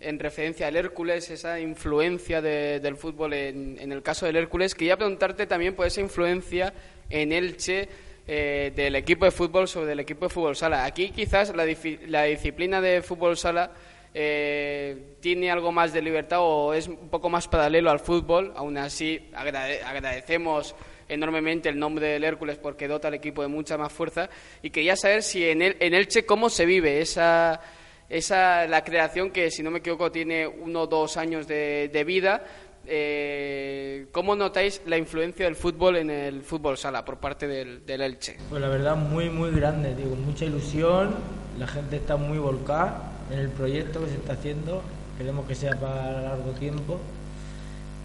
en 0.00 0.18
referencia 0.18 0.66
al 0.66 0.76
Hércules, 0.76 1.30
esa 1.30 1.58
influencia 1.58 2.42
del 2.42 2.96
fútbol 2.96 3.32
en, 3.32 3.78
en, 3.80 3.92
el 3.92 4.02
caso 4.02 4.26
del 4.26 4.36
Hércules. 4.36 4.74
Quería 4.74 4.96
preguntarte 4.96 5.46
también 5.46 5.74
por 5.74 5.86
esa 5.86 6.00
influencia 6.00 6.74
en 7.08 7.32
Elche 7.32 7.88
eh, 8.26 8.72
del 8.74 8.96
equipo 8.96 9.24
de 9.24 9.30
fútbol 9.30 9.68
sobre 9.68 9.92
el 9.92 10.00
equipo 10.00 10.26
de 10.26 10.30
fútbol 10.30 10.56
sala. 10.56 10.84
Aquí 10.84 11.10
quizás 11.10 11.54
la, 11.54 11.64
la 12.08 12.24
disciplina 12.24 12.80
de 12.80 13.00
fútbol 13.00 13.36
sala 13.36 13.72
eh, 14.12 15.16
tiene 15.20 15.50
algo 15.50 15.72
más 15.72 15.92
de 15.92 16.02
libertad 16.02 16.38
o 16.40 16.74
es 16.74 16.88
un 16.88 17.08
poco 17.08 17.28
más 17.28 17.46
paralelo 17.48 17.90
al 17.90 18.00
fútbol. 18.00 18.52
Aún 18.56 18.78
así, 18.78 19.30
agradecemos 19.32 20.74
enormemente 21.08 21.68
el 21.68 21.78
nombre 21.78 22.08
del 22.08 22.24
Hércules 22.24 22.58
porque 22.58 22.88
dota 22.88 23.08
al 23.08 23.14
equipo 23.14 23.42
de 23.42 23.48
mucha 23.48 23.78
más 23.78 23.92
fuerza. 23.92 24.28
Y 24.60 24.70
quería 24.70 24.96
saber 24.96 25.22
si 25.22 25.48
en, 25.48 25.62
el, 25.62 25.76
en 25.80 25.94
Elche 25.94 26.26
cómo 26.26 26.50
se 26.50 26.66
vive 26.66 27.00
esa, 27.00 27.60
esa 28.08 28.66
la 28.66 28.84
creación 28.84 29.30
que, 29.30 29.50
si 29.50 29.62
no 29.62 29.70
me 29.70 29.78
equivoco, 29.78 30.12
tiene 30.12 30.46
uno 30.46 30.82
o 30.82 30.86
dos 30.86 31.16
años 31.16 31.46
de, 31.46 31.90
de 31.92 32.04
vida 32.04 32.44
eh, 32.88 34.06
¿cómo 34.12 34.36
notáis 34.36 34.80
la 34.86 34.96
influencia 34.96 35.46
del 35.46 35.56
fútbol 35.56 35.96
en 35.96 36.08
el 36.08 36.42
fútbol 36.42 36.78
sala 36.78 37.04
por 37.04 37.18
parte 37.18 37.48
del, 37.48 37.82
Elche? 37.88 38.36
Pues 38.48 38.62
la 38.62 38.68
verdad 38.68 38.94
muy 38.94 39.28
muy 39.28 39.50
grande, 39.50 39.94
digo, 39.96 40.14
mucha 40.14 40.44
ilusión, 40.44 41.16
la 41.58 41.66
gente 41.66 41.96
está 41.96 42.16
muy 42.16 42.38
volcada 42.38 43.12
en 43.32 43.40
el 43.40 43.48
proyecto 43.48 44.00
que 44.04 44.10
se 44.10 44.16
está 44.16 44.34
haciendo, 44.34 44.82
queremos 45.18 45.46
que 45.46 45.56
sea 45.56 45.74
para 45.74 46.22
largo 46.22 46.52
tiempo 46.52 47.00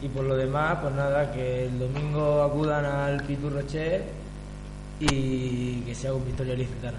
y 0.01 0.07
por 0.07 0.23
lo 0.23 0.35
demás, 0.35 0.79
pues 0.81 0.95
nada, 0.95 1.31
que 1.31 1.65
el 1.65 1.77
domingo 1.77 2.41
acudan 2.41 2.83
al 2.85 3.21
Pitu 3.21 3.51
Rocher 3.51 4.01
y 4.99 5.81
que 5.81 5.93
sea 5.93 6.11
un 6.11 6.25
victoria 6.25 6.55
licitana. 6.55 6.97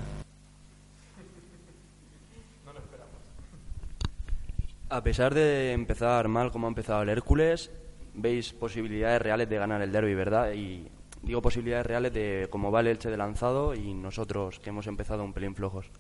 A 4.93 5.03
pesar 5.03 5.33
de 5.33 5.73
empezar 5.73 6.29
mal 6.29 6.53
como 6.53 6.67
ha 6.67 6.69
empezado 6.69 7.01
el 7.01 7.09
Hércules, 7.09 7.71
veis 8.13 8.53
posibilidades 8.53 9.23
reales 9.23 9.49
de 9.49 9.57
ganar 9.57 9.81
el 9.81 9.91
derby, 9.91 10.13
¿verdad? 10.13 10.53
Y 10.53 10.87
digo 11.23 11.41
posibilidades 11.41 11.87
reales 11.87 12.13
de 12.13 12.47
cómo 12.51 12.71
va 12.71 12.81
el 12.81 12.89
Elche 12.89 13.09
de 13.09 13.17
lanzado 13.17 13.75
y 13.75 13.95
nosotros 13.95 14.61
que 14.61 14.69
hemos 14.69 14.87
empezado 14.87 15.25
un 15.25 15.33
pelín 15.33 15.55
flojos. 15.55 15.91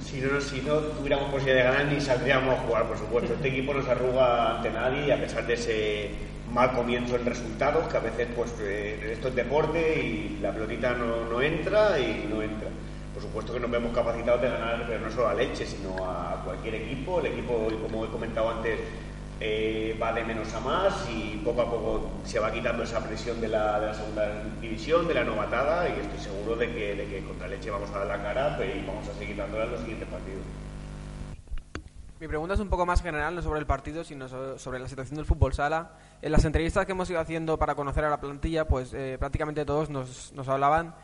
Si 0.00 0.22
no, 0.22 0.40
si 0.40 0.62
no 0.62 0.78
tuviéramos 0.78 1.28
posibilidad 1.28 1.64
de 1.64 1.70
ganar 1.76 1.92
ni 1.92 2.00
saldríamos 2.00 2.54
a 2.54 2.62
jugar, 2.62 2.88
por 2.88 2.96
supuesto. 2.96 3.34
Este 3.34 3.48
equipo 3.48 3.74
no 3.74 3.82
se 3.82 3.90
arruga 3.90 4.56
ante 4.56 4.70
nadie 4.70 5.08
y 5.08 5.10
a 5.10 5.20
pesar 5.20 5.46
de 5.46 5.52
ese 5.52 6.10
mal 6.50 6.72
comienzo 6.72 7.16
en 7.16 7.26
resultados, 7.26 7.88
que 7.88 7.96
a 7.98 8.00
veces 8.00 8.28
pues 8.34 8.54
eh, 8.58 9.10
esto 9.12 9.28
es 9.28 9.34
deporte 9.34 10.00
y 10.02 10.38
la 10.40 10.50
pelotita 10.50 10.94
no, 10.94 11.26
no 11.26 11.42
entra 11.42 12.00
y 12.00 12.26
no 12.26 12.40
entra 12.40 12.70
por 13.16 13.22
supuesto 13.22 13.54
que 13.54 13.60
nos 13.60 13.70
vemos 13.70 13.94
capacitados 13.94 14.42
de 14.42 14.50
ganar, 14.50 14.84
pero 14.86 15.00
no 15.00 15.10
solo 15.10 15.28
a 15.28 15.32
Leche, 15.32 15.64
sino 15.64 15.96
a 16.06 16.42
cualquier 16.44 16.74
equipo. 16.74 17.18
El 17.20 17.28
equipo, 17.28 17.66
como 17.80 18.04
he 18.04 18.08
comentado 18.08 18.50
antes, 18.50 18.78
eh, 19.40 19.98
va 20.00 20.12
de 20.12 20.22
menos 20.22 20.52
a 20.52 20.60
más 20.60 21.08
y 21.10 21.40
poco 21.42 21.62
a 21.62 21.70
poco 21.70 22.10
se 22.26 22.38
va 22.38 22.52
quitando 22.52 22.82
esa 22.82 23.02
presión 23.02 23.40
de 23.40 23.48
la, 23.48 23.94
segunda 23.94 24.42
división, 24.60 25.08
de 25.08 25.14
la 25.14 25.24
novatada, 25.24 25.88
y 25.88 25.98
estoy 25.98 26.18
seguro 26.18 26.56
de 26.56 26.70
que, 26.70 26.94
de 26.94 27.06
que 27.06 27.24
contra 27.24 27.48
Leche 27.48 27.70
vamos 27.70 27.88
a 27.88 28.00
dar 28.00 28.06
la 28.06 28.22
cara 28.22 28.58
y 28.62 28.84
vamos 28.86 29.08
a 29.08 29.14
seguir 29.14 29.34
dándola 29.34 29.64
en 29.64 29.70
los 29.70 29.80
siguientes 29.80 30.08
partidos. 30.10 30.42
Mi 32.20 32.28
pregunta 32.28 32.52
es 32.52 32.60
un 32.60 32.68
poco 32.68 32.84
más 32.84 33.00
general, 33.00 33.34
no 33.34 33.40
sobre 33.40 33.60
el 33.60 33.66
partido, 33.66 34.04
sino 34.04 34.28
sobre 34.58 34.78
la 34.78 34.88
situación 34.88 35.16
del 35.16 35.24
fútbol 35.24 35.54
sala. 35.54 35.92
En 36.20 36.32
las 36.32 36.44
entrevistas 36.44 36.84
que 36.84 36.92
hemos 36.92 37.08
ido 37.08 37.20
haciendo 37.20 37.58
para 37.58 37.74
conocer 37.74 38.04
a 38.04 38.10
la 38.10 38.20
plantilla, 38.20 38.68
pues 38.68 38.92
eh, 38.92 39.16
prácticamente 39.18 39.64
todos 39.64 39.88
nos, 39.88 40.34
nos 40.34 40.48
hablaban 40.48 40.94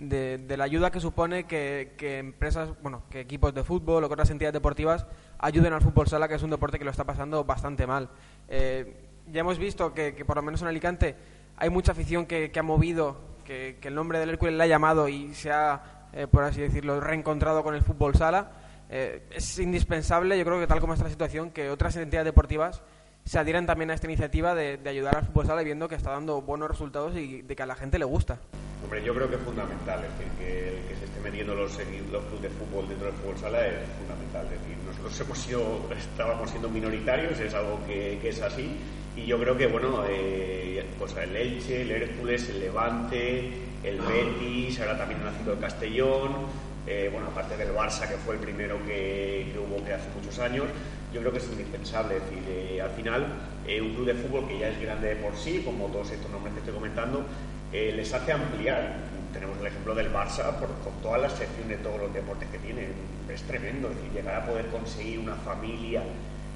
de, 0.00 0.56
la 0.56 0.64
ayuda 0.64 0.90
que 0.90 1.00
supone 1.00 1.44
que, 1.44 1.94
empresas, 2.18 2.70
bueno, 2.82 3.02
que 3.10 3.20
equipos 3.20 3.54
de 3.54 3.62
fútbol 3.62 4.02
o 4.02 4.08
que 4.08 4.14
otras 4.14 4.30
entidades 4.30 4.54
deportivas 4.54 5.06
ayuden 5.38 5.72
al 5.72 5.82
fútbol 5.82 6.08
sala, 6.08 6.26
que 6.26 6.34
es 6.34 6.42
un 6.42 6.50
deporte 6.50 6.78
que 6.78 6.84
lo 6.84 6.90
está 6.90 7.04
pasando 7.04 7.44
bastante 7.44 7.86
mal. 7.86 8.08
Eh, 8.48 9.08
ya 9.30 9.40
hemos 9.40 9.58
visto 9.58 9.92
que, 9.92 10.12
por 10.24 10.36
lo 10.36 10.42
menos 10.42 10.62
en 10.62 10.68
Alicante 10.68 11.14
hay 11.56 11.68
mucha 11.68 11.92
afición 11.92 12.26
que, 12.26 12.50
ha 12.54 12.62
movido, 12.62 13.18
que, 13.44 13.76
el 13.82 13.94
nombre 13.94 14.18
del 14.18 14.30
Hércules 14.30 14.54
le 14.54 14.64
ha 14.64 14.66
llamado 14.66 15.08
y 15.08 15.34
se 15.34 15.52
ha, 15.52 16.08
eh, 16.12 16.26
por 16.26 16.44
así 16.44 16.62
decirlo, 16.62 17.00
reencontrado 17.00 17.62
con 17.62 17.74
el 17.74 17.82
fútbol 17.82 18.14
sala. 18.14 18.52
Eh, 18.88 19.22
es 19.30 19.58
indispensable, 19.58 20.36
yo 20.38 20.44
creo 20.44 20.58
que 20.58 20.66
tal 20.66 20.80
como 20.80 20.94
está 20.94 21.04
la 21.04 21.10
situación, 21.10 21.50
que 21.50 21.70
otras 21.70 21.94
entidades 21.96 22.24
deportivas 22.24 22.82
se 23.24 23.38
adhieran 23.38 23.66
también 23.66 23.90
a 23.90 23.94
esta 23.94 24.06
iniciativa 24.06 24.54
de, 24.54 24.78
de 24.78 24.90
ayudar 24.90 25.18
al 25.18 25.26
fútbol 25.26 25.46
sala 25.46 25.62
viendo 25.62 25.88
que 25.88 25.94
está 25.94 26.10
dando 26.10 26.40
buenos 26.40 26.70
resultados 26.70 27.14
y 27.16 27.42
de 27.42 27.54
que 27.54 27.62
a 27.62 27.66
la 27.66 27.74
gente 27.74 27.98
le 27.98 28.06
gusta. 28.06 28.40
Hombre, 28.82 29.02
yo 29.04 29.14
creo 29.14 29.28
que 29.28 29.36
es 29.36 29.42
fundamental, 29.42 30.02
es 30.04 30.18
decir, 30.18 30.32
que, 30.38 30.88
que 30.88 30.96
se 30.96 31.04
esté 31.04 31.20
metiendo 31.20 31.54
los, 31.54 31.78
los 32.10 32.24
clubes 32.24 32.42
de 32.42 32.50
fútbol 32.50 32.88
dentro 32.88 33.06
del 33.06 33.14
fútbol 33.16 33.38
sala 33.38 33.66
es 33.66 33.74
fundamental. 33.98 34.46
Es 34.46 34.60
decir, 34.60 34.76
nosotros 34.86 35.20
hemos 35.20 35.38
sido, 35.38 35.80
estábamos 35.98 36.50
siendo 36.50 36.68
minoritarios, 36.68 37.38
es 37.40 37.54
algo 37.54 37.78
que, 37.86 38.18
es 38.26 38.40
así, 38.40 38.76
y 39.16 39.26
yo 39.26 39.38
creo 39.38 39.56
que, 39.56 39.66
bueno, 39.66 40.04
eh, 40.08 40.84
pues 40.98 41.14
el 41.16 41.36
Elche, 41.36 41.82
el 41.82 41.90
Hércules, 41.90 42.48
el 42.48 42.60
Levante, 42.60 43.52
el 43.82 44.00
Betis, 44.00 44.80
ahora 44.80 44.96
también 44.96 45.22
nacido 45.24 45.52
el 45.52 45.58
Castellón, 45.58 46.46
eh, 46.86 47.08
bueno, 47.12 47.28
aparte 47.28 47.56
del 47.56 47.74
Barça, 47.74 48.08
que 48.08 48.16
fue 48.16 48.34
el 48.34 48.40
primero 48.40 48.78
que, 48.84 49.50
que, 49.52 49.58
hubo 49.58 49.84
que 49.84 49.92
hace 49.92 50.08
muchos 50.16 50.38
años, 50.38 50.64
yo 51.12 51.20
creo 51.20 51.32
que 51.32 51.38
es 51.38 51.48
indispensable. 51.50 52.16
Es 52.16 52.24
decir, 52.24 52.42
eh, 52.48 52.80
al 52.80 52.90
final, 52.90 53.26
eh, 53.66 53.80
un 53.80 53.94
club 53.94 54.06
de 54.06 54.14
fútbol 54.14 54.48
que 54.48 54.58
ya 54.58 54.68
es 54.68 54.80
grande 54.80 55.08
de 55.08 55.16
por 55.16 55.36
sí, 55.36 55.62
como 55.64 55.86
todos 55.86 56.10
estos 56.10 56.30
nombres 56.30 56.54
que 56.54 56.60
estoy 56.60 56.74
comentando, 56.74 57.24
eh, 57.72 57.92
les 57.94 58.12
hace 58.12 58.32
ampliar. 58.32 58.96
Tenemos 59.32 59.58
el 59.60 59.66
ejemplo 59.66 59.94
del 59.94 60.12
Barça 60.12 60.52
por, 60.58 60.68
con 60.82 60.92
todas 61.02 61.20
las 61.20 61.32
secciones 61.32 61.78
de 61.78 61.84
todos 61.84 62.00
los 62.00 62.12
deportes 62.12 62.48
que 62.50 62.58
tiene. 62.58 62.88
Es 63.32 63.42
tremendo, 63.42 63.88
es 63.90 63.96
decir, 63.96 64.12
llegar 64.12 64.42
a 64.42 64.46
poder 64.46 64.66
conseguir 64.66 65.18
una 65.20 65.36
familia 65.36 66.02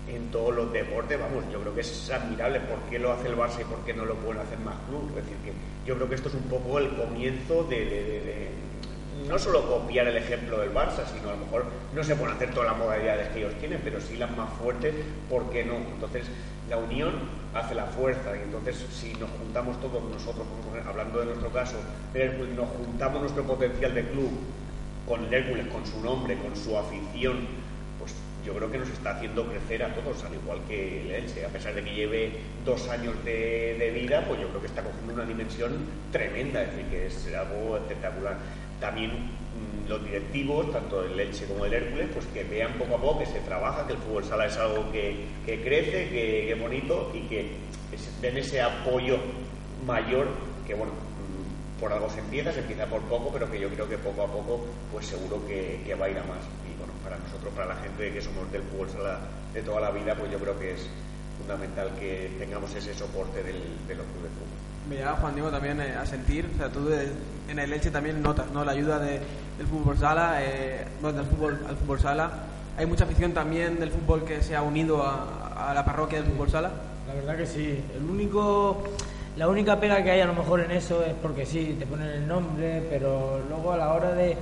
en 0.09 0.31
todos 0.31 0.55
los 0.55 0.70
deportes, 0.72 1.18
vamos, 1.18 1.44
yo 1.50 1.61
creo 1.61 1.74
que 1.74 1.81
es 1.81 2.11
admirable 2.11 2.61
por 2.61 2.79
qué 2.90 2.98
lo 2.98 3.12
hace 3.12 3.29
el 3.29 3.37
Barça 3.37 3.62
y 3.62 3.64
por 3.64 3.79
qué 3.87 3.94
no 3.94 4.05
lo 4.05 4.16
pueden 4.16 4.42
hacer 4.42 4.59
más 4.59 4.74
clubes. 4.88 5.09
Es 5.11 5.14
decir, 5.16 5.37
que 5.44 5.53
yo 5.87 5.94
creo 5.94 6.09
que 6.09 6.14
esto 6.16 6.29
es 6.29 6.35
un 6.35 6.42
poco 6.42 6.79
el 6.79 6.90
comienzo 6.90 7.64
de 7.64 8.50
no 9.29 9.39
solo 9.39 9.67
copiar 9.67 10.07
el 10.07 10.17
ejemplo 10.17 10.59
del 10.59 10.73
Barça, 10.73 11.05
sino 11.13 11.31
a 11.31 11.33
lo 11.33 11.39
mejor 11.39 11.65
no 11.95 12.05
se 12.05 12.15
pueden 12.15 12.37
hacer 12.37 12.51
todas 12.53 12.71
las 12.71 12.79
modalidades 12.79 13.29
que 13.29 13.39
ellos 13.39 13.55
tienen, 13.59 13.81
pero 13.83 14.01
sí 14.01 14.17
las 14.17 14.31
más 14.37 14.51
fuertes, 14.55 14.95
¿por 15.31 15.51
qué 15.51 15.65
no? 15.65 15.77
Entonces, 15.77 16.27
la 16.69 16.77
unión 16.77 17.13
hace 17.55 17.75
la 17.75 17.85
fuerza 17.85 18.37
y 18.37 18.43
entonces 18.43 18.85
si 18.93 19.15
nos 19.15 19.31
juntamos 19.31 19.81
todos 19.81 20.03
nosotros, 20.03 20.47
hablando 20.87 21.21
de 21.21 21.27
nuestro 21.27 21.51
caso, 21.51 21.77
nos 22.57 22.69
juntamos 22.69 23.21
nuestro 23.21 23.45
potencial 23.45 23.95
de 23.95 24.05
club 24.09 24.31
con 25.07 25.25
el 25.25 25.35
Hércules, 25.35 25.67
con 25.69 25.87
su 25.87 26.01
nombre, 26.01 26.37
con 26.39 26.57
su 26.57 26.77
afición, 26.77 27.47
pues 27.99 28.15
yo 28.45 28.55
creo 28.55 28.71
que 28.71 28.79
nos 28.79 28.89
está 28.89 29.17
haciendo 29.17 29.47
crecer 29.47 29.83
a 29.83 29.95
todos, 29.95 30.25
al 30.25 30.35
igual 30.35 30.59
que 30.69 31.03
el 31.03 31.11
Elche, 31.11 31.45
a 31.45 31.49
pesar 31.49 31.75
de 31.75 31.85
que 31.85 31.95
lleve 31.95 32.33
dos 32.65 32.89
años 32.89 33.15
de, 33.25 33.77
de 33.79 33.91
vida, 33.91 34.25
pues 34.27 34.41
yo 34.41 34.49
creo 34.49 34.61
que 34.61 34.67
está 34.67 34.83
cogiendo 34.83 35.15
una 35.15 35.25
dimensión 35.25 35.73
tremenda, 36.13 36.63
es 36.63 36.71
decir, 36.71 36.87
que 36.87 37.07
es 37.07 37.35
algo 37.35 37.77
espectacular 37.77 38.37
también 38.85 39.12
mm, 39.12 39.88
los 39.88 40.05
directivos, 40.05 40.70
tanto 40.70 41.01
del 41.01 41.16
Leche 41.16 41.47
como 41.47 41.64
del 41.64 41.73
Hércules, 41.73 42.09
pues 42.12 42.27
que 42.27 42.44
vean 42.44 42.75
poco 42.75 42.97
a 42.97 43.01
poco 43.01 43.20
que 43.20 43.27
se 43.27 43.40
trabaja, 43.40 43.87
que 43.87 43.94
el 43.94 43.99
fútbol 43.99 44.25
sala 44.25 44.44
es 44.44 44.57
algo 44.59 44.92
que, 44.92 45.25
crece, 45.47 46.11
que, 46.11 46.53
es 46.53 46.61
bonito 46.61 47.11
y 47.14 47.20
que 47.20 47.53
den 48.20 48.37
ese 48.37 48.61
apoyo 48.61 49.16
mayor 49.87 50.29
que, 50.66 50.75
bueno, 50.75 50.92
mm, 50.92 51.81
por 51.81 51.94
algo 51.94 52.11
se 52.11 52.20
empieza, 52.20 52.53
se 52.53 52.61
empieza 52.61 52.85
por 52.85 53.01
poco, 53.03 53.31
pero 53.33 53.51
que 53.51 53.59
yo 53.59 53.70
creo 53.70 53.88
que 53.88 53.97
poco 53.97 54.23
a 54.23 54.27
poco, 54.27 54.66
pues 54.92 55.07
seguro 55.07 55.40
que, 55.47 55.97
va 55.99 56.05
a 56.05 56.11
ir 56.11 56.18
a 56.18 56.25
más. 56.25 56.44
Y 56.68 56.77
bueno, 56.77 56.92
para 57.03 57.16
nosotros, 57.16 57.55
para 57.55 57.68
la 57.68 57.77
gente 57.77 58.12
que 58.12 58.20
somos 58.20 58.53
del 58.53 58.62
fútbol 58.64 58.90
sala 58.90 59.18
de 59.55 59.62
toda 59.62 59.81
la 59.81 59.90
vida, 59.92 60.14
pues 60.14 60.31
yo 60.31 60.38
creo 60.38 60.59
que 60.59 60.73
es 60.73 60.90
fundamental 61.38 61.90
que 61.99 62.31
tengamos 62.38 62.75
ese 62.75 62.92
soporte 62.92 63.42
de 63.42 63.94
los 63.94 64.07
clubes 64.12 64.31
fútbol 64.37 64.74
me 64.88 64.97
llama 64.97 65.16
Juan 65.20 65.35
Diego 65.35 65.51
también 65.51 65.81
eh, 65.81 65.94
a 65.94 66.07
sentir, 66.07 66.49
o 66.55 66.59
sea, 66.59 66.68
tú 66.68 66.88
en 67.49 67.59
el 67.59 67.73
Elche 67.73 67.90
también 67.90 68.23
notas, 68.23 68.51
¿no? 68.53 68.64
La 68.64 68.73
ayuda 68.73 68.99
de, 68.99 69.20
del 69.59 69.66
fútbol 69.66 69.97
sala, 69.99 70.42
eh, 70.42 70.87
bueno, 71.01 71.18
del 71.18 71.27
fútbol 71.27 71.61
al 71.68 71.77
fútbol 71.77 72.01
sala. 72.01 72.31
Hay 72.77 72.87
mucha 72.87 73.05
afición 73.05 73.33
también 73.33 73.79
del 73.79 73.90
fútbol 73.90 74.25
que 74.25 74.42
se 74.42 74.57
ha 74.57 74.62
unido 74.62 75.03
a, 75.03 75.73
la 75.73 75.85
parroquia 75.85 76.20
del 76.20 76.33
fútbol 76.33 76.51
sala. 76.51 76.70
La 77.07 77.14
verdad 77.14 77.37
que 77.37 77.47
sí. 77.47 77.83
El 77.94 78.11
único, 78.11 78.83
la 79.37 79.49
única 79.49 79.79
pega 79.79 80.03
que 80.03 80.11
hay 80.11 80.20
a 80.20 80.27
lo 80.27 80.35
mejor 80.35 80.61
en 80.61 80.73
eso 80.73 81.05
es 81.05 81.14
porque 81.23 81.47
sí, 81.47 81.77
te 81.79 81.87
ponen 81.87 82.09
el 82.09 82.27
nombre, 82.27 82.85
pero 82.90 83.40
luego 83.49 83.73
a 83.73 83.77
la 83.77 83.92
hora 83.92 84.12
de, 84.12 84.37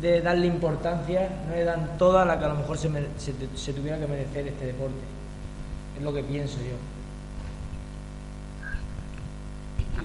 de 0.00 0.20
darle 0.20 0.46
importancia 0.46 1.28
no 1.48 1.54
le 1.54 1.64
dan 1.64 1.96
toda 1.96 2.24
la 2.24 2.38
que 2.38 2.44
a 2.44 2.48
lo 2.48 2.56
mejor 2.56 2.76
se, 2.76 2.90
se 3.18 3.72
tuviera 3.72 3.98
que 3.98 4.06
merecer 4.06 4.48
este 4.48 4.66
deporte. 4.66 4.96
Es 5.96 6.02
lo 6.02 6.12
que 6.12 6.24
pienso 6.24 6.58
yo. 6.58 6.93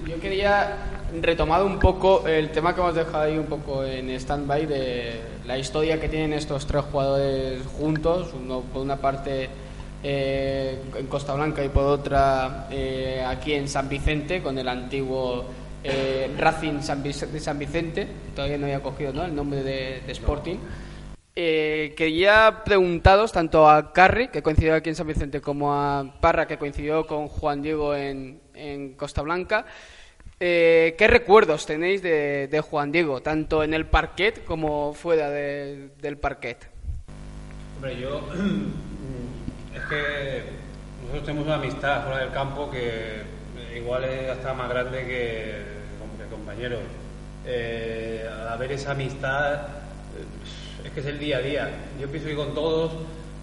Yo 0.06 0.18
quería 0.20 0.76
retomar 1.20 1.62
un 1.64 1.78
poco 1.78 2.26
el 2.26 2.50
tema 2.50 2.74
que 2.74 2.80
hemos 2.80 2.94
dejado 2.94 3.24
ahí 3.24 3.38
un 3.38 3.46
poco 3.46 3.84
en 3.84 4.10
stand-by 4.10 4.66
de 4.66 5.20
la 5.46 5.58
historia 5.58 6.00
que 6.00 6.08
tienen 6.08 6.32
estos 6.32 6.66
tres 6.66 6.84
jugadores 6.84 7.62
juntos, 7.78 8.32
uno 8.34 8.60
por 8.60 8.82
una 8.82 8.96
parte 8.96 9.48
eh, 10.02 10.78
en 10.96 11.06
Costa 11.08 11.34
Blanca 11.34 11.62
y 11.62 11.68
por 11.68 11.84
otra 11.84 12.68
eh, 12.70 13.22
aquí 13.26 13.52
en 13.52 13.68
San 13.68 13.88
Vicente 13.88 14.40
con 14.40 14.56
el 14.56 14.66
antiguo 14.68 15.44
eh, 15.84 16.30
Racing 16.38 16.80
de 16.80 17.40
San 17.40 17.58
Vicente, 17.58 18.06
todavía 18.34 18.56
no 18.56 18.64
había 18.64 18.80
cogido 18.80 19.10
el 19.24 19.34
nombre 19.34 19.62
de, 19.62 20.02
Sporting. 20.08 20.56
quería 21.34 22.62
preguntaros 22.64 23.32
tanto 23.32 23.68
a 23.68 23.92
Carri, 23.92 24.28
que 24.28 24.42
coincidió 24.42 24.74
aquí 24.74 24.88
en 24.88 24.96
San 24.96 25.06
Vicente, 25.06 25.40
como 25.40 25.74
a 25.74 26.14
Parra, 26.20 26.46
que 26.46 26.56
coincidió 26.56 27.06
con 27.06 27.28
Juan 27.28 27.60
Diego 27.60 27.94
en, 27.94 28.40
en 28.60 28.94
Costa 28.94 29.22
Blanca. 29.22 29.66
Eh, 30.42 30.94
¿Qué 30.96 31.06
recuerdos 31.06 31.66
tenéis 31.66 32.00
de, 32.02 32.64
Juan 32.64 32.90
Diego, 32.90 33.20
tanto 33.20 33.62
en 33.62 33.74
el 33.74 33.84
parquet 33.84 34.42
como 34.44 34.94
fuera 34.94 35.28
del 35.28 36.18
parquet? 36.18 36.66
Hombre, 37.76 38.00
yo. 38.00 38.26
Es 39.70 39.84
que 39.84 40.42
nosotros 41.00 41.26
tenemos 41.26 41.46
una 41.46 41.54
amistad 41.54 42.02
fuera 42.02 42.24
del 42.24 42.32
campo 42.32 42.68
que 42.72 43.22
igual 43.76 44.02
es 44.02 44.28
hasta 44.28 44.52
más 44.52 44.68
grande 44.68 45.06
que, 45.06 45.54
que 46.18 46.28
compañeros. 46.28 46.80
Eh, 47.46 48.28
al 48.28 48.48
haber 48.48 48.72
esa 48.72 48.92
amistad, 48.92 49.54
eh, 49.54 50.86
es 50.86 50.90
que 50.90 51.00
es 51.00 51.06
el 51.06 51.20
día 51.20 51.36
a 51.36 51.40
día. 51.40 51.70
Yo 52.00 52.08
pienso 52.08 52.28
que 52.28 52.34
con 52.34 52.52
todos 52.52 52.92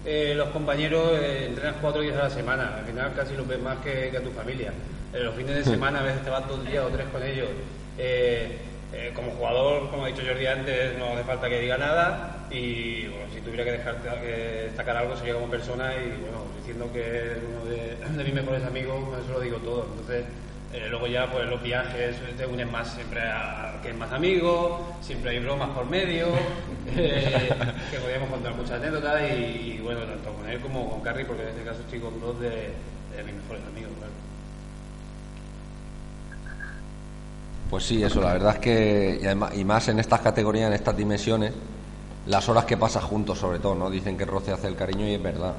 los 0.04 0.48
compañeros 0.50 1.18
entrenas 1.18 1.76
cuatro 1.80 2.02
días 2.02 2.16
a 2.18 2.24
la 2.24 2.30
semana. 2.30 2.76
Al 2.78 2.84
final 2.84 3.14
casi 3.14 3.34
lo 3.34 3.46
ves 3.46 3.60
más 3.60 3.78
que, 3.78 4.10
que 4.10 4.16
a 4.18 4.22
tu 4.22 4.30
familia 4.30 4.72
los 5.12 5.34
fines 5.34 5.56
de 5.56 5.64
semana 5.64 6.00
a 6.00 6.02
veces 6.02 6.22
te 6.22 6.30
vas 6.30 6.46
dos 6.46 6.64
días 6.66 6.84
o 6.84 6.88
tres 6.88 7.06
con 7.08 7.22
ellos. 7.22 7.48
Eh, 7.96 8.58
eh, 8.92 9.12
como 9.14 9.32
jugador, 9.32 9.90
como 9.90 10.04
ha 10.04 10.08
dicho 10.08 10.22
Jordi 10.26 10.46
antes, 10.46 10.98
no 10.98 11.12
hace 11.12 11.24
falta 11.24 11.48
que 11.48 11.60
diga 11.60 11.76
nada 11.76 12.46
y 12.50 13.06
bueno, 13.08 13.26
si 13.34 13.40
tuviera 13.42 13.64
que, 13.64 13.72
dejar, 13.72 14.02
destacar 14.02 14.96
algo 14.96 15.14
sería 15.16 15.34
como 15.34 15.48
persona 15.48 15.92
y 15.94 16.08
bueno, 16.20 16.44
diciendo 16.56 16.90
que 16.92 17.32
es 17.32 17.38
uno 17.46 17.64
de, 17.70 18.24
mis 18.24 18.34
mejores 18.34 18.64
amigos, 18.64 18.96
eso 19.22 19.32
lo 19.32 19.40
digo 19.40 19.58
todo. 19.58 19.86
Entonces, 19.90 20.24
eh, 20.72 20.86
luego 20.88 21.06
ya 21.06 21.30
pues 21.30 21.46
los 21.48 21.62
viajes 21.62 22.16
te 22.36 22.46
unen 22.46 22.70
más 22.70 22.92
siempre 22.94 23.20
a, 23.22 23.78
que 23.82 23.90
es 23.90 23.96
más 23.96 24.12
amigo, 24.12 24.96
siempre 25.02 25.32
hay 25.32 25.40
bromas 25.40 25.70
por 25.70 25.86
medio, 25.86 26.28
que 26.94 27.98
podríamos 28.00 28.30
contar 28.30 28.54
muchas 28.54 28.72
anécdotas 28.72 29.22
y, 29.30 29.80
bueno, 29.82 30.00
tanto 30.00 30.32
con 30.32 30.48
él 30.48 30.60
como 30.60 30.90
con 30.90 31.00
Carrie, 31.00 31.26
porque 31.26 31.42
en 31.42 31.48
este 31.48 31.62
caso 31.62 31.80
estoy 31.80 32.00
con 32.00 32.18
dos 32.20 32.40
de, 32.40 32.50
de 32.50 33.22
mis 33.24 33.34
mejores 33.34 33.62
amigos. 33.66 33.92
Pues 37.70 37.84
sí, 37.84 38.02
eso, 38.02 38.22
la 38.22 38.32
verdad 38.32 38.54
es 38.54 38.60
que, 38.60 39.36
y, 39.54 39.64
más 39.64 39.88
en 39.88 39.98
estas 39.98 40.20
categorías, 40.20 40.68
en 40.68 40.72
estas 40.72 40.96
dimensiones, 40.96 41.52
las 42.26 42.48
horas 42.48 42.64
que 42.64 42.78
pasas 42.78 43.04
juntos, 43.04 43.38
sobre 43.38 43.58
todo, 43.58 43.74
¿no? 43.74 43.90
Dicen 43.90 44.16
que 44.16 44.24
roce 44.24 44.52
hace 44.52 44.68
el 44.68 44.74
cariño 44.74 45.06
y 45.06 45.14
es 45.14 45.22
verdad. 45.22 45.54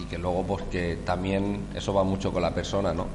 Y 0.00 0.04
que 0.04 0.18
luego, 0.18 0.44
pues 0.44 0.64
que 0.70 0.98
también 1.04 1.66
eso 1.74 1.92
va 1.92 2.04
mucho 2.04 2.32
con 2.32 2.42
la 2.42 2.54
persona, 2.54 2.94
¿no? 2.94 3.06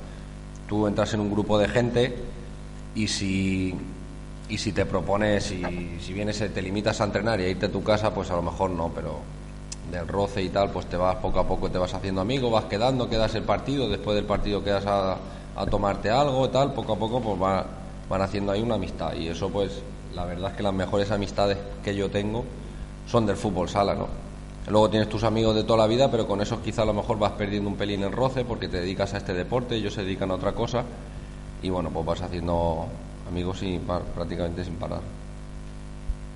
Tú 0.68 0.88
entras 0.88 1.14
en 1.14 1.22
un 1.22 1.32
grupo 1.32 1.58
de 1.58 1.70
gente 1.70 2.16
y 2.96 3.08
si, 3.08 3.74
y 4.50 4.58
si 4.58 4.74
te 4.74 4.86
propones, 4.86 5.50
y 5.52 5.98
si 6.02 6.12
vienes, 6.14 6.40
te 6.40 6.62
limitas 6.62 7.00
a 7.00 7.06
entrenar 7.06 7.40
y 7.40 7.46
a 7.46 7.50
irte 7.50 7.68
a 7.68 7.72
tu 7.72 7.82
casa, 7.82 8.14
pues 8.14 8.30
a 8.30 8.36
lo 8.36 8.42
mejor 8.42 8.72
no, 8.72 8.90
pero 8.94 9.20
del 9.90 10.06
roce 10.06 10.42
y 10.42 10.50
tal, 10.50 10.70
pues 10.70 10.88
te 10.88 10.98
vas 10.98 11.16
poco 11.18 11.40
a 11.40 11.48
poco, 11.48 11.70
te 11.70 11.78
vas 11.78 11.94
haciendo 11.94 12.20
amigo, 12.20 12.52
vas 12.52 12.66
quedando, 12.66 13.10
quedas 13.10 13.36
el 13.36 13.44
partido, 13.44 13.88
después 13.88 14.16
del 14.16 14.26
partido 14.26 14.64
quedas 14.64 14.86
a, 14.86 15.18
a 15.56 15.66
tomarte 15.66 16.10
algo, 16.10 16.50
tal, 16.50 16.74
poco 16.74 16.94
a 16.94 16.98
poco, 16.98 17.22
pues 17.22 17.42
va 17.42 17.83
van 18.10 18.22
haciendo 18.22 18.52
ahí 18.52 18.62
una 18.62 18.76
amistad. 18.76 19.14
Y 19.16 19.28
eso, 19.28 19.50
pues, 19.50 19.82
la 20.14 20.26
verdad 20.26 20.52
es 20.52 20.58
que 20.58 20.64
las 20.64 20.74
mejores 20.74 21.12
amistades 21.12 21.58
que 21.84 21.96
yo 21.96 22.10
tengo 22.10 22.46
son 23.08 23.26
del 23.26 23.36
fútbol 23.36 23.70
sala, 23.70 23.96
¿no? 23.96 24.08
Luego 24.70 24.90
tienes 24.90 25.10
tus 25.10 25.24
amigos 25.24 25.56
de 25.56 25.64
toda 25.64 25.80
la 25.80 25.88
vida, 25.88 26.10
pero 26.10 26.26
con 26.26 26.42
esos 26.42 26.60
quizá 26.60 26.84
a 26.84 26.86
lo 26.86 26.94
mejor 26.94 27.20
vas 27.20 27.34
perdiendo 27.34 27.70
un 27.70 27.76
pelín 27.76 28.04
en 28.04 28.14
roce 28.14 28.46
porque 28.46 28.70
te 28.70 28.80
dedicas 28.80 29.14
a 29.14 29.18
este 29.18 29.34
deporte, 29.34 29.76
ellos 29.76 29.94
se 29.94 30.04
dedican 30.04 30.32
a 30.32 30.36
otra 30.36 30.54
cosa 30.54 30.84
y 31.62 31.70
bueno, 31.70 31.90
pues 31.90 32.06
vas 32.06 32.22
haciendo 32.22 32.86
amigos 33.28 33.60
sin, 33.60 33.82
prácticamente 33.82 34.64
sin 34.64 34.76
parar. 34.76 35.02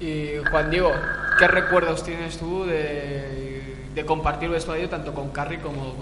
Y 0.02 0.32
Juan 0.52 0.70
Diego, 0.70 0.92
¿qué 1.40 1.48
recuerdos 1.48 2.04
tienes 2.04 2.38
tú 2.38 2.66
de, 2.66 3.78
de 3.96 4.06
compartir 4.06 4.50
vestuario 4.50 4.90
tanto 4.90 5.14
con 5.14 5.30
Carri 5.30 5.60
como 5.60 5.96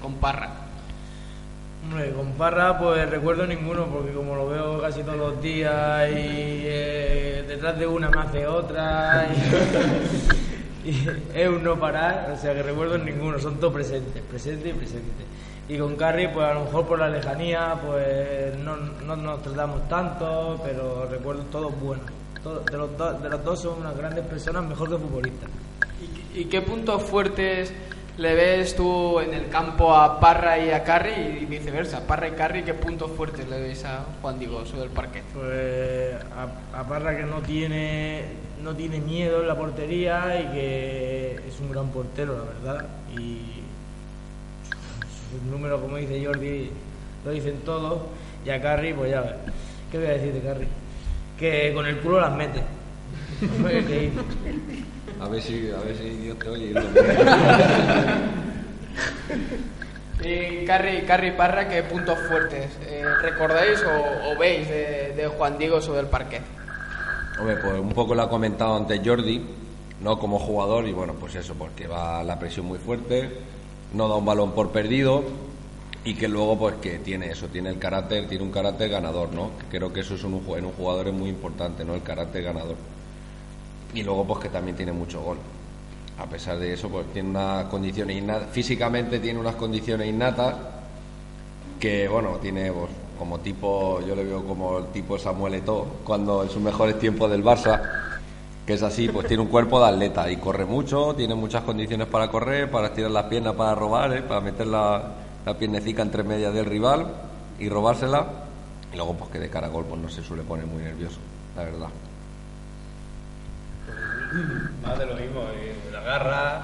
con 0.00 0.14
Parra? 0.14 0.65
Con 1.90 2.32
Parra 2.32 2.76
pues 2.78 3.08
recuerdo 3.08 3.46
ninguno 3.46 3.86
porque 3.86 4.12
como 4.12 4.34
lo 4.34 4.48
veo 4.48 4.80
casi 4.80 5.02
todos 5.02 5.18
los 5.18 5.40
días 5.40 6.10
y 6.10 6.62
eh, 6.64 7.44
detrás 7.46 7.78
de 7.78 7.86
una 7.86 8.10
más 8.10 8.32
de 8.32 8.46
otra 8.46 9.28
y, 10.84 11.08
es 11.32 11.48
un 11.48 11.62
no 11.62 11.78
parar, 11.78 12.32
o 12.34 12.36
sea 12.36 12.54
que 12.54 12.62
recuerdo 12.62 12.98
ninguno, 12.98 13.38
son 13.38 13.58
todos 13.58 13.72
presentes, 13.74 14.20
presentes 14.22 14.74
y 14.74 14.76
presentes. 14.76 15.26
Y 15.68 15.78
con 15.78 15.94
Carrie 15.96 16.28
pues 16.28 16.44
a 16.44 16.54
lo 16.54 16.64
mejor 16.64 16.86
por 16.86 16.98
la 16.98 17.08
lejanía 17.08 17.74
pues 17.86 18.56
no, 18.58 18.76
nos 19.16 19.42
tratamos 19.42 19.88
tanto, 19.88 20.60
pero 20.64 21.06
recuerdo 21.08 21.44
todos 21.44 21.80
buenos. 21.80 22.06
de, 22.70 22.76
los 22.76 23.22
de 23.22 23.28
los 23.28 23.44
dos 23.44 23.60
son 23.60 23.80
unas 23.80 23.96
grandes 23.96 24.24
personas, 24.26 24.64
mejor 24.64 24.90
que 24.90 24.98
futbolistas. 24.98 25.50
¿Y, 26.34 26.40
y 26.40 26.44
qué 26.46 26.60
puntos 26.62 27.02
fuertes 27.02 27.72
le 28.18 28.34
ves 28.34 28.74
tú 28.74 29.20
en 29.20 29.34
el 29.34 29.48
campo 29.48 29.94
a 29.94 30.18
Parra 30.18 30.58
y 30.58 30.70
a 30.70 30.82
Carri 30.82 31.38
y 31.42 31.44
viceversa. 31.44 32.06
Parra 32.06 32.28
y 32.28 32.32
Carri, 32.32 32.62
¿qué 32.62 32.72
puntos 32.72 33.10
fuertes 33.10 33.46
le 33.48 33.60
ves 33.60 33.84
a 33.84 34.06
Juan 34.22 34.38
Diego 34.38 34.64
sobre 34.64 34.84
el 34.84 34.90
parque? 34.90 35.22
Pues 35.34 36.14
a, 36.74 36.84
Parra 36.88 37.16
que 37.16 37.24
no 37.24 37.42
tiene, 37.42 38.24
no 38.62 38.74
tiene 38.74 39.00
miedo 39.00 39.42
en 39.42 39.48
la 39.48 39.56
portería 39.56 40.40
y 40.40 40.46
que 40.54 41.40
es 41.46 41.60
un 41.60 41.70
gran 41.70 41.88
portero, 41.90 42.38
la 42.38 42.44
verdad. 42.44 42.86
Y, 43.18 43.62
sus 45.30 45.42
números, 45.50 45.80
como 45.80 45.96
dice 45.96 46.24
Jordi, 46.24 46.70
lo 47.24 47.30
dicen 47.30 47.60
todos. 47.64 48.00
Y 48.46 48.50
a 48.50 48.62
Carri, 48.62 48.94
pues 48.94 49.10
ya 49.10 49.20
ves. 49.20 49.34
¿Qué 49.90 49.98
voy 49.98 50.06
a 50.06 50.12
decir 50.12 50.32
de 50.32 50.40
Carri? 50.40 50.68
Que 51.38 51.72
con 51.74 51.84
el 51.84 51.98
culo 51.98 52.20
las 52.20 52.34
mete. 52.34 52.62
A 55.20 55.28
ver 55.28 55.42
si, 55.42 55.70
a 55.70 55.78
ver 55.78 55.96
si 55.96 56.08
Dios 56.10 56.38
te 56.38 56.48
oye. 56.48 56.74
Y 60.24 60.64
Carri, 60.64 61.02
Carri 61.02 61.32
Parra, 61.32 61.68
¿qué 61.68 61.82
puntos 61.84 62.18
fuertes 62.26 62.70
eh, 62.88 63.04
recordáis 63.22 63.80
o, 63.84 64.30
o 64.30 64.38
veis 64.38 64.66
de, 64.68 65.12
de 65.14 65.26
Juan 65.28 65.58
Diego 65.58 65.80
sobre 65.80 66.00
el 66.00 66.06
parque? 66.06 66.40
Hombre, 67.38 67.56
pues 67.56 67.78
un 67.78 67.92
poco 67.92 68.14
lo 68.14 68.22
ha 68.22 68.28
comentado 68.28 68.76
antes 68.76 69.00
Jordi, 69.04 69.44
¿no? 70.00 70.18
Como 70.18 70.38
jugador, 70.38 70.88
y 70.88 70.92
bueno, 70.92 71.14
pues 71.20 71.34
eso, 71.34 71.54
porque 71.54 71.86
va 71.86 72.24
la 72.24 72.38
presión 72.38 72.66
muy 72.66 72.78
fuerte, 72.78 73.28
no 73.92 74.08
da 74.08 74.16
un 74.16 74.24
balón 74.24 74.52
por 74.52 74.72
perdido, 74.72 75.22
y 76.04 76.14
que 76.14 76.28
luego, 76.28 76.58
pues 76.58 76.76
que 76.76 76.98
tiene 76.98 77.30
eso, 77.30 77.48
tiene 77.48 77.68
el 77.68 77.78
carácter, 77.78 78.26
tiene 78.26 78.42
un 78.42 78.52
carácter 78.52 78.88
ganador, 78.88 79.32
¿no? 79.32 79.50
Creo 79.70 79.92
que 79.92 80.00
eso 80.00 80.14
es 80.14 80.24
un, 80.24 80.42
en 80.56 80.64
un 80.64 80.72
jugador 80.72 81.08
es 81.08 81.14
muy 81.14 81.28
importante, 81.28 81.84
¿no? 81.84 81.94
El 81.94 82.02
carácter 82.02 82.42
ganador. 82.42 82.76
Y 83.94 84.02
luego, 84.02 84.26
pues 84.26 84.40
que 84.40 84.48
también 84.48 84.76
tiene 84.76 84.92
mucho 84.92 85.22
gol. 85.22 85.38
A 86.18 86.26
pesar 86.26 86.58
de 86.58 86.72
eso, 86.72 86.88
pues 86.88 87.06
tiene 87.12 87.28
unas 87.30 87.66
condiciones 87.66 88.16
innatas, 88.16 88.48
físicamente 88.50 89.18
tiene 89.18 89.38
unas 89.38 89.54
condiciones 89.56 90.08
innatas 90.08 90.54
que 91.78 92.08
bueno, 92.08 92.38
tiene 92.40 92.72
pues, 92.72 92.90
como 93.18 93.38
tipo, 93.40 94.00
yo 94.06 94.14
le 94.14 94.24
veo 94.24 94.44
como 94.44 94.78
el 94.78 94.86
tipo 94.86 95.18
Samuel 95.18 95.54
Eto'o, 95.54 95.86
cuando 96.04 96.42
en 96.42 96.50
sus 96.50 96.62
mejores 96.62 96.98
tiempos 96.98 97.30
del 97.30 97.44
Barça, 97.44 97.80
que 98.66 98.74
es 98.74 98.82
así, 98.82 99.08
pues 99.08 99.26
tiene 99.26 99.42
un 99.42 99.48
cuerpo 99.48 99.78
de 99.78 99.86
atleta 99.86 100.30
y 100.30 100.36
corre 100.36 100.64
mucho, 100.64 101.14
tiene 101.14 101.34
muchas 101.34 101.62
condiciones 101.64 102.08
para 102.08 102.28
correr, 102.30 102.70
para 102.70 102.88
estirar 102.88 103.10
las 103.10 103.24
piernas, 103.24 103.54
para 103.54 103.74
robar, 103.74 104.16
¿eh? 104.16 104.22
para 104.22 104.40
meter 104.40 104.66
la, 104.66 105.02
la 105.44 105.56
piernecica 105.56 106.02
entre 106.02 106.22
medias 106.24 106.52
del 106.52 106.64
rival 106.64 107.06
y 107.58 107.68
robársela, 107.68 108.26
y 108.92 108.96
luego 108.96 109.14
pues 109.14 109.30
que 109.30 109.38
de 109.38 109.48
cara 109.48 109.68
a 109.68 109.70
gol 109.70 109.84
pues 109.88 110.00
no 110.00 110.08
se 110.08 110.22
suele 110.22 110.42
poner 110.42 110.66
muy 110.66 110.82
nervioso, 110.82 111.18
la 111.56 111.64
verdad. 111.64 111.88
Más 114.82 114.98
de 114.98 115.06
lo 115.06 115.14
mismo, 115.14 115.42
eh, 115.54 115.74
la 115.92 116.00
garra, 116.00 116.62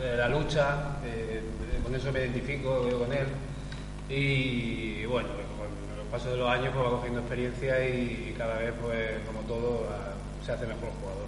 eh, 0.00 0.14
la 0.16 0.28
lucha, 0.28 0.96
eh, 1.04 1.42
con 1.82 1.94
eso 1.94 2.12
me 2.12 2.20
identifico 2.20 2.88
yo 2.88 2.98
con 3.00 3.12
él. 3.12 3.26
Y 4.08 5.04
bueno, 5.06 5.28
pues, 5.34 5.46
con 5.58 6.00
el 6.00 6.06
paso 6.10 6.30
de 6.30 6.36
los 6.36 6.48
años 6.48 6.72
pues, 6.74 6.86
va 6.86 6.90
cogiendo 6.90 7.20
experiencia 7.20 7.84
y, 7.86 8.34
cada 8.36 8.58
vez, 8.58 8.72
pues 8.80 8.98
como 9.26 9.40
todo, 9.40 9.86
ah, 9.90 10.12
se 10.44 10.52
hace 10.52 10.66
mejor 10.66 10.90
jugador. 11.00 11.26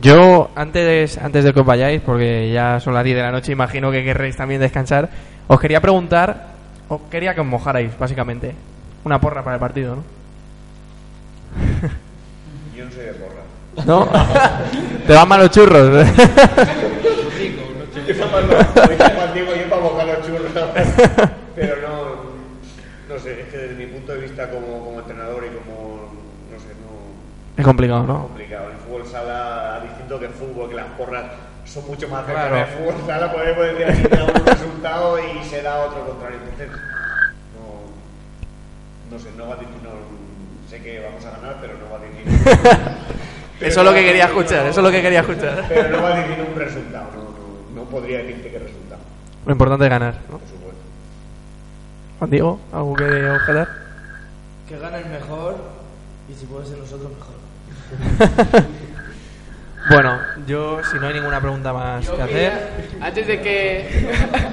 Yo, 0.00 0.50
antes, 0.54 1.16
antes 1.18 1.44
de 1.44 1.52
que 1.52 1.60
os 1.60 1.66
vayáis, 1.66 2.02
porque 2.02 2.50
ya 2.52 2.80
son 2.80 2.94
las 2.94 3.04
10 3.04 3.16
de 3.16 3.22
la 3.22 3.32
noche, 3.32 3.52
imagino 3.52 3.90
que 3.90 4.04
querréis 4.04 4.36
también 4.36 4.60
descansar, 4.60 5.08
os 5.46 5.60
quería 5.60 5.80
preguntar, 5.80 6.48
os 6.88 7.00
quería 7.10 7.34
que 7.34 7.40
os 7.40 7.46
mojarais, 7.46 7.96
básicamente. 7.98 8.54
Una 9.04 9.20
porra 9.20 9.42
para 9.42 9.56
el 9.56 9.60
partido, 9.60 9.96
¿no? 9.96 10.04
Yo 12.76 12.84
no 12.84 12.90
soy 12.90 13.04
de 13.04 13.12
porra. 13.12 13.42
¿No? 13.84 14.08
Te 15.06 15.12
van 15.12 15.28
mal 15.28 15.40
los 15.42 15.50
churros. 15.50 16.06
Pero 21.54 21.76
no, 21.82 23.14
no 23.14 23.18
sé, 23.20 23.40
es 23.42 23.48
que 23.48 23.56
desde 23.58 23.74
mi 23.74 23.86
punto 23.86 24.12
de 24.12 24.18
vista 24.20 24.50
como, 24.50 24.84
como 24.84 24.98
entrenador 25.00 25.44
y 25.44 25.48
como, 25.56 26.10
no 26.52 26.58
sé, 26.58 26.68
no... 26.80 27.56
es 27.56 27.64
complicado, 27.64 28.02
Es 28.02 28.08
¿no? 28.08 28.22
complicado. 28.28 28.70
En 28.70 28.78
fútbol 28.78 29.06
sala, 29.06 29.80
distinto 29.82 30.18
que 30.20 30.26
en 30.26 30.32
fútbol, 30.32 30.68
que 30.68 30.74
las 30.76 30.86
porras 30.98 31.24
son 31.64 31.86
mucho 31.86 32.08
más 32.08 32.26
cerca 32.26 32.48
Claro. 32.48 32.56
de 32.56 32.66
fútbol 32.66 32.94
sala, 33.06 33.32
podemos 33.32 33.64
decir 33.66 33.86
así, 33.86 34.02
da 34.02 34.24
un 34.24 34.46
resultado 34.46 35.18
y 35.18 35.44
se 35.44 35.62
da 35.62 35.78
otro 35.84 36.04
contrario. 36.06 36.38
Entonces, 36.42 36.68
no, 39.10 39.16
no 39.16 39.22
sé, 39.22 39.30
no 39.36 39.48
va 39.48 39.54
a 39.54 39.56
decir, 39.56 39.74
no, 39.82 39.90
sé 40.70 40.82
que 40.82 41.00
vamos 41.00 41.24
a 41.24 41.30
ganar, 41.30 41.56
pero 41.60 41.74
no 41.78 41.90
va 41.90 41.98
a 41.98 42.00
decir. 42.02 42.26
Eso 43.60 43.80
es 43.80 43.86
lo 43.86 43.94
que 43.94 44.04
quería 44.04 44.24
escuchar, 44.26 44.66
eso 44.66 44.80
es 44.80 44.84
lo 44.84 44.90
que 44.90 45.02
quería 45.02 45.20
escuchar. 45.20 45.64
Pero 45.68 45.88
no 45.96 46.02
va 46.02 46.14
a 46.14 46.20
decir 46.20 46.44
un 46.46 46.58
resultado, 46.58 47.06
no, 47.14 47.22
no, 47.22 47.82
no 47.82 47.88
podría 47.88 48.18
decirte 48.18 48.50
qué 48.50 48.58
resultado, 48.58 49.00
Lo 49.46 49.52
importante 49.52 49.84
es 49.84 49.90
ganar, 49.90 50.14
¿no? 50.30 50.38
por 50.38 50.48
supuesto. 50.48 50.80
Juan 52.18 52.30
Diego, 52.30 52.60
¿algo 52.72 52.94
que 52.94 53.30
objetar? 53.30 53.68
que 54.68 54.78
gane 54.78 54.98
el 54.98 55.06
mejor 55.06 55.56
y 56.28 56.34
si 56.34 56.44
puede 56.46 56.66
ser 56.66 56.78
nosotros 56.78 57.10
mejor. 57.12 58.64
Bueno, 59.88 60.18
yo, 60.48 60.80
si 60.82 60.98
no 60.98 61.06
hay 61.06 61.14
ninguna 61.14 61.40
pregunta 61.40 61.72
más 61.72 62.08
que 62.08 62.20
hacer... 62.20 62.52
Antes 63.00 63.24
de 63.24 63.40
que... 63.40 64.10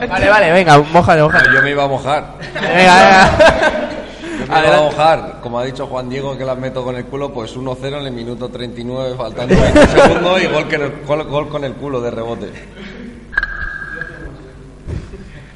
Vale, 0.08 0.30
vale, 0.30 0.52
venga, 0.52 0.78
mojale, 0.78 1.24
mojale. 1.24 1.50
Yo 1.56 1.62
me 1.64 1.72
iba 1.72 1.86
a 1.86 1.88
mojar. 1.88 2.36
Venga, 2.54 2.70
venga. 2.72 3.90
A 4.50 4.78
mojar, 4.82 5.40
como 5.42 5.60
ha 5.60 5.66
dicho 5.66 5.88
Juan 5.88 6.10
Diego 6.10 6.38
que 6.38 6.44
las 6.46 6.58
meto 6.58 6.84
con 6.84 6.96
el 6.96 7.06
culo, 7.06 7.34
pues 7.34 7.56
1-0 7.56 7.86
en 8.00 8.06
el 8.06 8.12
minuto 8.12 8.50
39, 8.50 9.16
faltando 9.18 9.56
20 9.60 9.88
segundos 9.88 10.42
y 10.42 10.48
gol, 10.48 10.68
que- 10.68 10.92
gol- 11.06 11.24
gol 11.28 11.50
con 11.50 11.64
el 11.64 11.74
culo 11.74 12.02
de 12.02 12.12
rebote. 12.12 12.48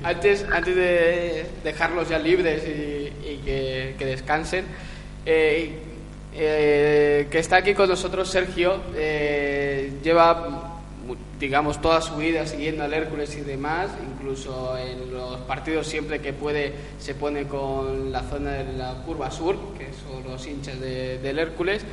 Antes, 0.03 0.45
antes 0.51 0.75
de 0.75 1.45
dejarlos 1.63 2.07
ya 2.07 2.17
libres 2.19 2.63
y, 2.65 3.27
y 3.29 3.41
que, 3.43 3.95
que 3.97 4.05
descansen, 4.05 4.65
eh, 5.25 5.79
eh, 6.33 7.27
que 7.29 7.39
está 7.39 7.57
aquí 7.57 7.73
con 7.73 7.89
nosotros 7.89 8.29
Sergio, 8.29 8.79
eh, 8.95 9.91
lleva, 10.03 10.76
digamos, 11.39 11.81
toda 11.81 12.01
su 12.01 12.15
vida 12.15 12.45
siguiendo 12.47 12.83
al 12.83 12.93
Hércules 12.93 13.35
y 13.37 13.41
demás, 13.41 13.89
incluso 14.13 14.77
en 14.77 15.13
los 15.13 15.37
partidos 15.41 15.87
siempre 15.87 16.19
que 16.19 16.33
puede 16.33 16.73
se 16.99 17.13
pone 17.15 17.43
con 17.47 18.11
la 18.11 18.23
zona 18.23 18.51
de 18.53 18.73
la 18.73 18.93
curva 19.05 19.29
sur, 19.31 19.55
que 19.77 19.87
son 19.93 20.23
los 20.29 20.45
hinchas 20.47 20.79
de- 20.79 21.19
del 21.19 21.39
Hércules. 21.39 21.83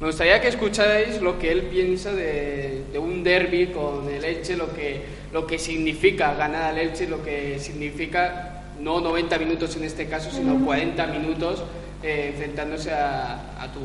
Me 0.00 0.08
gustaría 0.08 0.40
que 0.42 0.48
escucharais 0.48 1.22
lo 1.22 1.38
que 1.38 1.50
él 1.52 1.62
piensa 1.62 2.12
de, 2.12 2.84
de 2.92 2.98
un 2.98 3.24
derby 3.24 3.68
con 3.68 4.08
el 4.10 4.24
Elche, 4.24 4.56
lo 4.56 4.72
que, 4.74 5.02
lo 5.32 5.46
que 5.46 5.58
significa 5.58 6.34
ganar 6.34 6.64
al 6.64 6.78
Elche, 6.78 7.08
lo 7.08 7.22
que 7.22 7.58
significa 7.58 8.62
no 8.80 9.00
90 9.00 9.38
minutos 9.38 9.74
en 9.76 9.84
este 9.84 10.06
caso, 10.06 10.30
sino 10.30 10.62
40 10.66 11.06
minutos 11.06 11.62
eh, 12.02 12.30
enfrentándose 12.34 12.92
a, 12.92 13.62
a 13.62 13.72
tu, 13.72 13.80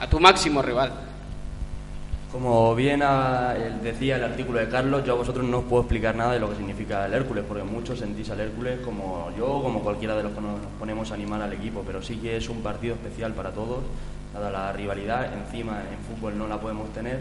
a 0.00 0.08
tu 0.08 0.18
máximo 0.18 0.62
rival. 0.62 0.92
Como 2.32 2.76
bien 2.76 3.02
ah, 3.02 3.56
él 3.56 3.82
decía 3.82 4.14
el 4.14 4.22
artículo 4.22 4.60
de 4.60 4.68
Carlos, 4.68 5.04
yo 5.04 5.14
a 5.14 5.16
vosotros 5.16 5.44
no 5.44 5.58
os 5.58 5.64
puedo 5.64 5.82
explicar 5.82 6.14
nada 6.14 6.32
de 6.32 6.38
lo 6.38 6.48
que 6.48 6.56
significa 6.56 7.06
el 7.06 7.14
Hércules, 7.14 7.44
porque 7.46 7.64
muchos 7.64 7.98
sentís 7.98 8.30
al 8.30 8.38
Hércules 8.38 8.78
como 8.84 9.32
yo, 9.36 9.60
como 9.60 9.80
cualquiera 9.80 10.14
de 10.16 10.22
los 10.22 10.32
que 10.32 10.40
nos 10.40 10.60
ponemos 10.78 11.10
a 11.10 11.14
animar 11.14 11.42
al 11.42 11.52
equipo, 11.52 11.82
pero 11.84 12.00
sí 12.00 12.16
que 12.16 12.36
es 12.36 12.48
un 12.48 12.62
partido 12.62 12.94
especial 12.94 13.32
para 13.32 13.50
todos, 13.50 13.80
dada 14.32 14.48
la 14.48 14.72
rivalidad, 14.72 15.28
encima 15.34 15.82
en 15.90 15.98
fútbol 15.98 16.38
no 16.38 16.46
la 16.46 16.60
podemos 16.60 16.92
tener 16.92 17.18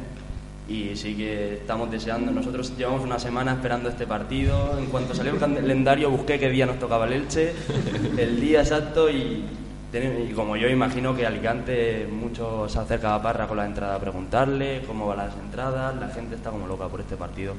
y 0.67 0.95
sí 0.95 1.15
que 1.15 1.55
estamos 1.55 1.89
deseando, 1.89 2.31
nosotros 2.31 2.77
llevamos 2.77 3.01
una 3.01 3.17
semana 3.17 3.53
esperando 3.53 3.89
este 3.89 4.05
partido, 4.05 4.77
en 4.77 4.85
cuanto 4.85 5.15
salió 5.15 5.33
el 5.33 5.39
calendario 5.39 6.11
busqué 6.11 6.37
qué 6.37 6.49
día 6.49 6.67
nos 6.67 6.77
tocaba 6.77 7.07
el 7.07 7.13
Elche, 7.13 7.53
el 8.15 8.39
día 8.39 8.59
exacto 8.59 9.09
y 9.09 9.43
Y 9.91 10.33
como 10.33 10.55
yo 10.55 10.69
imagino 10.69 11.15
que 11.15 11.25
Alicante, 11.25 12.07
mucho 12.11 12.69
se 12.69 12.77
acerca 12.77 13.15
a 13.15 13.21
Parra 13.21 13.47
con 13.47 13.57
la 13.57 13.65
entrada 13.65 13.95
a 13.95 13.99
preguntarle 13.99 14.83
cómo 14.85 15.07
van 15.07 15.17
las 15.17 15.35
entradas, 15.35 15.95
la 15.95 16.09
gente 16.09 16.35
está 16.35 16.51
como 16.51 16.67
loca 16.67 16.87
por 16.87 17.01
este 17.01 17.15
partido 17.15 17.55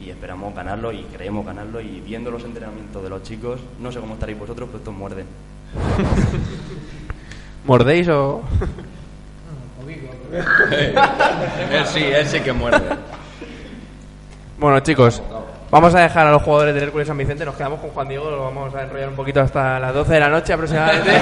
y 0.00 0.10
esperamos 0.10 0.52
ganarlo 0.54 0.90
y 0.92 1.04
creemos 1.04 1.46
ganarlo 1.46 1.80
y 1.80 2.00
viendo 2.00 2.32
los 2.32 2.42
entrenamientos 2.42 3.00
de 3.02 3.08
los 3.08 3.22
chicos, 3.22 3.60
no 3.78 3.92
sé 3.92 4.00
cómo 4.00 4.14
estaréis 4.14 4.40
vosotros, 4.40 4.68
pero 4.70 4.78
estos 4.78 4.94
muerden. 4.94 5.26
¿Mordéis 7.64 8.08
o...? 8.08 8.42
él 10.32 11.86
sí, 11.86 12.02
él 12.02 12.26
sí 12.26 12.40
que 12.40 12.52
muerde. 12.52 12.96
Bueno, 14.58 14.80
chicos, 14.80 15.22
vamos 15.72 15.94
a 15.94 16.00
dejar 16.02 16.26
a 16.26 16.30
los 16.30 16.42
jugadores 16.42 16.74
del 16.74 16.84
Hércules 16.84 17.08
San 17.08 17.16
Vicente. 17.16 17.46
Nos 17.46 17.56
quedamos 17.56 17.80
con 17.80 17.90
Juan 17.90 18.06
Diego, 18.06 18.30
lo 18.30 18.44
vamos 18.44 18.74
a 18.74 18.82
enrollar 18.82 19.08
un 19.08 19.16
poquito 19.16 19.40
hasta 19.40 19.80
las 19.80 19.94
12 19.94 20.12
de 20.12 20.20
la 20.20 20.28
noche 20.28 20.52
aproximadamente. 20.52 21.10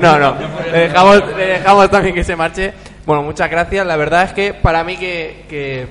no, 0.00 0.18
no, 0.18 0.34
le 0.72 0.78
dejamos, 0.78 1.36
le 1.36 1.46
dejamos 1.46 1.90
también 1.90 2.14
que 2.14 2.24
se 2.24 2.34
marche. 2.34 2.72
Bueno, 3.04 3.22
muchas 3.22 3.50
gracias. 3.50 3.86
La 3.86 3.96
verdad 3.96 4.24
es 4.24 4.32
que 4.32 4.54
para 4.54 4.82
mí 4.82 4.96
que, 4.96 5.44
que 5.46 5.88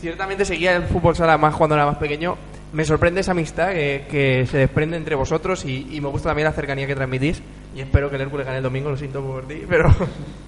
ciertamente 0.00 0.44
seguía 0.44 0.74
el 0.74 0.82
fútbol 0.82 1.14
sala 1.14 1.38
más 1.38 1.54
cuando 1.54 1.76
era 1.76 1.86
más 1.86 1.98
pequeño, 1.98 2.36
me 2.72 2.84
sorprende 2.84 3.20
esa 3.20 3.30
amistad 3.30 3.68
que, 3.68 4.06
que 4.10 4.44
se 4.50 4.58
desprende 4.58 4.96
entre 4.96 5.14
vosotros 5.14 5.64
y, 5.64 5.86
y 5.92 6.00
me 6.00 6.08
gusta 6.08 6.30
también 6.30 6.46
la 6.46 6.52
cercanía 6.52 6.88
que 6.88 6.96
transmitís. 6.96 7.42
Y 7.76 7.80
espero 7.80 8.10
que 8.10 8.16
el 8.16 8.22
Hércules 8.22 8.44
gane 8.44 8.58
el 8.58 8.64
domingo, 8.64 8.90
lo 8.90 8.96
siento 8.96 9.22
por 9.22 9.46
ti, 9.46 9.62
pero 9.68 9.94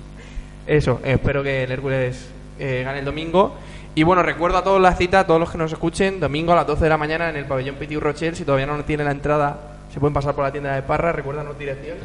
eso, 0.66 1.00
espero 1.04 1.44
que 1.44 1.62
el 1.62 1.70
Hércules 1.70 2.28
eh, 2.58 2.82
gane 2.84 3.00
el 3.00 3.04
domingo. 3.04 3.54
Y 3.98 4.02
bueno, 4.02 4.22
recuerdo 4.22 4.58
a 4.58 4.62
todos 4.62 4.78
la 4.78 4.94
cita, 4.94 5.20
a 5.20 5.26
todos 5.26 5.40
los 5.40 5.50
que 5.50 5.56
nos 5.56 5.72
escuchen, 5.72 6.20
domingo 6.20 6.52
a 6.52 6.56
las 6.56 6.66
12 6.66 6.84
de 6.84 6.90
la 6.90 6.98
mañana 6.98 7.30
en 7.30 7.36
el 7.36 7.46
pabellón 7.46 7.76
Petit 7.76 7.98
Rochelle. 7.98 8.36
Si 8.36 8.44
todavía 8.44 8.66
no 8.66 8.84
tiene 8.84 9.04
la 9.04 9.10
entrada, 9.10 9.58
se 9.90 9.98
pueden 9.98 10.12
pasar 10.12 10.34
por 10.34 10.44
la 10.44 10.52
tienda 10.52 10.74
de 10.74 10.82
Parra, 10.82 11.12
recuérdanos 11.12 11.58
dirección. 11.58 11.96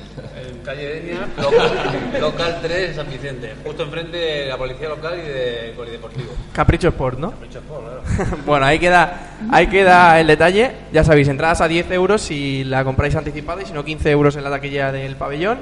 En 0.42 0.60
calle 0.60 0.88
Denia, 0.88 1.28
local, 1.36 1.72
local 2.22 2.60
3 2.62 2.96
San 2.96 3.10
Vicente, 3.10 3.56
justo 3.66 3.84
enfrente 3.84 4.16
de 4.16 4.46
la 4.46 4.58
policía 4.58 4.88
local 4.88 5.20
y 5.20 5.28
de 5.28 5.74
Polideportivo. 5.76 6.32
Capricho 6.54 6.88
Sport, 6.88 7.20
¿no? 7.20 7.32
Capricho 7.32 7.60
Sport, 7.60 7.84
claro. 7.84 8.38
bueno, 8.46 8.66
ahí 8.66 8.80
queda, 8.80 9.34
ahí 9.52 9.68
queda 9.68 10.18
el 10.18 10.28
detalle. 10.28 10.72
Ya 10.94 11.04
sabéis, 11.04 11.28
entradas 11.28 11.60
a 11.60 11.68
10 11.68 11.92
euros 11.92 12.22
si 12.22 12.64
la 12.64 12.86
compráis 12.86 13.18
anticipada 13.18 13.64
y 13.64 13.66
si 13.66 13.74
no 13.74 13.84
15 13.84 14.10
euros 14.12 14.38
en 14.38 14.46
la 14.46 14.50
taquilla 14.50 14.94
del 14.94 15.18
pabellón. 15.18 15.60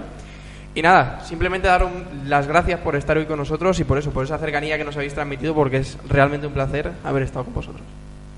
Y 0.79 0.81
nada, 0.81 1.19
simplemente 1.25 1.67
daros 1.67 1.91
las 2.23 2.47
gracias 2.47 2.79
por 2.79 2.95
estar 2.95 3.17
hoy 3.17 3.25
con 3.25 3.37
nosotros 3.37 3.77
y 3.81 3.83
por 3.83 3.97
eso, 3.97 4.11
por 4.11 4.23
esa 4.23 4.37
cercanía 4.37 4.77
que 4.77 4.85
nos 4.85 4.95
habéis 4.95 5.13
transmitido, 5.13 5.53
porque 5.53 5.75
es 5.75 5.97
realmente 6.07 6.47
un 6.47 6.53
placer 6.53 6.93
haber 7.03 7.23
estado 7.23 7.43
con 7.43 7.53
vosotros. 7.53 7.83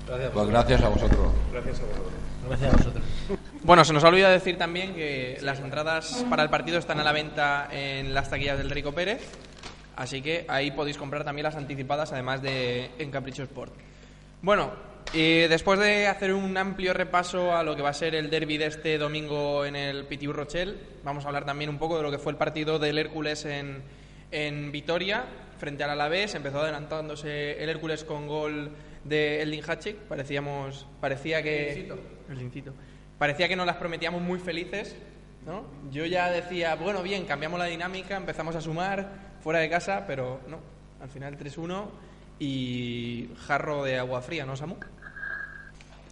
Gracias, 0.08 0.30
pues 0.32 0.48
gracias 0.48 0.82
a 0.82 0.88
vosotros. 0.88 1.28
Gracias 1.52 1.78
a 1.78 1.82
vosotros. 1.84 2.12
Gracias 2.48 2.74
a 2.74 2.76
vosotros. 2.76 3.04
Bueno, 3.62 3.84
se 3.84 3.92
nos 3.92 4.02
ha 4.02 4.08
olvidado 4.08 4.32
decir 4.32 4.58
también 4.58 4.92
que 4.92 5.38
las 5.40 5.60
entradas 5.60 6.26
para 6.28 6.42
el 6.42 6.50
partido 6.50 6.80
están 6.80 6.98
a 6.98 7.04
la 7.04 7.12
venta 7.12 7.68
en 7.70 8.12
las 8.12 8.28
taquillas 8.28 8.58
del 8.58 8.70
Rico 8.70 8.90
Pérez, 8.90 9.22
así 9.94 10.20
que 10.20 10.44
ahí 10.48 10.72
podéis 10.72 10.98
comprar 10.98 11.22
también 11.22 11.44
las 11.44 11.54
anticipadas, 11.54 12.10
además 12.12 12.42
de 12.42 12.90
en 12.98 13.12
Capricho 13.12 13.44
Sport. 13.44 13.72
Bueno, 14.42 14.72
y 15.12 15.40
después 15.40 15.78
de 15.78 16.06
hacer 16.06 16.32
un 16.32 16.56
amplio 16.56 16.94
repaso 16.94 17.54
a 17.54 17.62
lo 17.62 17.76
que 17.76 17.82
va 17.82 17.90
a 17.90 17.94
ser 17.94 18.14
el 18.14 18.30
derby 18.30 18.56
de 18.56 18.66
este 18.66 18.96
domingo 18.96 19.64
en 19.64 19.76
el 19.76 20.06
Pitiu 20.06 20.32
Rochelle, 20.32 20.74
vamos 21.04 21.24
a 21.24 21.28
hablar 21.28 21.44
también 21.44 21.68
un 21.68 21.78
poco 21.78 21.98
de 21.98 22.02
lo 22.02 22.10
que 22.10 22.18
fue 22.18 22.32
el 22.32 22.38
partido 22.38 22.78
del 22.78 22.96
Hércules 22.96 23.44
en, 23.44 23.82
en 24.30 24.72
Vitoria 24.72 25.24
frente 25.58 25.84
al 25.84 25.90
Alavés. 25.90 26.34
Empezó 26.34 26.60
adelantándose 26.60 27.62
el 27.62 27.68
Hércules 27.68 28.04
con 28.04 28.26
gol 28.26 28.70
de 29.04 29.42
Eldin 29.42 29.62
Hatchik. 29.62 29.96
Parecíamos, 29.96 30.86
parecía 31.00 31.42
que 31.42 31.88
el 32.30 32.72
parecía 33.18 33.48
que 33.48 33.56
nos 33.56 33.66
las 33.66 33.76
prometíamos 33.76 34.22
muy 34.22 34.38
felices. 34.38 34.96
¿no? 35.44 35.64
Yo 35.90 36.06
ya 36.06 36.30
decía, 36.30 36.74
bueno, 36.76 37.02
bien, 37.02 37.26
cambiamos 37.26 37.58
la 37.58 37.66
dinámica, 37.66 38.16
empezamos 38.16 38.56
a 38.56 38.60
sumar 38.60 39.36
fuera 39.40 39.58
de 39.58 39.68
casa, 39.68 40.04
pero 40.06 40.40
no. 40.48 40.58
Al 41.02 41.08
final 41.08 41.36
3-1 41.36 41.84
y 42.42 43.30
jarro 43.46 43.84
de 43.84 43.98
agua 43.98 44.20
fría, 44.20 44.44
¿no, 44.44 44.56
Samu? 44.56 44.74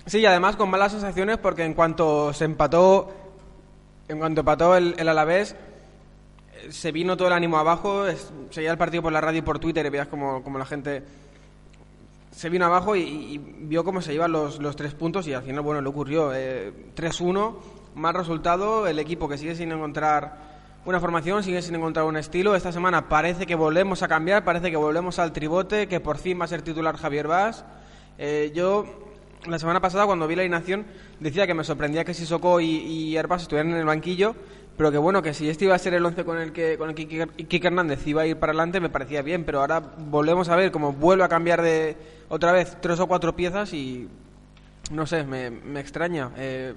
Sí, 0.06 0.18
y 0.18 0.26
además 0.26 0.56
con 0.56 0.70
malas 0.70 0.92
sensaciones 0.92 1.38
porque 1.38 1.64
en 1.64 1.74
cuanto 1.74 2.32
se 2.32 2.44
empató, 2.44 3.12
en 4.08 4.18
cuanto 4.18 4.40
empató 4.40 4.76
el, 4.76 4.94
el 4.98 5.08
Alavés, 5.08 5.54
eh, 6.54 6.72
se 6.72 6.92
vino 6.92 7.16
todo 7.16 7.28
el 7.28 7.34
ánimo 7.34 7.58
abajo, 7.58 8.06
es- 8.06 8.32
seguía 8.50 8.70
el 8.72 8.78
partido 8.78 9.02
por 9.02 9.12
la 9.12 9.20
radio 9.20 9.38
y 9.40 9.42
por 9.42 9.58
Twitter 9.58 9.84
y 9.86 9.90
veías 9.90 10.08
como, 10.08 10.42
como 10.42 10.58
la 10.58 10.66
gente 10.66 11.02
se 12.32 12.48
vino 12.48 12.64
abajo 12.64 12.96
y, 12.96 13.02
y 13.02 13.38
vio 13.38 13.84
cómo 13.84 14.00
se 14.00 14.14
iban 14.14 14.32
los, 14.32 14.60
los 14.60 14.76
tres 14.76 14.94
puntos 14.94 15.26
y 15.26 15.34
al 15.34 15.42
final, 15.42 15.60
bueno, 15.62 15.80
le 15.80 15.88
ocurrió. 15.88 16.32
Eh, 16.34 16.72
3-1, 16.96 17.54
mal 17.96 18.14
resultado, 18.14 18.86
el 18.86 18.98
equipo 18.98 19.28
que 19.28 19.36
sigue 19.36 19.54
sin 19.56 19.72
encontrar 19.72 20.49
una 20.84 20.98
formación, 20.98 21.42
sigue 21.42 21.60
sin 21.62 21.74
encontrar 21.74 22.06
un 22.06 22.16
estilo. 22.16 22.54
Esta 22.54 22.72
semana 22.72 23.08
parece 23.08 23.46
que 23.46 23.54
volvemos 23.54 24.02
a 24.02 24.08
cambiar, 24.08 24.44
parece 24.44 24.70
que 24.70 24.76
volvemos 24.76 25.18
al 25.18 25.32
tribote, 25.32 25.88
que 25.88 26.00
por 26.00 26.18
fin 26.18 26.40
va 26.40 26.44
a 26.44 26.48
ser 26.48 26.62
titular 26.62 26.96
Javier 26.96 27.28
Vaz. 27.28 27.64
Eh, 28.18 28.50
yo, 28.54 28.86
la 29.46 29.58
semana 29.58 29.80
pasada, 29.80 30.06
cuando 30.06 30.26
vi 30.26 30.36
la 30.36 30.42
alineación, 30.42 30.86
decía 31.20 31.46
que 31.46 31.54
me 31.54 31.64
sorprendía 31.64 32.04
que 32.04 32.14
Sissoko 32.14 32.60
y, 32.60 32.66
y 32.66 33.16
Herbas 33.16 33.42
estuvieran 33.42 33.72
en 33.72 33.78
el 33.78 33.84
banquillo, 33.84 34.34
pero 34.76 34.90
que 34.90 34.98
bueno, 34.98 35.20
que 35.20 35.34
si 35.34 35.50
este 35.50 35.66
iba 35.66 35.74
a 35.74 35.78
ser 35.78 35.92
el 35.92 36.04
11 36.04 36.24
con 36.24 36.38
el 36.38 36.52
que 36.52 36.78
con 36.78 36.88
el 36.88 36.94
que 36.94 37.06
Quique 37.06 37.66
Hernández 37.66 38.06
iba 38.06 38.22
a 38.22 38.26
ir 38.26 38.38
para 38.38 38.52
adelante, 38.52 38.80
me 38.80 38.88
parecía 38.88 39.20
bien, 39.20 39.44
pero 39.44 39.60
ahora 39.60 39.80
volvemos 39.80 40.48
a 40.48 40.56
ver 40.56 40.70
cómo 40.70 40.94
vuelve 40.94 41.24
a 41.24 41.28
cambiar 41.28 41.60
de 41.60 41.96
otra 42.30 42.52
vez 42.52 42.78
tres 42.80 42.98
o 43.00 43.06
cuatro 43.06 43.36
piezas 43.36 43.74
y 43.74 44.08
no 44.90 45.06
sé, 45.06 45.24
me, 45.24 45.50
me 45.50 45.80
extraña. 45.80 46.30
Eh, 46.38 46.74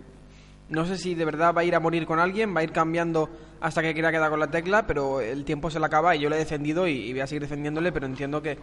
no 0.70 0.86
sé 0.86 0.98
si 0.98 1.16
de 1.16 1.26
verdad 1.26 1.54
va 1.56 1.62
a 1.62 1.64
ir 1.64 1.76
a 1.76 1.80
morir 1.80 2.06
con 2.06 2.20
alguien, 2.20 2.56
va 2.56 2.62
a 2.62 2.64
ir 2.64 2.72
cambiando 2.72 3.30
hasta 3.62 3.82
que 3.82 3.94
quiera 3.94 4.12
quedar 4.12 4.30
con 4.30 4.40
la 4.40 4.50
tecla, 4.52 4.88
pero 4.88 5.22
el 5.22 5.46
tiempo 5.46 5.70
se 5.70 5.80
le 5.80 5.86
acaba 5.86 6.16
y 6.16 6.20
yo 6.20 6.30
le 6.30 6.36
he 6.36 6.40
defendido 6.40 6.88
y, 6.88 7.12
voy 7.12 7.22
a 7.22 7.28
seguir 7.28 7.44
defendiéndole, 7.44 7.92
pero 7.92 8.06
entiendo 8.06 8.42
que, 8.42 8.58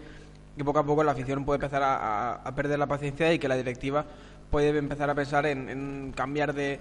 que 0.57 0.65
poco 0.65 0.79
a 0.79 0.85
poco 0.85 1.05
la 1.05 1.13
afición 1.13 1.45
puede 1.45 1.57
empezar 1.57 1.83
a, 1.83 2.53
perder 2.55 2.79
la 2.79 2.87
paciencia 2.87 3.33
y 3.33 3.39
que 3.39 3.49
la 3.49 3.57
directiva 3.57 4.05
puede 4.51 4.77
empezar 4.77 5.09
a 5.09 5.15
pensar 5.15 5.47
en, 5.47 6.13
cambiar 6.15 6.53
de, 6.53 6.81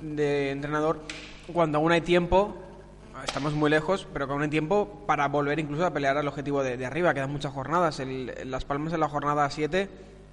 de 0.00 0.50
entrenador 0.50 1.00
cuando 1.52 1.78
aún 1.78 1.92
hay 1.92 2.00
tiempo. 2.00 2.56
Estamos 3.24 3.54
muy 3.54 3.70
lejos, 3.70 4.06
pero 4.12 4.26
aún 4.26 4.42
hay 4.42 4.48
tiempo 4.48 5.04
para 5.06 5.28
volver 5.28 5.58
incluso 5.58 5.86
a 5.86 5.92
pelear 5.92 6.18
al 6.18 6.26
objetivo 6.26 6.62
de, 6.62 6.84
arriba. 6.84 7.14
Quedan 7.14 7.30
muchas 7.30 7.52
jornadas. 7.52 8.00
El 8.00 8.50
Las 8.50 8.64
Palmas 8.64 8.92
en 8.92 9.00
la 9.00 9.08
jornada 9.08 9.48
7 9.48 9.88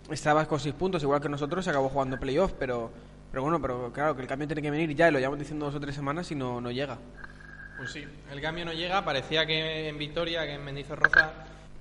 estaba 0.09 0.45
con 0.45 0.59
6 0.59 0.75
puntos, 0.75 1.03
igual 1.03 1.21
que 1.21 1.29
nosotros, 1.29 1.63
se 1.63 1.69
acabó 1.69 1.89
jugando 1.89 2.19
playoff, 2.19 2.53
pero, 2.57 2.91
pero 3.32 3.43
bueno, 3.43 3.61
pero 3.61 3.91
claro, 3.93 4.15
que 4.15 4.21
el 4.21 4.27
cambio 4.27 4.47
tiene 4.47 4.61
que 4.61 4.71
venir 4.71 4.95
ya, 4.95 5.09
lo 5.09 5.17
llevamos 5.17 5.39
diciendo 5.39 5.65
dos 5.65 5.75
o 5.75 5.79
tres 5.79 5.95
semanas 5.95 6.29
y 6.32 6.36
no, 6.36 6.61
no 6.61 6.69
llega. 6.69 6.97
Pues 7.77 7.91
sí, 7.91 8.05
el 8.32 8.41
cambio 8.41 8.65
no 8.65 8.73
llega. 8.73 9.03
Parecía 9.03 9.45
que 9.45 9.88
en 9.88 9.97
Vitoria, 9.97 10.45
que 10.45 10.53
en 10.53 10.63
Mendizorroza. 10.63 11.32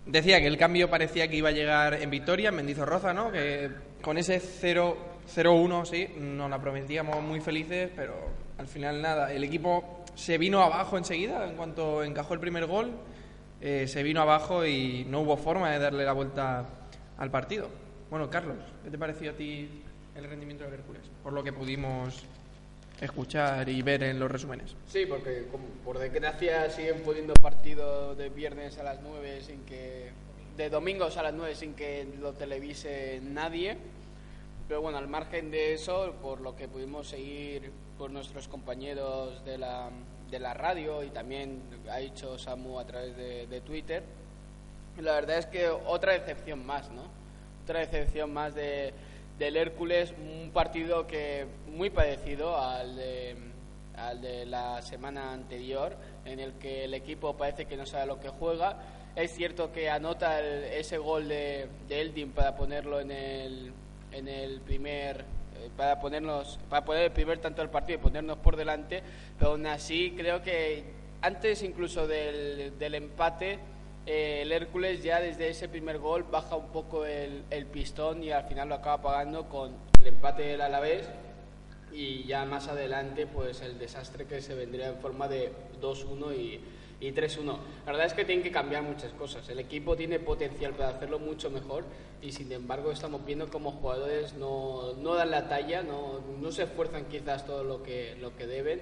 Decía 0.06 0.40
que 0.40 0.46
el 0.46 0.56
cambio 0.56 0.88
parecía 0.88 1.28
que 1.28 1.36
iba 1.36 1.50
a 1.50 1.52
llegar 1.52 1.94
en 1.94 2.08
Vitoria, 2.08 2.48
en 2.48 2.56
Mendizorroza, 2.56 3.12
¿no? 3.12 3.30
Que 3.30 3.70
con 4.00 4.16
ese 4.16 4.40
0 4.40 5.10
0-1, 5.34 5.84
sí, 5.84 6.08
nos 6.18 6.50
la 6.50 6.60
prometíamos 6.60 7.22
muy 7.22 7.40
felices, 7.40 7.90
pero 7.94 8.14
al 8.58 8.66
final 8.66 9.00
nada. 9.00 9.32
El 9.32 9.44
equipo 9.44 10.04
se 10.14 10.38
vino 10.38 10.62
abajo 10.62 10.98
enseguida, 10.98 11.48
en 11.48 11.56
cuanto 11.56 12.02
encajó 12.02 12.34
el 12.34 12.40
primer 12.40 12.66
gol, 12.66 12.90
eh, 13.60 13.86
se 13.86 14.02
vino 14.02 14.20
abajo 14.20 14.66
y 14.66 15.04
no 15.08 15.20
hubo 15.20 15.36
forma 15.36 15.70
de 15.70 15.78
darle 15.78 16.04
la 16.04 16.12
vuelta 16.12 16.66
al 17.18 17.30
partido. 17.30 17.68
Bueno, 18.10 18.28
Carlos, 18.28 18.56
¿qué 18.82 18.90
te 18.90 18.98
pareció 18.98 19.30
a 19.30 19.34
ti 19.34 19.84
el 20.16 20.24
rendimiento 20.24 20.64
del 20.64 20.74
Hércules? 20.74 21.02
Por 21.22 21.32
lo 21.32 21.42
que 21.42 21.52
pudimos 21.52 22.24
escuchar 23.00 23.68
y 23.68 23.82
ver 23.82 24.02
en 24.02 24.18
los 24.18 24.30
resúmenes. 24.30 24.76
Sí, 24.86 25.06
porque 25.06 25.46
como 25.50 25.64
por 25.84 25.98
desgracia 25.98 26.68
siguen 26.70 27.02
poniendo 27.02 27.32
partido 27.34 28.14
de 28.14 28.28
viernes 28.28 28.78
a 28.78 28.82
las 28.82 29.00
9 29.00 29.40
sin 29.40 29.64
que 29.64 30.10
de 30.56 30.68
domingos 30.68 31.16
a 31.16 31.22
las 31.22 31.32
9 31.32 31.54
sin 31.54 31.74
que 31.74 32.06
lo 32.20 32.32
televise 32.34 33.20
nadie. 33.22 33.76
Pero 34.68 34.82
bueno, 34.82 34.98
al 34.98 35.08
margen 35.08 35.50
de 35.50 35.72
eso, 35.72 36.14
por 36.22 36.40
lo 36.40 36.54
que 36.54 36.68
pudimos 36.68 37.08
seguir 37.08 37.72
con 37.98 38.12
nuestros 38.12 38.46
compañeros 38.46 39.44
de 39.44 39.58
la, 39.58 39.90
de 40.30 40.38
la 40.38 40.54
radio 40.54 41.02
y 41.02 41.08
también 41.08 41.60
ha 41.90 41.96
dicho 41.96 42.38
Samu 42.38 42.78
a 42.78 42.86
través 42.86 43.16
de, 43.16 43.46
de 43.46 43.60
Twitter, 43.62 44.04
la 44.98 45.12
verdad 45.14 45.38
es 45.38 45.46
que 45.46 45.68
otra 45.68 46.12
decepción 46.12 46.64
más, 46.64 46.90
¿no? 46.90 47.02
Otra 47.64 47.80
decepción 47.80 48.32
más 48.32 48.54
de, 48.54 48.92
del 49.40 49.56
Hércules, 49.56 50.12
un 50.18 50.50
partido 50.50 51.06
que 51.06 51.46
muy 51.66 51.88
parecido 51.88 52.58
al 52.58 52.94
de, 52.94 54.44
la 54.46 54.82
semana 54.82 55.32
anterior, 55.32 55.96
en 56.26 56.40
el 56.40 56.52
que 56.54 56.84
el 56.84 56.92
equipo 56.92 57.34
parece 57.36 57.64
que 57.64 57.76
no 57.76 57.86
sabe 57.86 58.06
lo 58.06 58.20
que 58.20 58.28
juega. 58.28 58.76
Es 59.16 59.32
cierto 59.32 59.72
que 59.72 59.88
anota 59.88 60.40
ese 60.42 60.98
gol 60.98 61.26
de, 61.28 61.68
de 61.88 62.00
Eldin 62.02 62.32
para 62.32 62.54
ponerlo 62.54 63.00
en 63.00 63.10
el, 63.10 63.72
en 64.12 64.28
el 64.28 64.60
primer 64.60 65.24
eh, 65.56 65.70
para 65.74 65.98
ponernos 65.98 66.58
para 66.68 66.84
poner 66.84 67.04
el 67.04 67.12
primer 67.12 67.38
tanto 67.38 67.62
del 67.62 67.70
partido 67.70 67.98
y 67.98 68.02
ponernos 68.02 68.38
por 68.38 68.56
delante 68.56 69.02
pero 69.38 69.52
aún 69.52 69.66
así 69.66 70.14
creo 70.16 70.40
que 70.42 70.84
antes 71.22 71.62
incluso 71.62 72.06
del, 72.06 72.78
del 72.78 72.94
empate 72.94 73.58
eh, 74.12 74.42
el 74.42 74.50
Hércules 74.50 75.04
ya 75.04 75.20
desde 75.20 75.50
ese 75.50 75.68
primer 75.68 75.98
gol 75.98 76.24
baja 76.24 76.56
un 76.56 76.72
poco 76.72 77.06
el, 77.06 77.44
pistón 77.72 78.24
y 78.24 78.32
al 78.32 78.42
final 78.42 78.68
lo 78.68 78.74
acaba 78.74 79.00
pagando 79.00 79.48
con 79.48 79.72
el 80.00 80.06
empate 80.08 80.42
del 80.42 80.62
Alavés 80.62 81.08
y 81.92 82.24
ya 82.24 82.44
más 82.44 82.66
adelante 82.66 83.28
pues 83.28 83.60
el 83.60 83.78
desastre 83.78 84.26
que 84.26 84.40
se 84.40 84.56
vendría 84.56 84.88
en 84.88 84.96
forma 84.96 85.28
de 85.28 85.52
2-1 85.80 86.36
y, 86.36 86.60
y 87.06 87.12
3-1. 87.12 87.56
La 87.86 87.92
verdad 87.92 88.06
es 88.06 88.14
que 88.14 88.24
tienen 88.24 88.42
que 88.42 88.50
cambiar 88.50 88.82
muchas 88.82 89.12
cosas. 89.12 89.48
El 89.48 89.60
equipo 89.60 89.94
tiene 89.94 90.18
potencial 90.18 90.72
para 90.72 90.88
hacerlo 90.88 91.20
mucho 91.20 91.48
mejor 91.48 91.84
y 92.20 92.32
sin 92.32 92.50
embargo 92.50 92.90
estamos 92.90 93.24
viendo 93.24 93.48
como 93.48 93.70
jugadores 93.70 94.34
no, 94.34 94.92
no 94.94 95.14
dan 95.14 95.30
la 95.30 95.48
talla, 95.48 95.84
no, 95.84 96.18
no 96.40 96.50
se 96.50 96.64
esfuerzan 96.64 97.04
quizás 97.04 97.46
todo 97.46 97.62
lo 97.62 97.84
que, 97.84 98.16
lo 98.20 98.36
que 98.36 98.48
deben 98.48 98.80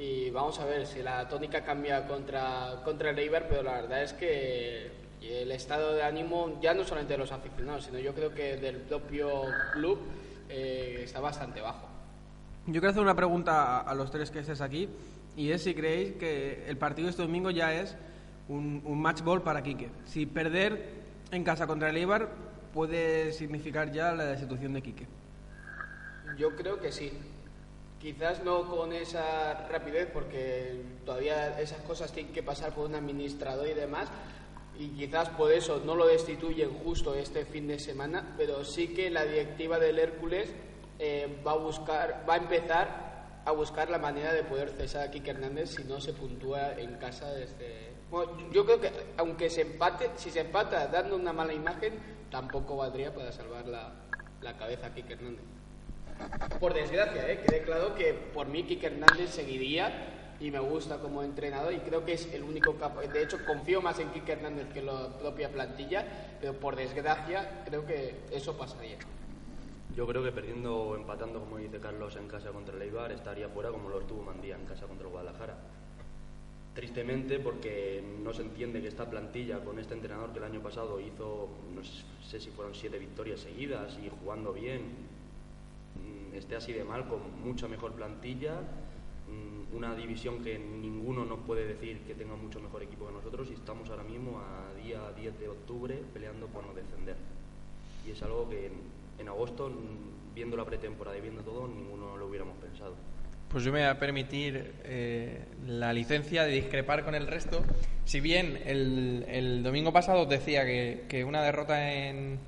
y 0.00 0.30
vamos 0.30 0.58
a 0.58 0.64
ver 0.64 0.86
si 0.86 1.02
la 1.02 1.28
tónica 1.28 1.62
cambia 1.62 2.06
contra, 2.06 2.80
contra 2.84 3.10
el 3.10 3.18
Eibar, 3.18 3.46
pero 3.48 3.62
la 3.62 3.82
verdad 3.82 4.02
es 4.02 4.14
que 4.14 4.90
el 5.20 5.52
estado 5.52 5.92
de 5.92 6.02
ánimo 6.02 6.58
ya 6.62 6.72
no 6.72 6.84
solamente 6.84 7.12
de 7.12 7.18
los 7.18 7.32
aficionados, 7.32 7.84
sino 7.84 7.98
yo 7.98 8.14
creo 8.14 8.34
que 8.34 8.56
del 8.56 8.76
propio 8.76 9.42
club 9.74 9.98
eh, 10.48 11.02
está 11.04 11.20
bastante 11.20 11.60
bajo. 11.60 11.86
Yo 12.66 12.80
quiero 12.80 12.88
hacer 12.88 13.02
una 13.02 13.14
pregunta 13.14 13.78
a, 13.78 13.80
a 13.80 13.94
los 13.94 14.10
tres 14.10 14.30
que 14.30 14.38
estés 14.38 14.62
aquí 14.62 14.88
y 15.36 15.50
es 15.50 15.62
si 15.64 15.74
creéis 15.74 16.12
que 16.12 16.64
el 16.66 16.78
partido 16.78 17.06
de 17.06 17.10
este 17.10 17.22
domingo 17.22 17.50
ya 17.50 17.74
es 17.74 17.94
un, 18.48 18.80
un 18.86 19.02
match 19.02 19.20
ball 19.20 19.42
para 19.42 19.62
Quique. 19.62 19.90
Si 20.06 20.24
perder 20.24 20.94
en 21.30 21.44
casa 21.44 21.66
contra 21.66 21.90
el 21.90 21.96
Eibar 21.98 22.30
puede 22.72 23.32
significar 23.32 23.92
ya 23.92 24.12
la 24.12 24.24
destitución 24.24 24.72
de 24.72 24.80
Quique. 24.80 25.06
Yo 26.38 26.56
creo 26.56 26.80
que 26.80 26.90
sí. 26.90 27.12
Quizás 28.00 28.42
no 28.42 28.66
con 28.66 28.94
esa 28.94 29.68
rapidez, 29.68 30.08
porque 30.10 30.82
todavía 31.04 31.60
esas 31.60 31.82
cosas 31.82 32.10
tienen 32.10 32.32
que 32.32 32.42
pasar 32.42 32.74
por 32.74 32.86
un 32.86 32.94
administrador 32.94 33.68
y 33.68 33.74
demás, 33.74 34.08
y 34.78 34.88
quizás 34.88 35.28
por 35.28 35.52
eso 35.52 35.82
no 35.84 35.94
lo 35.94 36.06
destituyen 36.06 36.72
justo 36.82 37.14
este 37.14 37.44
fin 37.44 37.68
de 37.68 37.78
semana, 37.78 38.34
pero 38.38 38.64
sí 38.64 38.94
que 38.94 39.10
la 39.10 39.26
directiva 39.26 39.78
del 39.78 39.98
Hércules 39.98 40.50
eh, 40.98 41.42
va 41.46 41.52
a 41.52 41.56
buscar, 41.56 42.24
va 42.26 42.34
a 42.34 42.36
empezar 42.38 43.10
a 43.44 43.52
buscar 43.52 43.90
la 43.90 43.98
manera 43.98 44.32
de 44.32 44.44
poder 44.44 44.70
cesar 44.70 45.08
a 45.08 45.10
Kike 45.10 45.32
Hernández 45.32 45.74
si 45.76 45.84
no 45.84 46.00
se 46.00 46.14
puntúa 46.14 46.72
en 46.78 46.94
casa 46.96 47.30
desde... 47.32 47.90
Yo 48.50 48.64
creo 48.64 48.80
que 48.80 48.90
aunque 49.18 49.50
se 49.50 49.60
empate, 49.60 50.10
si 50.16 50.30
se 50.30 50.40
empata 50.40 50.86
dando 50.86 51.16
una 51.16 51.34
mala 51.34 51.52
imagen, 51.52 51.98
tampoco 52.30 52.76
valdría 52.76 53.14
para 53.14 53.30
salvar 53.30 53.66
la, 53.66 53.92
la 54.40 54.56
cabeza 54.56 54.86
a 54.86 54.94
Kike 54.94 55.12
Hernández. 55.12 55.59
Por 56.58 56.74
desgracia, 56.74 57.30
¿eh? 57.30 57.40
quede 57.46 57.62
claro 57.62 57.94
que 57.94 58.12
por 58.12 58.46
mí 58.48 58.64
Kike 58.64 58.86
Hernández 58.86 59.30
seguiría 59.30 60.36
y 60.40 60.50
me 60.50 60.58
gusta 60.58 60.98
como 60.98 61.22
entrenador 61.22 61.72
y 61.72 61.78
creo 61.78 62.04
que 62.04 62.14
es 62.14 62.32
el 62.32 62.42
único 62.42 62.74
capaz. 62.74 63.06
De 63.06 63.22
hecho, 63.22 63.38
confío 63.46 63.80
más 63.82 63.98
en 63.98 64.10
Kike 64.10 64.32
Hernández 64.32 64.68
que 64.72 64.80
en 64.80 64.86
la 64.86 65.18
propia 65.18 65.50
plantilla, 65.50 66.04
pero 66.40 66.54
por 66.54 66.76
desgracia 66.76 67.62
creo 67.66 67.86
que 67.86 68.14
eso 68.30 68.56
pasaría. 68.56 68.98
Yo 69.94 70.06
creo 70.06 70.22
que 70.22 70.32
perdiendo 70.32 70.76
o 70.76 70.96
empatando, 70.96 71.40
como 71.40 71.58
dice 71.58 71.78
Carlos, 71.78 72.16
en 72.16 72.28
casa 72.28 72.50
contra 72.50 72.76
el 72.76 72.82
Eibar, 72.82 73.12
estaría 73.12 73.48
fuera 73.48 73.70
como 73.70 73.88
lo 73.88 74.00
estuvo 74.00 74.22
Mandía 74.22 74.56
en 74.56 74.64
casa 74.64 74.86
contra 74.86 75.06
el 75.06 75.12
Guadalajara. 75.12 75.56
Tristemente 76.74 77.40
porque 77.40 78.02
no 78.22 78.32
se 78.32 78.42
entiende 78.42 78.80
que 78.80 78.88
esta 78.88 79.10
plantilla 79.10 79.58
con 79.64 79.78
este 79.78 79.94
entrenador 79.94 80.30
que 80.32 80.38
el 80.38 80.44
año 80.44 80.62
pasado 80.62 81.00
hizo, 81.00 81.48
no 81.74 81.82
sé 81.84 82.38
si 82.38 82.50
fueron 82.50 82.74
siete 82.74 82.98
victorias 82.98 83.40
seguidas 83.40 83.98
y 83.98 84.08
jugando 84.08 84.52
bien, 84.52 84.82
esté 86.34 86.56
así 86.56 86.72
de 86.72 86.84
mal, 86.84 87.06
con 87.08 87.20
mucha 87.44 87.68
mejor 87.68 87.92
plantilla, 87.92 88.54
mm, 89.28 89.76
una 89.76 89.94
división 89.94 90.42
que 90.42 90.58
ninguno 90.58 91.24
nos 91.24 91.40
puede 91.40 91.66
decir 91.66 92.00
que 92.00 92.14
tenga 92.14 92.36
mucho 92.36 92.60
mejor 92.60 92.82
equipo 92.82 93.06
que 93.06 93.12
nosotros 93.12 93.48
y 93.50 93.54
estamos 93.54 93.88
ahora 93.90 94.04
mismo 94.04 94.40
a 94.40 94.74
día 94.82 95.00
10 95.16 95.38
de 95.38 95.48
octubre 95.48 96.02
peleando 96.12 96.46
por 96.46 96.66
no 96.66 96.74
descender. 96.74 97.16
Y 98.06 98.10
es 98.10 98.22
algo 98.22 98.48
que 98.48 98.70
en 99.18 99.28
agosto, 99.28 99.70
viendo 100.34 100.56
la 100.56 100.64
pretemporada 100.64 101.16
y 101.16 101.20
viendo 101.20 101.42
todo, 101.42 101.68
ninguno 101.68 102.16
lo 102.16 102.26
hubiéramos 102.26 102.56
pensado. 102.56 102.94
Pues 103.50 103.64
yo 103.64 103.72
me 103.72 103.80
voy 103.80 103.88
a 103.88 103.98
permitir 103.98 104.74
eh, 104.84 105.44
la 105.66 105.92
licencia 105.92 106.44
de 106.44 106.52
discrepar 106.52 107.04
con 107.04 107.16
el 107.16 107.26
resto. 107.26 107.64
Si 108.04 108.20
bien 108.20 108.60
el, 108.64 109.62
domingo 109.64 109.92
pasado 109.92 110.24
decía 110.24 110.64
que, 110.64 111.24
una 111.24 111.42
derrota 111.42 111.92
en, 111.92 112.38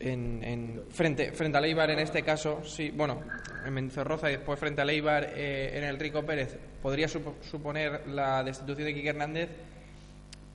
en, 0.00 0.82
frente, 0.90 1.32
frente 1.32 1.58
a 1.58 1.60
Leibar 1.60 1.90
en 1.90 1.98
este 1.98 2.22
caso, 2.22 2.62
sí, 2.64 2.90
bueno, 2.90 3.22
en 3.64 3.72
Menzorroza 3.72 4.30
y 4.30 4.36
después 4.36 4.58
frente 4.58 4.80
a 4.80 4.84
Leibar 4.84 5.32
eh, 5.34 5.76
en 5.76 5.84
el 5.84 5.98
Rico 5.98 6.24
Pérez, 6.24 6.56
podría 6.82 7.06
suponer 7.06 8.08
la 8.08 8.42
destitución 8.42 8.86
de 8.86 8.94
Quique 8.94 9.10
Hernández, 9.10 9.50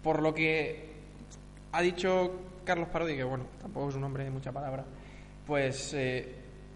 por 0.02 0.22
lo 0.22 0.34
que 0.34 0.90
ha 1.72 1.82
dicho 1.82 2.40
Carlos 2.64 2.90
Parodi, 2.90 3.16
que 3.16 3.24
bueno, 3.24 3.48
tampoco 3.62 3.90
es 3.90 3.96
un 3.96 4.04
hombre 4.04 4.24
de 4.24 4.32
mucha 4.32 4.52
palabra, 4.52 4.84
pues 5.46 5.94
eh, 5.94 6.34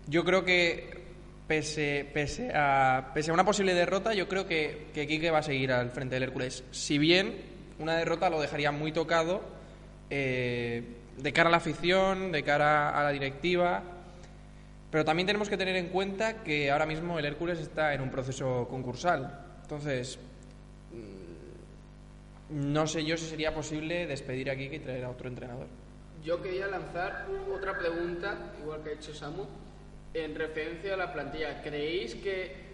yo 0.07 0.23
creo 0.23 0.45
que 0.45 0.99
pese, 1.47 2.07
pese, 2.13 2.51
a, 2.53 3.11
pese 3.13 3.31
a 3.31 3.33
una 3.33 3.45
posible 3.45 3.73
derrota, 3.73 4.13
yo 4.13 4.27
creo 4.27 4.45
que, 4.45 4.87
que 4.93 5.07
Quique 5.07 5.31
va 5.31 5.39
a 5.39 5.43
seguir 5.43 5.71
al 5.71 5.89
frente 5.89 6.15
del 6.15 6.23
Hércules. 6.23 6.63
Si 6.69 6.99
bien 6.99 7.35
una 7.79 7.95
derrota 7.95 8.29
lo 8.29 8.39
dejaría 8.39 8.71
muy 8.71 8.91
tocado 8.91 9.41
eh, 10.11 10.83
de 11.21 11.33
cara 11.33 11.49
a 11.49 11.51
la 11.51 11.57
afición, 11.57 12.31
de 12.31 12.43
cara 12.43 12.97
a 12.97 13.03
la 13.03 13.11
directiva, 13.11 13.83
pero 14.89 15.05
también 15.05 15.27
tenemos 15.27 15.49
que 15.49 15.57
tener 15.57 15.75
en 15.75 15.89
cuenta 15.89 16.43
que 16.43 16.71
ahora 16.71 16.85
mismo 16.85 17.19
el 17.19 17.25
Hércules 17.25 17.59
está 17.59 17.93
en 17.93 18.01
un 18.01 18.09
proceso 18.09 18.67
concursal. 18.69 19.45
Entonces, 19.61 20.17
no 22.49 22.87
sé 22.87 23.05
yo 23.05 23.17
si 23.17 23.25
sería 23.25 23.53
posible 23.53 24.07
despedir 24.07 24.49
a 24.49 24.55
Kike 24.55 24.77
y 24.77 24.79
traer 24.79 25.05
a 25.05 25.09
otro 25.09 25.27
entrenador. 25.27 25.67
Yo 26.23 26.41
quería 26.41 26.67
lanzar 26.67 27.27
otra 27.53 27.77
pregunta, 27.77 28.35
igual 28.61 28.81
que 28.83 28.89
ha 28.89 28.93
hecho 28.93 29.13
Samu, 29.13 29.45
en 30.13 30.35
referencia 30.35 30.95
a 30.95 30.97
la 30.97 31.13
plantilla. 31.13 31.61
¿Creéis 31.61 32.15
que 32.15 32.69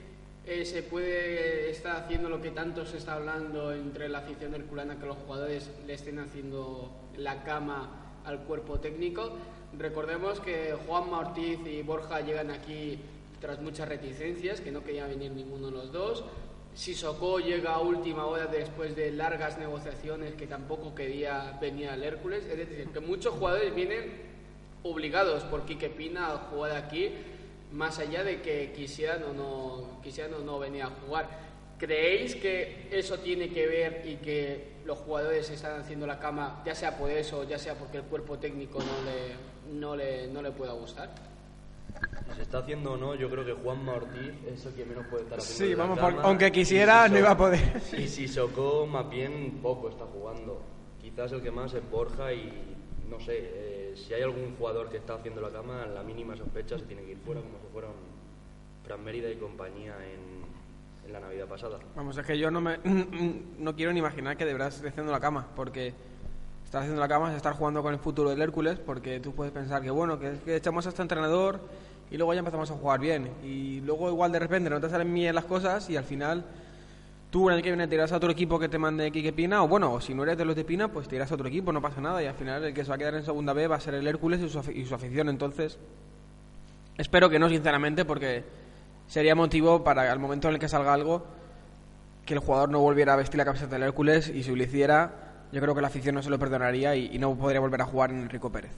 eh, 0.46 0.64
se 0.64 0.84
puede 0.84 1.70
estar 1.70 1.98
haciendo 1.98 2.30
lo 2.30 2.42
que 2.42 2.52
tanto 2.52 2.86
se 2.86 2.98
está 2.98 3.14
hablando 3.14 3.74
entre 3.74 4.08
la 4.08 4.20
afición 4.20 4.54
del 4.54 4.64
Culana, 4.64 4.98
que 4.98 5.06
los 5.06 5.18
jugadores 5.18 5.70
le 5.86 5.94
estén 5.94 6.20
haciendo 6.20 6.92
la 7.18 7.44
cama 7.44 8.05
al 8.26 8.40
cuerpo 8.40 8.80
técnico? 8.80 9.32
Recordemos 9.78 10.40
que 10.40 10.76
Juan 10.88 11.14
Ortiz 11.14 11.60
y 11.66 11.82
Borja 11.82 12.22
llegan 12.22 12.52
aquí 12.52 13.00
tras 13.42 13.62
muchas 13.62 13.88
reticencias, 13.90 14.62
que 14.62 14.72
no 14.72 14.84
quería 14.84 15.08
venir 15.08 15.32
ninguno 15.32 15.68
de 15.68 15.74
los 15.74 15.92
dos. 15.92 16.24
Sissoko 16.74 17.40
llega 17.40 17.74
a 17.74 17.80
última 17.80 18.26
hora 18.26 18.48
después 18.48 18.96
de 18.96 19.12
largas 19.12 19.58
negociaciones 19.58 20.34
que 20.34 20.48
tampoco 20.48 20.94
quería 20.94 21.58
venir 21.62 21.90
al 21.90 22.04
Hércules. 22.04 22.46
Es 22.46 22.58
decir, 22.58 22.88
que 22.92 23.00
muchos 23.00 23.34
jugadores 23.36 23.74
vienen 23.74 24.12
obligados 24.84 25.44
por 25.44 25.66
Quique 25.66 25.90
Pina 25.90 26.34
a 26.34 26.38
jugar 26.38 26.72
aquí, 26.72 27.12
más 27.72 28.00
allá 28.00 28.24
de 28.24 28.42
que 28.42 28.74
quisieran 28.74 29.24
o 29.24 29.34
no, 29.34 30.02
quisieran 30.04 30.34
o 30.34 30.40
no 30.40 30.60
venir 30.60 30.84
a 30.84 30.88
jugar. 30.88 31.30
¿Creéis 31.78 32.36
que 32.36 32.88
eso 32.92 33.20
tiene 33.20 33.50
que 33.50 33.68
ver 33.68 34.04
y 34.06 34.16
que 34.16 34.76
los 34.86 34.98
jugadores 35.00 35.50
están 35.50 35.82
haciendo 35.82 36.08
la 36.08 36.20
cama, 36.20 36.62
ya 36.66 36.74
sea 36.74 36.98
por 36.98 37.10
eso, 37.10 37.44
ya 37.44 37.60
sea 37.60 37.76
porque 37.76 37.98
el 37.98 38.04
cuerpo 38.04 38.38
técnico 38.38 38.80
no 38.80 39.04
le, 39.04 39.78
no 39.80 39.96
le, 39.96 40.28
no 40.28 40.42
le 40.42 40.52
pueda 40.52 40.74
gustar? 40.74 41.14
se 42.36 42.42
está 42.42 42.60
haciendo 42.60 42.94
o 42.94 42.98
no, 42.98 43.16
yo 43.16 43.30
creo 43.30 43.46
que 43.46 43.54
Juan 43.54 43.88
Ortiz 43.88 44.34
es 44.46 44.66
el 44.66 44.74
que 44.74 44.86
menos 44.86 45.06
puede 45.08 45.24
estar 45.24 45.40
haciendo. 45.40 45.66
Sí, 45.66 45.76
vamos, 45.76 46.00
aunque 46.24 46.52
quisiera, 46.52 47.08
no 47.10 47.18
iba 47.18 47.32
a 47.32 47.38
poder. 47.38 47.82
Y 47.98 48.08
si 48.08 48.28
Socó, 48.28 48.86
más 48.86 49.10
bien 49.10 49.60
poco 49.62 49.90
está 49.90 50.06
jugando. 50.06 50.62
Quizás 51.02 51.32
el 51.32 51.42
que 51.42 51.52
más 51.52 51.74
es 51.74 51.90
Borja 51.90 52.34
y 52.34 52.76
no 53.10 53.20
sé, 53.20 53.38
eh, 53.38 53.94
si 53.96 54.14
hay 54.14 54.24
algún 54.24 54.56
jugador 54.58 54.90
que 54.90 54.98
está 54.98 55.16
haciendo 55.16 55.42
la 55.42 55.50
cama, 55.50 55.86
la 55.86 56.04
mínima 56.04 56.36
sospecha 56.36 56.78
se 56.78 56.86
tiene 56.86 57.04
que 57.04 57.12
ir 57.12 57.18
fuera, 57.20 57.42
como 57.42 57.58
se 57.60 57.68
fueron 57.72 57.92
Fran 58.84 59.04
Mérida 59.04 59.30
y 59.30 59.36
compañía 59.36 59.96
en, 60.04 60.44
en 61.06 61.14
la 61.14 61.20
Navidad 61.20 61.48
pasada. 61.48 61.80
Vamos, 61.96 62.18
es 62.18 62.26
que 62.26 62.38
yo 62.38 62.50
no, 62.52 62.62
me, 62.62 62.78
no 63.60 63.76
quiero 63.76 63.94
ni 63.94 64.00
imaginar 64.00 64.38
que 64.38 64.46
de 64.46 64.54
verdad 64.54 64.68
haciendo 64.68 65.12
la 65.12 65.20
cama, 65.20 65.48
porque 65.56 65.94
estar 66.64 66.82
haciendo 66.82 67.00
la 67.00 67.08
cama 67.08 67.30
es 67.32 67.38
estar 67.38 67.54
jugando 67.54 67.82
con 67.84 67.94
el 67.94 68.00
futuro 68.00 68.30
del 68.30 68.42
Hércules, 68.42 68.80
porque 68.80 69.20
tú 69.20 69.34
puedes 69.34 69.54
pensar 69.54 69.82
que 69.82 69.92
bueno, 69.92 70.20
que, 70.20 70.38
que 70.44 70.56
echamos 70.56 70.86
a 70.86 70.90
este 70.90 71.02
entrenador 71.02 71.60
y 72.12 72.18
luego 72.18 72.34
ya 72.34 72.40
empezamos 72.40 72.70
a 72.72 72.76
jugar 72.76 73.00
bien. 73.00 73.30
Y 73.44 73.82
luego 73.82 74.10
igual 74.10 74.32
de 74.32 74.40
repente 74.40 74.70
no 74.70 74.80
te 74.80 74.90
salen 74.90 75.14
bien 75.14 75.36
las 75.36 75.46
cosas 75.46 75.90
y 75.90 75.98
al 75.98 76.04
final 76.04 76.46
tú 77.30 77.50
el 77.50 77.62
que 77.62 77.70
viene 77.70 77.88
tiras 77.88 78.12
a 78.12 78.18
otro 78.18 78.32
equipo 78.32 78.58
que 78.58 78.70
te 78.70 78.78
mande 78.78 79.12
Quique 79.12 79.34
Pina, 79.34 79.64
o 79.64 79.68
bueno, 79.68 80.00
si 80.00 80.14
no 80.14 80.24
eres 80.24 80.38
de 80.38 80.46
los 80.46 80.56
de 80.56 80.64
Pina, 80.64 80.88
pues 80.88 81.08
tiras 81.08 81.32
a 81.32 81.36
otro 81.36 81.48
equipo, 81.48 81.72
no 81.72 81.82
pasa 81.82 82.02
nada. 82.02 82.24
Y 82.24 82.28
al 82.28 82.36
final 82.36 82.64
el 82.64 82.74
que 82.74 82.84
se 82.84 82.90
va 82.90 82.96
a 82.96 82.98
quedar 82.98 83.16
en 83.16 83.26
segunda 83.26 83.54
B 83.54 83.68
va 83.68 83.76
a 83.76 83.80
ser 83.80 83.94
el 83.96 84.08
Hércules 84.08 84.42
y 84.42 84.86
su 84.86 84.96
afición. 84.96 85.30
Entonces, 85.30 85.78
espero 86.98 87.30
que 87.30 87.40
no, 87.40 87.50
sinceramente, 87.50 88.06
porque 88.06 88.44
sería 89.08 89.36
motivo 89.36 89.84
para 89.84 90.12
al 90.12 90.20
momento 90.20 90.48
en 90.48 90.56
el 90.56 90.60
que 90.60 90.70
salga 90.70 90.94
algo 90.94 91.26
que 92.26 92.34
el 92.34 92.40
jugador 92.40 92.70
no 92.70 92.80
volviera 92.80 93.14
a 93.14 93.16
vestir 93.16 93.38
la 93.38 93.46
camiseta 93.46 93.76
del 93.76 93.84
Hércules 93.84 94.30
y 94.30 94.44
si 94.44 94.56
lo 94.56 94.64
hiciera, 94.64 95.12
yo 95.52 95.62
creo 95.62 95.76
que 95.76 95.82
la 95.82 95.88
afición 95.88 96.16
no 96.16 96.24
se 96.24 96.30
lo 96.30 96.40
perdonaría 96.40 96.96
y, 96.96 97.18
no 97.20 97.36
podría 97.36 97.60
volver 97.60 97.82
a 97.82 97.86
jugar 97.86 98.10
en 98.10 98.18
Enrico 98.18 98.52
Pérez. 98.52 98.72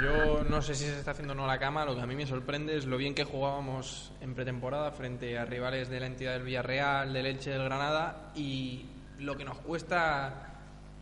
Yo 0.00 0.44
no 0.48 0.62
sé 0.62 0.76
si 0.76 0.84
se 0.84 0.96
está 0.96 1.10
haciendo 1.10 1.32
o 1.32 1.36
no 1.36 1.46
la 1.46 1.58
cama, 1.58 1.84
lo 1.84 1.96
que 1.96 2.02
a 2.02 2.06
mí 2.06 2.14
me 2.14 2.24
sorprende 2.24 2.76
es 2.76 2.86
lo 2.86 2.96
bien 2.96 3.14
que 3.14 3.24
jugábamos 3.24 4.12
en 4.20 4.34
pretemporada 4.34 4.92
frente 4.92 5.36
a 5.36 5.44
rivales 5.44 5.88
de 5.88 5.98
la 5.98 6.06
entidad 6.06 6.34
del 6.34 6.44
Villarreal, 6.44 7.12
del 7.12 7.26
Elche, 7.26 7.50
del 7.50 7.64
Granada 7.64 8.30
y 8.36 8.86
lo 9.18 9.36
que 9.36 9.44
nos 9.44 9.58
cuesta 9.58 10.34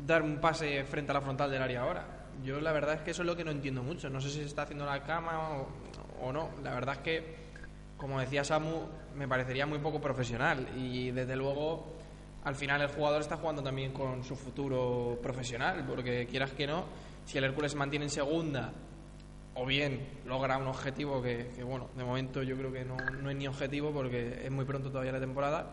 dar 0.06 0.22
un 0.22 0.38
pase 0.38 0.84
frente 0.84 1.10
a 1.10 1.14
la 1.14 1.20
frontal 1.20 1.50
del 1.50 1.62
área 1.62 1.82
ahora. 1.82 2.04
Yo 2.42 2.60
la 2.60 2.72
verdad 2.72 2.94
es 2.94 3.00
que 3.02 3.10
eso 3.10 3.22
es 3.22 3.26
lo 3.26 3.36
que 3.36 3.44
no 3.44 3.50
entiendo 3.50 3.82
mucho. 3.82 4.08
No 4.08 4.20
sé 4.20 4.30
si 4.30 4.36
se 4.36 4.44
está 4.46 4.62
haciendo 4.62 4.86
la 4.86 5.02
cama 5.02 5.58
o, 5.58 5.68
o 6.22 6.32
no. 6.32 6.50
La 6.62 6.72
verdad 6.74 6.96
es 6.96 7.00
que, 7.00 7.45
como 7.96 8.20
decía 8.20 8.44
Samu, 8.44 8.86
me 9.14 9.26
parecería 9.26 9.66
muy 9.66 9.78
poco 9.78 10.00
profesional 10.00 10.68
y 10.76 11.10
desde 11.10 11.36
luego 11.36 11.96
al 12.44 12.54
final 12.54 12.80
el 12.82 12.88
jugador 12.88 13.22
está 13.22 13.36
jugando 13.36 13.62
también 13.62 13.92
con 13.92 14.22
su 14.22 14.36
futuro 14.36 15.18
profesional, 15.22 15.84
porque 15.86 16.26
quieras 16.26 16.52
que 16.52 16.66
no, 16.66 16.84
si 17.24 17.38
el 17.38 17.44
Hércules 17.44 17.74
mantiene 17.74 18.04
en 18.04 18.10
segunda 18.10 18.72
o 19.54 19.66
bien 19.66 20.06
logra 20.26 20.58
un 20.58 20.68
objetivo 20.68 21.22
que, 21.22 21.50
bueno, 21.64 21.88
de 21.96 22.04
momento 22.04 22.42
yo 22.42 22.56
creo 22.56 22.72
que 22.72 22.84
no, 22.84 22.96
no, 22.96 23.30
es 23.30 23.36
ni 23.36 23.48
objetivo 23.48 23.90
porque 23.90 24.44
es 24.44 24.50
muy 24.50 24.64
pronto 24.64 24.90
todavía 24.90 25.12
la 25.12 25.20
temporada, 25.20 25.72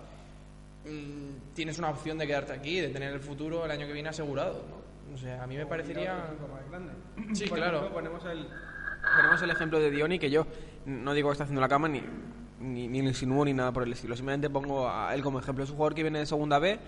mm, 0.86 1.54
tienes 1.54 1.78
una 1.78 1.90
opción 1.90 2.18
de 2.18 2.26
quedarte 2.26 2.54
aquí, 2.54 2.80
de 2.80 2.90
tener 2.90 3.14
el 3.14 3.20
futuro 3.20 3.66
el 3.66 3.72
año 3.72 3.86
que 3.86 3.94
viene 3.94 4.10
asegurado. 4.10 4.64
¿no? 4.68 5.14
O 5.14 5.18
sea, 5.18 5.44
a 5.44 5.48
mí 5.48 5.58
me 5.58 5.66
parecería... 5.66 6.34
Sí, 7.34 7.46
claro. 7.46 7.92
ponemos, 7.94 8.26
el, 8.26 8.48
ponemos 9.16 9.42
el 9.44 9.52
ejemplo 9.52 9.80
de 9.80 9.92
Dioni, 9.92 10.18
que 10.18 10.32
yo 10.32 10.48
no 10.86 11.14
digo 11.14 11.30
que 11.30 11.34
está 11.34 11.44
haciendo 11.44 11.62
la 11.62 11.70
cama 11.70 11.88
ni, 11.88 12.02
ni, 12.60 12.88
ni 12.88 13.00
insinúo 13.00 13.46
ni 13.46 13.54
nada 13.54 13.72
por 13.72 13.84
el 13.84 13.94
estilo, 13.94 14.16
simplemente 14.16 14.50
pongo 14.50 14.90
a 14.90 15.14
él 15.16 15.22
como 15.22 15.40
ejemplo. 15.40 15.64
Es 15.64 15.70
un 15.70 15.78
jugador 15.78 15.96
que 15.96 16.04
viene 16.04 16.20
de 16.20 16.26
segunda 16.26 16.60
B, 16.60 16.80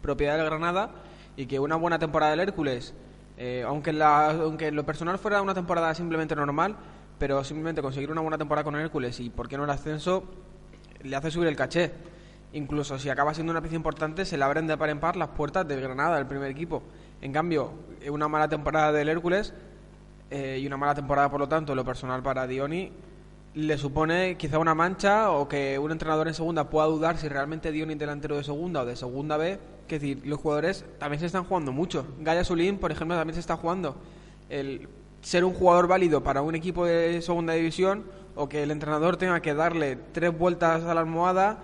propiedad 0.00 0.36
del 0.36 0.46
Granada, 0.46 0.90
y 1.36 1.46
que 1.46 1.58
una 1.58 1.76
buena 1.76 1.98
temporada 1.98 2.32
del 2.32 2.40
Hércules 2.40 2.94
eh, 3.36 3.64
aunque, 3.66 3.90
aunque 4.00 4.70
lo 4.70 4.84
personal 4.84 5.18
fuera 5.18 5.42
una 5.42 5.54
temporada 5.54 5.94
simplemente 5.94 6.36
normal, 6.36 6.76
pero 7.18 7.42
simplemente 7.44 7.82
conseguir 7.82 8.10
una 8.10 8.20
buena 8.20 8.38
temporada 8.38 8.64
con 8.64 8.76
Hércules 8.76 9.18
y 9.20 9.30
por 9.30 9.48
qué 9.48 9.56
no 9.56 9.64
el 9.64 9.70
ascenso 9.70 10.24
le 11.02 11.16
hace 11.16 11.30
subir 11.30 11.48
el 11.48 11.56
caché. 11.56 11.92
Incluso 12.52 12.98
si 12.98 13.08
acaba 13.08 13.32
siendo 13.32 13.50
una 13.50 13.62
pieza 13.62 13.76
importante, 13.76 14.24
se 14.26 14.36
le 14.36 14.44
abren 14.44 14.66
de 14.66 14.76
par 14.76 14.90
en 14.90 15.00
par 15.00 15.16
las 15.16 15.28
puertas 15.28 15.66
del 15.66 15.80
Granada, 15.80 16.16
del 16.16 16.26
primer 16.26 16.50
equipo. 16.50 16.82
En 17.22 17.32
cambio, 17.32 17.72
una 18.10 18.28
mala 18.28 18.48
temporada 18.48 18.92
del 18.92 19.08
Hércules 19.08 19.54
eh, 20.30 20.58
y 20.60 20.66
una 20.66 20.76
mala 20.76 20.94
temporada, 20.94 21.30
por 21.30 21.40
lo 21.40 21.48
tanto, 21.48 21.74
lo 21.74 21.84
personal 21.84 22.22
para 22.22 22.46
Dioni, 22.46 22.92
le 23.54 23.76
supone 23.76 24.36
quizá 24.36 24.58
una 24.58 24.74
mancha 24.74 25.30
o 25.30 25.46
que 25.46 25.78
un 25.78 25.92
entrenador 25.92 26.28
en 26.28 26.34
segunda 26.34 26.70
pueda 26.70 26.86
dudar 26.86 27.18
si 27.18 27.28
realmente 27.28 27.70
dio 27.70 27.84
un 27.84 27.98
delantero 27.98 28.36
de 28.36 28.44
segunda 28.44 28.82
o 28.82 28.86
de 28.86 28.96
segunda 28.96 29.36
B. 29.36 29.58
Que 29.86 29.98
decir, 29.98 30.22
los 30.24 30.38
jugadores 30.40 30.84
también 30.98 31.20
se 31.20 31.26
están 31.26 31.44
jugando 31.44 31.72
mucho. 31.72 32.06
Gaya 32.20 32.44
Zulín, 32.44 32.78
por 32.78 32.92
ejemplo, 32.92 33.16
también 33.16 33.34
se 33.34 33.40
está 33.40 33.56
jugando 33.56 33.96
el 34.48 34.88
ser 35.20 35.44
un 35.44 35.52
jugador 35.52 35.86
válido 35.86 36.22
para 36.22 36.42
un 36.42 36.54
equipo 36.54 36.84
de 36.84 37.20
segunda 37.22 37.52
división 37.52 38.04
o 38.34 38.48
que 38.48 38.62
el 38.62 38.70
entrenador 38.70 39.16
tenga 39.16 39.40
que 39.40 39.54
darle 39.54 39.96
tres 40.12 40.36
vueltas 40.36 40.84
a 40.84 40.94
la 40.94 41.00
almohada, 41.00 41.58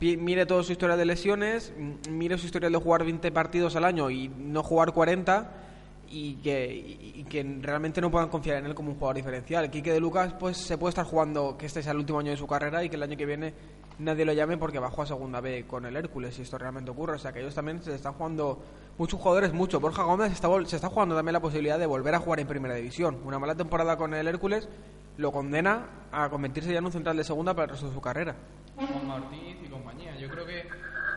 mire 0.00 0.46
toda 0.46 0.62
su 0.62 0.72
historia 0.72 0.96
de 0.96 1.04
lesiones, 1.04 1.72
mire 2.10 2.36
su 2.38 2.46
historia 2.46 2.70
de 2.70 2.76
jugar 2.76 3.04
20 3.04 3.30
partidos 3.32 3.76
al 3.76 3.84
año 3.84 4.10
y 4.10 4.28
no 4.28 4.62
jugar 4.62 4.92
40 4.92 5.63
y 6.10 6.34
que, 6.36 6.74
y- 6.74 7.24
que 7.24 7.42
realmente 7.60 8.00
no 8.00 8.10
puedan 8.10 8.28
confiar 8.28 8.58
en 8.58 8.66
él 8.66 8.74
como 8.74 8.90
un 8.90 8.94
jugador 8.96 9.16
diferencial. 9.16 9.70
Quique 9.70 9.92
de 9.92 10.00
Lucas 10.00 10.34
pues 10.38 10.56
se 10.56 10.78
puede 10.78 10.90
estar 10.90 11.04
jugando 11.04 11.56
que 11.58 11.66
este 11.66 11.82
sea 11.82 11.92
el 11.92 11.98
último 11.98 12.18
año 12.20 12.30
de 12.30 12.36
su 12.36 12.46
carrera 12.46 12.82
y 12.84 12.88
que 12.88 12.96
el 12.96 13.02
año 13.02 13.16
que 13.16 13.26
viene 13.26 13.54
nadie 13.98 14.24
lo 14.24 14.32
llame 14.32 14.56
porque 14.58 14.78
bajó 14.78 15.02
a 15.02 15.06
segunda 15.06 15.40
B 15.40 15.66
con 15.66 15.86
el 15.86 15.96
Hércules 15.96 16.38
y 16.38 16.42
esto 16.42 16.58
realmente 16.58 16.90
ocurre. 16.90 17.14
O 17.14 17.18
sea 17.18 17.32
que 17.32 17.40
ellos 17.40 17.54
también 17.54 17.82
se 17.82 17.94
están 17.94 18.14
jugando 18.14 18.62
muchos 18.98 19.20
jugadores, 19.20 19.52
mucho. 19.52 19.80
Borja 19.80 20.02
Gómez 20.02 20.32
está, 20.32 20.48
se 20.66 20.76
está 20.76 20.88
jugando 20.88 21.14
también 21.14 21.32
la 21.32 21.40
posibilidad 21.40 21.78
de 21.78 21.86
volver 21.86 22.14
a 22.14 22.18
jugar 22.18 22.40
en 22.40 22.46
primera 22.48 22.74
división. 22.74 23.18
Una 23.24 23.38
mala 23.38 23.54
temporada 23.54 23.96
con 23.96 24.14
el 24.14 24.26
Hércules 24.26 24.68
lo 25.16 25.30
condena 25.30 25.86
a 26.10 26.28
convertirse 26.28 26.72
ya 26.72 26.78
en 26.78 26.86
un 26.86 26.92
central 26.92 27.16
de 27.16 27.22
segunda 27.24 27.54
para 27.54 27.64
el 27.64 27.70
resto 27.70 27.86
de 27.88 27.94
su 27.94 28.00
carrera. 28.00 28.34
Juan 28.76 29.08
Ortiz 29.10 29.56
y 29.64 29.68
compañía. 29.68 30.16
Yo 30.16 30.28
creo 30.28 30.44
que, 30.44 30.64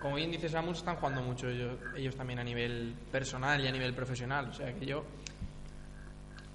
como 0.08 0.16
bien 0.16 0.32
dice 0.32 0.48
Samus, 0.48 0.78
están 0.78 0.96
jugando 0.96 1.22
mucho 1.22 1.50
ellos, 1.50 1.78
ellos 1.94 2.16
también 2.16 2.40
a 2.40 2.44
nivel 2.44 2.96
personal 3.12 3.62
y 3.62 3.68
a 3.68 3.72
nivel 3.72 3.94
profesional. 3.94 4.48
O 4.50 4.54
sea 4.54 4.74
que 4.74 4.86
yo 4.86 5.04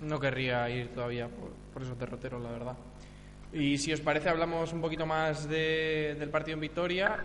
no 0.01 0.19
querría 0.19 0.69
ir 0.71 0.89
todavía 0.95 1.29
por, 1.29 1.51
por 1.73 1.83
esos 1.83 1.99
derroteros, 1.99 2.43
la 2.43 2.51
verdad. 2.51 2.77
Y 3.53 3.77
si 3.79 3.93
os 3.93 4.01
parece, 4.01 4.31
hablamos 4.31 4.73
un 4.73 4.81
poquito 4.81 5.05
más 5.05 5.49
de- 5.49 6.17
del 6.19 6.31
partido 6.31 6.55
en 6.55 6.61
Victoria. 6.61 7.21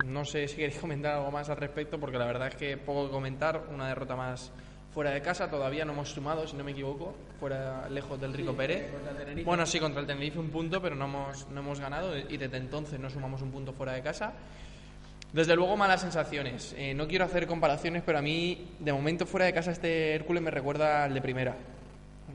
No 0.00 0.24
sé 0.24 0.46
si 0.46 0.56
queréis 0.56 0.78
comentar 0.78 1.14
algo 1.14 1.30
más 1.30 1.48
al 1.48 1.56
respecto, 1.56 1.98
porque 1.98 2.18
la 2.18 2.26
verdad 2.26 2.48
es 2.48 2.54
que 2.56 2.76
poco 2.76 3.06
que 3.06 3.12
comentar. 3.12 3.64
Una 3.72 3.88
derrota 3.88 4.14
más 4.14 4.52
fuera 4.92 5.10
de 5.10 5.22
casa. 5.22 5.48
Todavía 5.50 5.84
no 5.86 5.92
hemos 5.92 6.10
sumado, 6.10 6.46
si 6.46 6.54
no 6.56 6.64
me 6.64 6.72
equivoco, 6.72 7.14
fuera 7.40 7.88
lejos 7.88 8.20
del 8.20 8.34
Rico 8.34 8.52
Pérez. 8.54 8.90
Bueno, 9.44 9.64
sí, 9.64 9.80
contra 9.80 10.02
el 10.02 10.06
Tenerife 10.06 10.38
un 10.38 10.50
punto, 10.50 10.82
pero 10.82 10.94
no 10.94 11.06
hemos, 11.06 11.48
no 11.48 11.60
hemos 11.60 11.80
ganado 11.80 12.18
y 12.18 12.36
desde 12.36 12.58
entonces 12.58 13.00
no 13.00 13.08
sumamos 13.08 13.40
un 13.40 13.50
punto 13.50 13.72
fuera 13.72 13.94
de 13.94 14.02
casa. 14.02 14.34
Desde 15.32 15.56
luego, 15.56 15.76
malas 15.76 16.02
sensaciones. 16.02 16.74
Eh, 16.76 16.92
no 16.94 17.08
quiero 17.08 17.24
hacer 17.24 17.46
comparaciones, 17.46 18.02
pero 18.04 18.18
a 18.18 18.22
mí, 18.22 18.68
de 18.78 18.92
momento, 18.92 19.24
fuera 19.26 19.46
de 19.46 19.54
casa, 19.54 19.70
este 19.70 20.14
Hércules 20.14 20.42
me 20.42 20.50
recuerda 20.50 21.04
al 21.04 21.14
de 21.14 21.22
primera. 21.22 21.56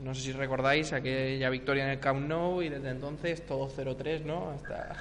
No 0.02 0.14
sé 0.14 0.22
si 0.22 0.32
recordáis 0.32 0.92
aquella 0.92 1.50
victoria 1.50 1.84
en 1.84 1.90
el 1.90 2.00
Camp 2.00 2.26
Nou 2.28 2.62
y 2.62 2.68
desde 2.68 2.90
entonces 2.90 3.44
todo 3.46 3.68
0-3, 3.68 4.22
¿no? 4.24 4.50
Hasta. 4.50 4.96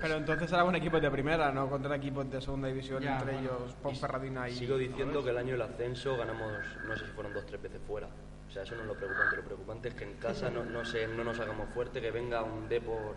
Pero 0.00 0.16
entonces 0.16 0.50
era 0.50 0.64
un 0.64 0.74
equipo 0.74 0.98
de 1.00 1.10
primera, 1.10 1.50
no 1.52 1.68
contra 1.68 1.96
equipos 1.96 2.30
de 2.30 2.40
segunda 2.40 2.68
división, 2.68 3.02
Ya, 3.02 3.18
entre 3.18 3.32
bueno. 3.34 3.48
ellos 3.50 3.74
Ponferradina 3.82 4.48
y... 4.48 4.52
Sigo 4.54 4.78
diciendo 4.78 5.22
que 5.22 5.30
el 5.30 5.38
año 5.38 5.52
del 5.52 5.62
ascenso 5.62 6.16
ganamos, 6.16 6.52
no 6.86 6.96
sé 6.96 7.04
si 7.06 7.12
fueron 7.12 7.34
dos 7.34 7.42
o 7.44 7.46
tres 7.46 7.60
veces 7.62 7.80
fuera. 7.86 8.08
O 8.48 8.50
sea, 8.50 8.62
eso 8.62 8.74
no 8.76 8.82
es 8.82 8.86
lo 8.88 8.94
preocupante. 8.94 9.36
Lo 9.36 9.42
preocupante 9.42 9.88
es 9.88 9.94
que 9.94 10.04
en 10.04 10.14
casa 10.14 10.50
no, 10.50 10.64
no, 10.64 10.84
se, 10.84 11.06
no 11.06 11.24
nos 11.24 11.38
hagamos 11.40 11.68
fuerte, 11.70 12.00
que 12.00 12.10
venga 12.10 12.42
un 12.42 12.68
Depor 12.68 13.14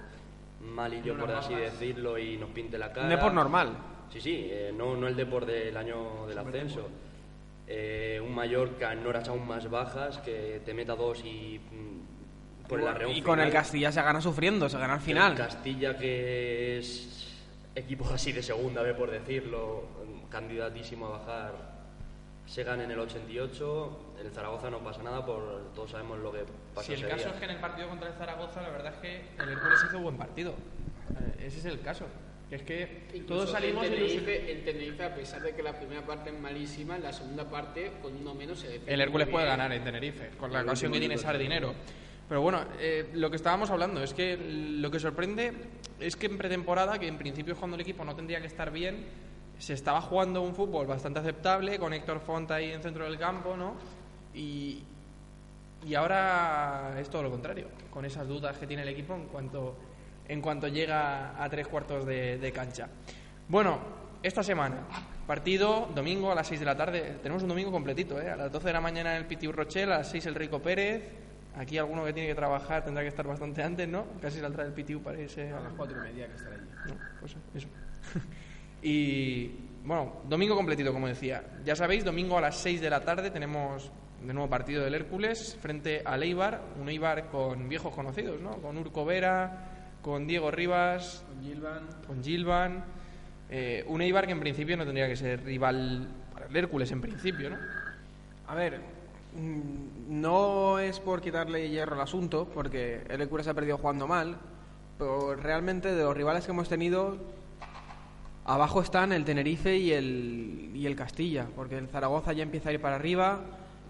malillo, 0.73 1.17
por 1.17 1.31
así 1.31 1.53
decirlo, 1.53 2.17
y 2.17 2.37
nos 2.37 2.49
pinte 2.49 2.77
la 2.77 2.91
cara. 2.91 3.27
Un 3.27 3.35
normal. 3.35 3.77
Sí, 4.09 4.21
sí, 4.21 4.47
eh, 4.49 4.73
no, 4.75 4.95
no 4.95 5.07
el 5.07 5.15
Depor 5.15 5.45
del 5.45 5.75
año 5.75 6.25
del 6.27 6.37
ascenso. 6.37 6.87
Eh, 7.67 8.21
un 8.23 8.33
Mallorca 8.33 8.93
en 8.93 9.05
horas 9.05 9.27
aún 9.27 9.47
más 9.47 9.69
bajas, 9.69 10.19
que 10.19 10.61
te 10.63 10.73
meta 10.73 10.95
dos 10.95 11.23
y 11.25 11.59
mm, 11.59 12.67
por 12.67 12.79
el 12.79 12.87
arreón 12.87 13.11
y 13.11 13.21
con 13.21 13.39
el. 13.39 13.51
Castilla 13.51 13.91
se 13.91 14.01
gana 14.01 14.21
sufriendo, 14.21 14.69
se 14.69 14.77
gana 14.77 14.93
al 14.93 15.01
final. 15.01 15.31
El 15.31 15.37
Castilla, 15.37 15.97
que 15.97 16.77
es 16.77 17.33
equipo 17.73 18.05
así 18.13 18.31
de 18.31 18.43
segunda 18.43 18.81
B, 18.81 18.93
por 18.93 19.09
decirlo, 19.09 19.83
candidatísimo 20.29 21.07
a 21.07 21.09
bajar, 21.09 21.74
se 22.45 22.63
gana 22.63 22.83
en 22.83 22.91
el 22.91 22.99
88. 22.99 23.99
El 24.23 24.31
Zaragoza 24.31 24.69
no 24.69 24.79
pasa 24.79 25.03
nada, 25.03 25.25
por 25.25 25.73
todos 25.73 25.91
sabemos 25.91 26.19
lo 26.19 26.31
que 26.31 26.39
pasó 26.73 26.87
Si 26.87 26.93
el 26.93 26.99
ese 26.99 27.09
caso 27.09 27.23
día. 27.25 27.33
es 27.33 27.39
que 27.39 27.45
en 27.45 27.51
el 27.51 27.57
partido 27.57 27.89
contra 27.89 28.07
el 28.09 28.13
Zaragoza, 28.15 28.61
la 28.61 28.69
verdad 28.69 28.93
es 28.93 28.99
que 28.99 29.43
el 29.43 29.49
Hércules 29.49 29.79
hizo 29.87 29.99
buen 29.99 30.17
partido. 30.17 30.51
Eh, 30.51 31.45
ese 31.47 31.59
es 31.59 31.65
el 31.65 31.81
caso. 31.81 32.05
Que 32.49 32.55
es 32.57 32.61
que 32.61 33.07
Incluso 33.15 33.25
todos 33.45 33.51
salimos 33.51 33.85
ilusionados. 33.87 34.11
Tenerife, 34.23 34.51
el 34.51 34.63
Tenerife, 34.63 35.03
a 35.03 35.15
pesar 35.15 35.41
de 35.41 35.55
que 35.55 35.63
la 35.63 35.73
primera 35.73 36.05
parte 36.05 36.29
es 36.29 36.39
malísima, 36.39 36.95
en 36.95 37.03
la 37.03 37.11
segunda 37.11 37.49
parte, 37.49 37.91
con 38.01 38.15
uno 38.15 38.35
menos 38.35 38.59
se 38.59 38.67
defiende 38.67 38.93
El 38.93 39.01
Hércules 39.01 39.27
puede 39.27 39.47
ganar 39.47 39.71
en 39.71 39.83
Tenerife, 39.83 40.29
con 40.37 40.53
la 40.53 40.61
ocasión 40.61 40.91
que 40.91 40.99
tiene 40.99 41.17
Sardinero. 41.17 41.73
Pero 42.29 42.41
bueno, 42.41 42.63
eh, 42.79 43.09
lo 43.13 43.29
que 43.29 43.35
estábamos 43.35 43.69
hablando 43.71 44.01
es 44.03 44.13
que 44.13 44.37
lo 44.37 44.89
que 44.91 44.99
sorprende 44.99 45.53
es 45.99 46.15
que 46.15 46.25
en 46.27 46.37
pretemporada, 46.37 46.99
que 46.99 47.07
en 47.07 47.17
principio 47.17 47.53
es 47.53 47.59
cuando 47.59 47.75
el 47.75 47.81
equipo 47.81 48.03
no 48.05 48.15
tendría 48.15 48.39
que 48.41 48.47
estar 48.47 48.71
bien, 48.71 49.05
se 49.57 49.73
estaba 49.73 50.01
jugando 50.01 50.41
un 50.41 50.53
fútbol 50.53 50.87
bastante 50.87 51.19
aceptable, 51.19 51.79
con 51.79 51.93
Héctor 51.93 52.19
Font 52.19 52.49
ahí 52.51 52.71
en 52.71 52.81
centro 52.81 53.05
del 53.05 53.17
campo, 53.17 53.55
¿no? 53.55 53.75
Y, 54.33 54.83
y 55.85 55.95
ahora 55.95 56.95
es 56.99 57.09
todo 57.09 57.23
lo 57.23 57.31
contrario, 57.31 57.67
con 57.89 58.05
esas 58.05 58.27
dudas 58.27 58.57
que 58.57 58.67
tiene 58.67 58.83
el 58.83 58.89
equipo 58.89 59.13
en 59.13 59.25
cuanto, 59.25 59.75
en 60.27 60.41
cuanto 60.41 60.67
llega 60.67 61.41
a 61.41 61.49
tres 61.49 61.67
cuartos 61.67 62.05
de, 62.05 62.37
de 62.37 62.51
cancha. 62.51 62.87
Bueno, 63.47 63.79
esta 64.23 64.41
semana, 64.41 64.77
partido 65.27 65.87
domingo 65.93 66.31
a 66.31 66.35
las 66.35 66.47
6 66.47 66.59
de 66.59 66.65
la 66.65 66.75
tarde. 66.75 67.17
Tenemos 67.21 67.43
un 67.43 67.49
domingo 67.49 67.71
completito, 67.71 68.19
¿eh? 68.19 68.29
A 68.29 68.35
las 68.35 68.51
12 68.51 68.67
de 68.67 68.73
la 68.73 68.81
mañana 68.81 69.11
en 69.11 69.17
el 69.17 69.25
Pitiu 69.25 69.51
Rochelle, 69.51 69.93
a 69.93 69.97
las 69.99 70.09
6 70.09 70.25
el 70.25 70.35
Rico 70.35 70.59
Pérez. 70.61 71.03
Aquí 71.55 71.77
alguno 71.77 72.03
que 72.03 72.11
tiene 72.11 72.29
que 72.29 72.35
trabajar 72.35 72.83
tendrá 72.83 73.03
que 73.03 73.09
estar 73.09 73.25
bastante 73.25 73.63
antes, 73.63 73.87
¿no? 73.87 74.05
Casi 74.21 74.39
saldrá 74.39 74.65
el 74.65 74.73
Pitiu 74.73 75.01
para 75.01 75.19
irse 75.19 75.51
a 75.51 75.59
las 75.59 75.73
cuatro 75.73 75.97
y 75.97 76.01
media 76.01 76.27
que 76.27 76.35
estará 76.35 76.55
allí. 76.55 76.65
no, 76.87 76.95
pues 77.19 77.35
eso. 77.53 77.67
y 78.85 79.51
bueno, 79.83 80.13
domingo 80.27 80.55
completito, 80.55 80.93
como 80.93 81.07
decía. 81.07 81.43
Ya 81.65 81.75
sabéis, 81.75 82.03
domingo 82.05 82.37
a 82.37 82.41
las 82.41 82.57
6 82.57 82.81
de 82.81 82.89
la 82.89 83.01
tarde 83.01 83.31
tenemos 83.31 83.91
de 84.21 84.33
nuevo 84.33 84.49
partido 84.49 84.83
del 84.83 84.95
Hércules 84.95 85.57
frente 85.61 86.01
al 86.05 86.23
Eibar, 86.23 86.61
un 86.79 86.89
Eibar 86.89 87.27
con 87.29 87.67
viejos 87.69 87.93
conocidos, 87.93 88.39
¿no? 88.41 88.57
Con 88.61 88.77
Urco 88.77 89.05
Vera, 89.05 89.97
con 90.01 90.25
Diego 90.27 90.49
Rivas, 90.51 91.23
Con 91.27 91.43
Gilvan. 91.43 91.83
con 92.07 92.23
Gilvan. 92.23 92.83
eh, 93.49 93.83
un 93.87 94.01
Eibar 94.01 94.25
que 94.25 94.31
en 94.31 94.39
principio 94.39 94.75
no 94.77 94.85
tendría 94.85 95.07
que 95.07 95.15
ser 95.15 95.43
rival 95.43 96.07
para 96.33 96.47
el 96.47 96.55
Hércules, 96.55 96.91
en 96.91 97.01
principio, 97.01 97.49
¿no? 97.51 97.57
A 98.47 98.55
ver, 98.55 98.79
mm, 99.35 100.19
no 100.19 100.79
es 100.79 100.99
por 100.99 101.21
quitarle 101.21 101.69
hierro 101.69 101.95
al 101.95 102.01
asunto, 102.01 102.47
porque 102.51 103.01
el 103.09 103.21
Hércules 103.21 103.47
ha 103.47 103.53
perdido 103.53 103.77
jugando 103.77 104.07
mal, 104.07 104.37
pero 104.97 105.35
realmente 105.35 105.93
de 105.93 106.03
los 106.03 106.15
rivales 106.17 106.45
que 106.45 106.51
hemos 106.51 106.69
tenido, 106.69 107.17
abajo 108.45 108.81
están 108.81 109.11
el 109.11 109.25
Tenerife 109.25 109.75
y 109.77 109.91
el, 109.91 110.71
y 110.73 110.85
el 110.85 110.95
Castilla, 110.95 111.47
porque 111.55 111.77
el 111.77 111.87
Zaragoza 111.87 112.33
ya 112.33 112.43
empieza 112.43 112.69
a 112.69 112.73
ir 112.73 112.79
para 112.81 112.95
arriba, 112.95 113.41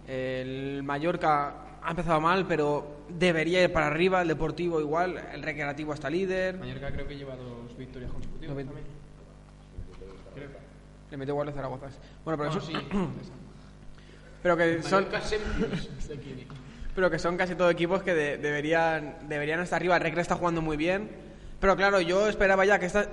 el 0.07 0.81
Mallorca 0.83 1.53
ha 1.83 1.89
empezado 1.91 2.19
mal, 2.21 2.45
pero 2.47 3.01
debería 3.09 3.61
ir 3.63 3.71
para 3.73 3.87
arriba, 3.87 4.21
el 4.21 4.27
Deportivo 4.29 4.79
igual, 4.79 5.21
el 5.33 5.43
Recreativo 5.43 5.93
está 5.93 6.09
líder, 6.09 6.57
Mallorca 6.57 6.91
creo 6.91 7.07
que 7.07 7.15
lleva 7.17 7.35
dos 7.35 7.77
victorias 7.77 8.11
consecutivas 8.11 8.55
No, 8.55 8.63
también. 8.63 8.87
le 11.11 11.17
mete 11.17 11.31
igual 11.31 11.47
el 11.49 11.53
Zaragoza. 11.53 11.87
Bueno, 12.23 12.37
pero, 12.37 12.37
Bueno, 12.37 12.57
eso- 12.57 12.61
sí. 12.61 12.73
pero 14.43 14.57
que 14.57 14.81
son... 14.83 15.05
Pero 16.95 17.11
que 17.11 17.19
son 17.19 17.35
casi 17.35 17.55
todo 17.55 17.69
equipos 17.69 18.03
que 18.03 18.13
de- 18.13 18.37
deberían, 18.37 19.27
deberían 19.27 19.59
estar 19.59 19.75
arriba. 19.81 19.97
El 19.97 20.01
Recre 20.01 20.21
está 20.21 20.35
jugando 20.35 20.61
muy 20.61 20.77
bien. 20.77 21.09
Pero 21.59 21.75
claro, 21.75 21.99
yo 21.99 22.29
esperaba 22.29 22.63
ya 22.65 22.79
que 22.79 22.85
esta, 22.85 23.09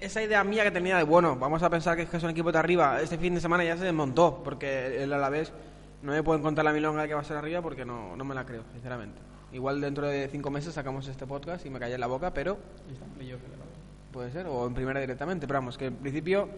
esa 0.00 0.22
idea 0.22 0.42
mía 0.44 0.64
que 0.64 0.70
tenía 0.70 0.96
de, 0.96 1.02
bueno, 1.02 1.36
vamos 1.36 1.62
a 1.62 1.70
pensar 1.70 1.96
que 1.96 2.02
es 2.02 2.08
que 2.08 2.20
son 2.20 2.30
equipos 2.30 2.52
de 2.52 2.58
arriba, 2.58 3.00
este 3.00 3.18
fin 3.18 3.34
de 3.34 3.40
semana 3.40 3.64
ya 3.64 3.76
se 3.76 3.84
desmontó, 3.84 4.42
porque 4.42 5.02
el 5.02 5.12
Alavés 5.12 5.52
no 6.02 6.12
me 6.12 6.22
pueden 6.22 6.42
contar 6.42 6.64
la 6.64 6.72
milonga 6.72 7.06
que 7.06 7.14
va 7.14 7.20
a 7.20 7.24
ser 7.24 7.36
arriba 7.36 7.62
porque 7.62 7.84
no, 7.84 8.16
no 8.16 8.24
me 8.24 8.34
la 8.34 8.44
creo, 8.44 8.62
sinceramente. 8.72 9.18
Igual 9.52 9.80
dentro 9.80 10.06
de 10.06 10.28
cinco 10.28 10.50
meses 10.50 10.74
sacamos 10.74 11.06
este 11.08 11.26
podcast 11.26 11.64
y 11.64 11.70
me 11.70 11.78
callé 11.78 11.94
en 11.94 12.00
la 12.00 12.08
boca, 12.08 12.34
pero 12.34 12.58
puede 14.12 14.30
ser, 14.30 14.46
o 14.46 14.66
en 14.66 14.74
primera 14.74 15.00
directamente, 15.00 15.46
pero 15.46 15.58
vamos, 15.58 15.78
que 15.78 15.86
en 15.86 15.96
principio 15.96 16.48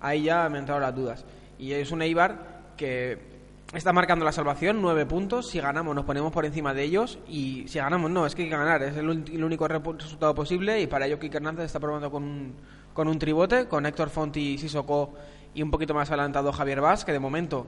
ahí 0.00 0.24
ya 0.24 0.48
me 0.48 0.58
han 0.58 0.62
entrado 0.62 0.80
las 0.80 0.94
dudas. 0.94 1.24
Y 1.58 1.72
es 1.72 1.90
un 1.92 2.02
Eibar 2.02 2.62
que 2.76 3.33
está 3.78 3.92
marcando 3.92 4.24
la 4.24 4.32
salvación, 4.32 4.80
nueve 4.80 5.06
puntos. 5.06 5.48
Si 5.48 5.60
ganamos, 5.60 5.94
nos 5.94 6.04
ponemos 6.04 6.32
por 6.32 6.44
encima 6.44 6.72
de 6.74 6.84
ellos. 6.84 7.18
Y 7.28 7.66
si 7.66 7.78
ganamos, 7.78 8.10
no, 8.10 8.26
es 8.26 8.34
que 8.34 8.42
hay 8.42 8.48
que 8.48 8.56
ganar. 8.56 8.82
Es 8.82 8.96
el, 8.96 9.08
único 9.44 9.66
resultado 9.66 10.34
posible. 10.34 10.80
Y 10.80 10.86
para 10.86 11.06
ello, 11.06 11.18
Kike 11.18 11.38
Hernández 11.38 11.66
está 11.66 11.80
probando 11.80 12.10
con 12.10 12.22
un, 12.22 12.54
con 12.92 13.08
un 13.08 13.18
tribote, 13.18 13.66
con 13.66 13.84
Héctor 13.86 14.10
Fonti, 14.10 14.58
Sissoko 14.58 15.14
y 15.54 15.62
un 15.62 15.70
poquito 15.70 15.94
más 15.94 16.08
adelantado 16.10 16.52
Javier 16.52 16.80
Vaz, 16.80 17.04
que 17.04 17.12
de 17.12 17.18
momento. 17.18 17.66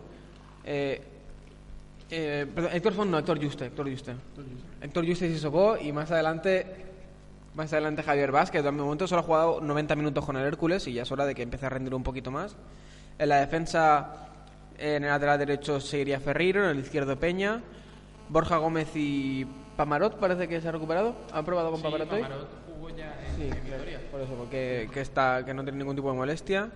Eh, 0.64 1.02
eh, 2.10 2.46
perdón, 2.54 2.70
Héctor 2.72 2.92
Font, 2.92 3.10
no, 3.10 3.18
Héctor 3.18 3.42
Juste. 3.42 3.66
Héctor 3.66 3.90
Juste, 3.90 4.14
Héctor 4.80 5.06
Juste 5.06 5.26
y 5.26 5.32
Sissoko. 5.32 5.76
Y 5.76 5.92
más 5.92 6.10
adelante. 6.10 6.84
Más 7.54 7.72
adelante 7.72 8.02
Javier 8.02 8.32
Vaz, 8.32 8.50
que 8.50 8.60
de 8.60 8.70
momento 8.70 9.06
solo 9.08 9.22
ha 9.22 9.24
jugado 9.24 9.60
90 9.62 9.96
minutos 9.96 10.26
con 10.26 10.36
el 10.36 10.44
Hércules 10.44 10.86
y 10.88 10.92
ya 10.92 11.04
es 11.04 11.10
hora 11.10 11.24
de 11.24 11.34
que 11.34 11.40
empiece 11.40 11.64
a 11.64 11.70
rendir 11.70 11.94
un 11.94 12.02
poquito 12.02 12.30
más. 12.30 12.54
En 13.18 13.30
la 13.30 13.36
defensa, 13.36 14.25
en 14.78 15.04
el 15.04 15.10
lateral 15.10 15.38
derecho 15.38 15.80
seguiría 15.80 16.20
Ferreiro, 16.20 16.64
en 16.64 16.70
el 16.70 16.78
izquierdo 16.80 17.16
Peña. 17.18 17.62
Borja 18.28 18.56
Gómez 18.56 18.88
y 18.94 19.46
Pamarot 19.76 20.18
parece 20.18 20.48
que 20.48 20.60
se 20.60 20.68
ha 20.68 20.72
recuperado. 20.72 21.14
¿Han 21.32 21.44
probado 21.44 21.70
con 21.70 21.78
Sí, 21.78 21.84
Pamarot 21.84 22.12
hoy? 22.12 22.22
Pamarot 22.22 22.48
jugó 22.74 22.90
ya 22.90 23.14
en, 23.28 23.36
Sí, 23.36 23.42
en 23.58 23.64
Vitoria. 23.64 24.00
por 24.10 24.20
eso, 24.20 24.34
porque 24.34 24.88
que 24.92 25.00
está, 25.00 25.44
que 25.44 25.54
no 25.54 25.62
tiene 25.62 25.78
ningún 25.78 25.96
tipo 25.96 26.10
de 26.10 26.16
molestia. 26.16 26.70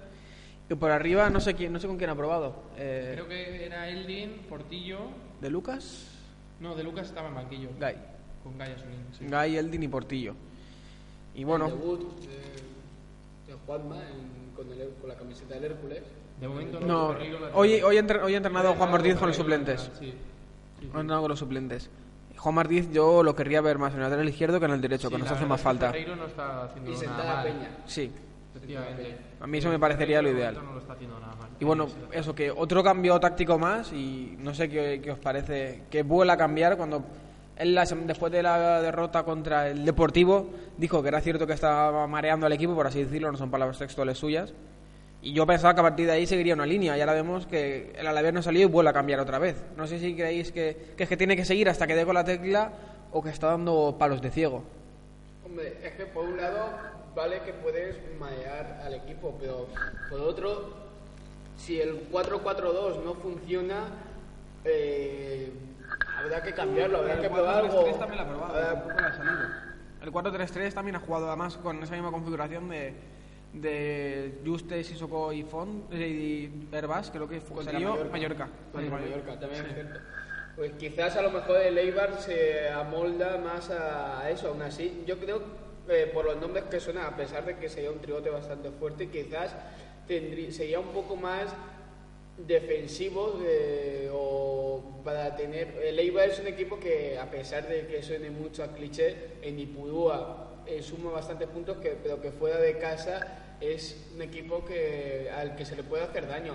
Y 0.68 0.74
por 0.76 0.92
arriba 0.92 1.28
no 1.30 1.40
sé 1.40 1.54
quién, 1.54 1.72
no 1.72 1.80
sé 1.80 1.88
con 1.88 1.96
quién 1.98 2.10
ha 2.10 2.14
probado. 2.14 2.54
Eh, 2.76 3.10
Creo 3.14 3.26
que 3.28 3.66
era 3.66 3.88
Eldin, 3.88 4.42
Portillo. 4.48 4.98
¿De 5.40 5.50
Lucas? 5.50 6.06
No, 6.60 6.76
de 6.76 6.84
Lucas 6.84 7.08
estaba 7.08 7.28
en 7.28 7.34
banquillo. 7.34 7.70
Gay. 7.80 7.96
Con 8.44 8.56
Gay 8.56 8.72
Asulín. 8.72 9.04
Sí. 9.18 9.24
Gay, 9.28 9.56
Eldin 9.56 9.82
y 9.82 9.88
Portillo. 9.88 10.34
Y 11.34 11.42
bueno, 11.44 11.66
El 11.66 11.72
debut 11.72 12.20
de, 12.20 13.52
de 13.52 13.58
Juanma 13.66 13.96
en- 13.96 14.54
con, 14.54 14.70
el- 14.72 14.94
con 15.00 15.08
la 15.08 15.16
camiseta 15.16 15.54
del 15.54 15.64
Hércules. 15.64 16.02
De 16.40 16.48
momento 16.48 16.80
no. 16.80 17.14
hoy, 17.54 17.80
hoy, 17.82 17.96
ha 17.96 18.00
entre- 18.00 18.22
hoy 18.22 18.34
ha 18.34 18.36
entrenado 18.38 18.72
Juan 18.74 18.90
Martínez 18.90 19.18
con 19.18 19.28
los 19.28 19.36
suplentes. 19.36 19.90
Sí. 19.98 20.14
Con 20.92 21.06
los 21.06 21.38
suplentes. 21.38 21.90
Juan 22.36 22.54
Martínez 22.54 22.90
yo 22.90 23.22
lo 23.22 23.34
querría 23.36 23.60
ver 23.60 23.76
más 23.78 23.92
en 23.92 23.98
el 23.98 24.04
lateral 24.04 24.26
izquierdo 24.28 24.58
que 24.58 24.64
en 24.64 24.72
el 24.72 24.80
derecho, 24.80 25.08
Sí, 25.08 25.14
que 25.14 25.20
nos 25.20 25.30
hace 25.30 25.44
más 25.44 25.60
falta. 25.60 25.88
Ferreiro 25.88 26.16
no 26.16 26.24
está 26.24 26.64
haciendo 26.64 26.90
Y 26.90 26.94
nada 26.94 27.04
sentada 27.06 27.34
mal. 27.34 27.44
Peña. 27.46 27.68
Sí, 27.84 28.10
Efectivamente. 28.56 29.16
a 29.40 29.46
mí 29.46 29.58
eso 29.58 29.68
me 29.68 29.78
parecería 29.78 30.22
lo 30.22 30.28
De 30.30 30.34
ideal. 30.36 30.54
momento 30.54 30.70
No 30.70 30.74
lo 30.76 30.80
está 30.80 30.92
haciendo 30.94 31.20
nada 31.20 31.34
mal. 31.34 31.50
Y 31.60 31.64
bueno, 31.66 31.86
eso, 32.12 32.34
que 32.34 32.50
otro 32.50 32.82
cambio 32.82 33.20
táctico 33.20 33.58
más 33.58 33.92
y 33.92 34.36
no 34.38 34.54
sé 34.54 34.70
qué, 34.70 35.00
qué 35.04 35.10
os 35.10 35.18
parece, 35.18 35.82
que 35.90 36.02
vuela 36.02 36.32
a 36.32 36.36
cambiar 36.38 36.78
cuando 36.78 37.04
él 37.56 37.78
después 38.06 38.32
de 38.32 38.42
la 38.42 38.80
derrota 38.80 39.22
contra 39.24 39.68
el 39.68 39.84
Deportivo 39.84 40.48
dijo 40.78 41.02
que 41.02 41.08
era 41.08 41.20
cierto 41.20 41.46
que 41.46 41.52
estaba 41.52 42.06
mareando 42.06 42.46
al 42.46 42.52
equipo, 42.54 42.74
por 42.74 42.86
así 42.86 43.04
decirlo, 43.04 43.30
no 43.30 43.36
son 43.36 43.50
palabras 43.50 43.78
textuales 43.78 44.16
suyas. 44.16 44.54
Y 45.22 45.34
yo 45.34 45.46
pensaba 45.46 45.74
que 45.74 45.80
a 45.80 45.82
partir 45.82 46.06
de 46.06 46.12
ahí 46.12 46.26
seguiría 46.26 46.54
una 46.54 46.64
línea 46.64 46.96
y 46.96 47.00
ahora 47.00 47.12
vemos 47.12 47.46
que 47.46 47.92
el 47.98 48.06
Alavés 48.06 48.32
no 48.32 48.42
salió 48.42 48.62
y 48.62 48.64
vuelve 48.64 48.90
a 48.90 48.94
cambiar 48.94 49.20
otra 49.20 49.38
vez. 49.38 49.62
No 49.76 49.86
sé 49.86 49.98
si 49.98 50.14
creéis 50.14 50.50
que, 50.50 50.94
que 50.96 51.02
es 51.02 51.08
que 51.08 51.16
tiene 51.16 51.36
que 51.36 51.44
seguir 51.44 51.68
hasta 51.68 51.86
que 51.86 51.94
dé 51.94 52.06
con 52.06 52.14
la 52.14 52.24
tecla 52.24 52.72
o 53.12 53.22
que 53.22 53.28
está 53.30 53.48
dando 53.48 53.96
palos 53.98 54.22
de 54.22 54.30
ciego. 54.30 54.64
Hombre, 55.44 55.76
es 55.84 55.92
que 55.92 56.06
por 56.06 56.24
un 56.24 56.38
lado 56.38 56.70
vale 57.14 57.40
que 57.44 57.52
puedes 57.52 57.96
marear 58.18 58.80
al 58.84 58.94
equipo, 58.94 59.36
pero 59.38 59.66
por 60.08 60.20
otro, 60.20 60.70
si 61.58 61.78
el 61.80 62.08
4-4-2 62.10 63.02
no 63.04 63.14
funciona, 63.14 63.88
eh, 64.64 65.52
habrá 66.18 66.42
que 66.42 66.54
cambiarlo, 66.54 66.98
habrá 66.98 67.20
que 67.20 67.28
probar 67.28 67.56
algo. 67.64 67.84
Habrá- 68.48 69.64
El 70.02 70.10
4-3-3 70.12 70.72
también 70.72 70.96
ha 70.96 71.00
jugado 71.00 71.28
además 71.28 71.58
con 71.58 71.82
esa 71.82 71.92
misma 71.94 72.10
configuración 72.10 72.68
de, 72.70 72.94
de 73.52 74.40
Juste, 74.44 74.84
Sissoko 74.84 75.32
y 75.32 75.42
Font 75.42 75.92
eh, 75.92 76.08
y 76.08 76.68
Herbás, 76.74 77.10
creo 77.10 77.28
que 77.28 77.40
fue 77.40 77.64
Mallorca. 77.64 78.04
Mallorca. 78.10 78.48
Mallorca, 78.74 79.40
también 79.40 79.66
es 79.66 79.74
cierto. 79.74 80.00
Pues 80.56 80.72
quizás 80.72 81.16
a 81.16 81.22
lo 81.22 81.30
mejor 81.30 81.60
el 81.60 81.76
Eibar 81.78 82.20
se 82.20 82.68
amolda 82.68 83.38
más 83.38 83.70
a 83.70 84.28
eso, 84.30 84.48
aún 84.48 84.62
así. 84.62 85.02
Yo 85.06 85.18
creo, 85.18 85.42
eh, 85.88 86.10
por 86.12 86.24
los 86.26 86.36
nombres 86.36 86.64
que 86.64 86.80
suenan, 86.80 87.06
a 87.06 87.16
pesar 87.16 87.44
de 87.44 87.56
que 87.56 87.68
sería 87.68 87.90
un 87.90 87.98
tribote 88.00 88.30
bastante 88.30 88.70
fuerte, 88.70 89.08
quizás 89.08 89.54
tendrí- 90.08 90.50
sería 90.50 90.78
un 90.78 90.88
poco 90.88 91.16
más 91.16 91.46
defensivo 92.36 93.40
eh, 93.44 94.08
o 94.12 95.00
para 95.04 95.34
tener... 95.36 95.76
El 95.82 95.98
Eibar 95.98 96.28
es 96.28 96.38
un 96.40 96.46
equipo 96.46 96.78
que, 96.78 97.18
a 97.18 97.30
pesar 97.30 97.66
de 97.68 97.86
que 97.86 98.02
suene 98.02 98.30
mucho 98.30 98.62
a 98.64 98.68
cliché, 98.68 99.14
en 99.42 99.58
Ipurúa 99.58 100.49
eh, 100.70 100.82
suma 100.82 101.10
bastantes 101.10 101.48
puntos, 101.48 101.78
que, 101.78 101.90
pero 102.02 102.20
que 102.20 102.30
fuera 102.30 102.58
de 102.58 102.78
casa 102.78 103.56
es 103.60 104.08
un 104.14 104.22
equipo 104.22 104.64
que, 104.64 105.30
al 105.34 105.56
que 105.56 105.64
se 105.64 105.76
le 105.76 105.82
puede 105.82 106.04
hacer 106.04 106.26
daño. 106.26 106.54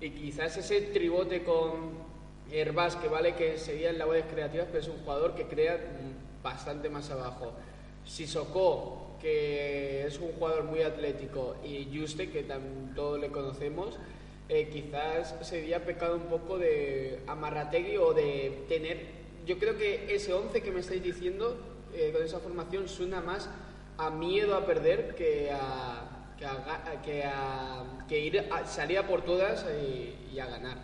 Y 0.00 0.10
quizás 0.10 0.56
ese 0.56 0.80
tribote 0.82 1.42
con 1.42 2.14
Herbás, 2.52 2.96
que 2.96 3.08
vale 3.08 3.34
que 3.34 3.58
serían 3.58 3.98
labores 3.98 4.24
creativas, 4.30 4.66
pero 4.70 4.80
es 4.80 4.88
un 4.88 4.98
jugador 4.98 5.34
que 5.34 5.44
crea 5.44 5.78
bastante 6.42 6.88
más 6.90 7.10
abajo. 7.10 7.52
Sissoko, 8.04 9.16
que 9.20 10.06
es 10.06 10.18
un 10.18 10.32
jugador 10.32 10.64
muy 10.64 10.82
atlético, 10.82 11.56
y 11.64 11.88
Juste, 11.98 12.30
que 12.30 12.46
todos 12.94 13.18
le 13.18 13.30
conocemos, 13.30 13.98
eh, 14.48 14.68
quizás 14.70 15.34
sería 15.40 15.84
pecado 15.86 16.16
un 16.16 16.24
poco 16.24 16.58
de 16.58 17.20
amarrategui 17.26 17.96
o 17.96 18.12
de 18.12 18.64
tener... 18.68 19.24
Yo 19.46 19.58
creo 19.58 19.76
que 19.76 20.14
ese 20.14 20.32
11 20.32 20.62
que 20.62 20.70
me 20.70 20.80
estáis 20.80 21.02
diciendo, 21.02 21.56
eh, 21.94 22.12
con 22.12 22.22
esa 22.22 22.38
formación, 22.40 22.88
suena 22.88 23.20
más 23.20 23.48
a 23.98 24.10
miedo 24.10 24.56
a 24.56 24.66
perder 24.66 25.14
que 25.14 25.50
a, 25.52 26.34
que 26.36 26.44
a, 26.46 27.02
que 27.02 27.24
a- 27.24 27.84
que 28.08 28.18
ir 28.20 28.38
a 28.52 28.66
salir 28.66 28.98
a 28.98 29.06
por 29.06 29.22
todas 29.22 29.64
y, 29.80 30.14
y 30.34 30.38
a 30.38 30.46
ganar. 30.46 30.78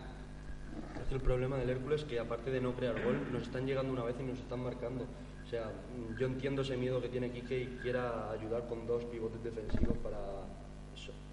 Es 1.00 1.08
que 1.08 1.14
el 1.14 1.20
problema 1.20 1.56
del 1.58 1.68
Hércules 1.70 2.02
es 2.02 2.06
que 2.06 2.18
aparte 2.20 2.50
de 2.50 2.60
no 2.60 2.72
crear 2.74 3.02
gol, 3.02 3.30
nos 3.32 3.42
están 3.42 3.66
llegando 3.66 3.92
una 3.92 4.04
vez 4.04 4.14
y 4.20 4.22
nos 4.22 4.38
están 4.38 4.60
marcando. 4.62 5.04
O 5.44 5.48
sea, 5.50 5.72
yo 6.18 6.26
entiendo 6.26 6.62
ese 6.62 6.76
miedo 6.76 7.02
que 7.02 7.08
tiene 7.08 7.30
Quique 7.32 7.58
y 7.60 7.66
quiera 7.82 8.30
ayudar 8.30 8.68
con 8.68 8.86
dos 8.86 9.04
pivotes 9.06 9.42
defensivos 9.42 9.96
para 9.98 10.18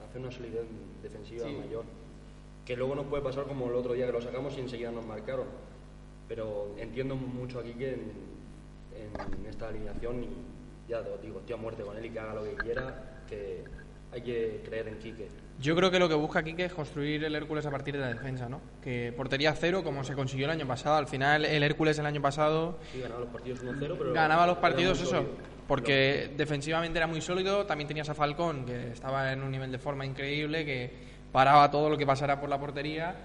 hacer 0.08 0.22
una 0.22 0.32
solidez 0.32 0.64
defensiva 1.04 1.46
Sí. 1.46 1.54
mayor. 1.54 1.84
Que 2.66 2.76
luego 2.76 2.96
nos 2.96 3.06
puede 3.06 3.22
pasar 3.24 3.46
como 3.46 3.68
el 3.68 3.76
otro 3.76 3.94
día 3.94 4.08
que 4.08 4.12
lo 4.14 4.22
sacamos 4.22 4.58
y 4.58 4.62
enseguida 4.62 4.92
nos 4.92 5.06
marcaron. 5.06 5.46
Pero 6.28 6.72
entiendo 6.78 7.16
mucho 7.16 7.60
a 7.60 7.64
Quique 7.64 7.94
en, 7.94 8.12
en 8.98 9.46
esta 9.46 9.70
alineación 9.70 10.24
y 10.24 10.30
ya 10.90 11.04
te 11.04 11.10
lo 11.10 11.18
digo, 11.18 11.40
estoy 11.40 11.56
a 11.56 11.58
muerte 11.58 11.84
con 11.84 11.98
él 11.98 12.06
y 12.06 12.10
que 12.10 12.20
haga 12.20 12.34
lo 12.34 12.44
que 12.44 12.56
quiera, 12.56 13.22
que 13.28 13.64
hay 14.12 14.22
que 14.22 14.62
creer 14.66 14.88
en 14.88 15.00
Quique. 15.00 15.28
Yo 15.60 15.76
creo 15.76 15.90
que 15.90 16.00
lo 16.00 16.08
que 16.08 16.16
busca 16.16 16.44
Quique 16.44 16.66
es 16.66 16.74
construir 16.74 17.24
el 17.24 17.36
Hércules 17.36 17.66
a 17.66 17.72
partir 17.72 17.96
de 17.96 18.02
la 18.02 18.10
defensa, 18.10 18.48
¿no? 18.48 18.62
Que 18.82 19.12
portería 19.16 19.54
cero, 19.54 19.84
como 19.84 20.04
se 20.04 20.14
consiguió 20.14 20.46
el 20.46 20.52
año 20.52 20.68
pasado. 20.68 20.98
Al 20.98 21.08
final, 21.08 21.46
el 21.46 21.64
Hércules 21.64 21.98
el 21.98 22.06
año 22.06 22.22
pasado 22.22 22.78
Sí, 22.92 23.02
ganaba 23.02 23.22
los 23.22 23.30
partidos 23.30 23.64
1-0, 23.64 23.96
pero... 23.98 24.14
ganaba 24.14 24.48
los 24.48 24.58
partidos 24.60 25.02
eso, 25.02 25.26
porque 25.68 26.32
defensivamente 26.38 27.00
era 27.00 27.08
muy 27.08 27.22
sólido. 27.22 27.66
También 27.66 27.88
tenías 27.88 28.08
a 28.08 28.14
Falcón, 28.14 28.66
que 28.66 28.92
estaba 28.92 29.34
en 29.34 29.42
un 29.42 29.52
nivel 29.52 29.72
de 29.72 29.80
forma 29.80 30.06
increíble, 30.06 30.64
que 30.64 30.92
paraba 31.32 31.70
todo 31.72 31.90
lo 31.90 31.98
que 31.98 32.06
pasara 32.06 32.40
por 32.40 32.50
la 32.50 32.60
portería. 32.60 33.16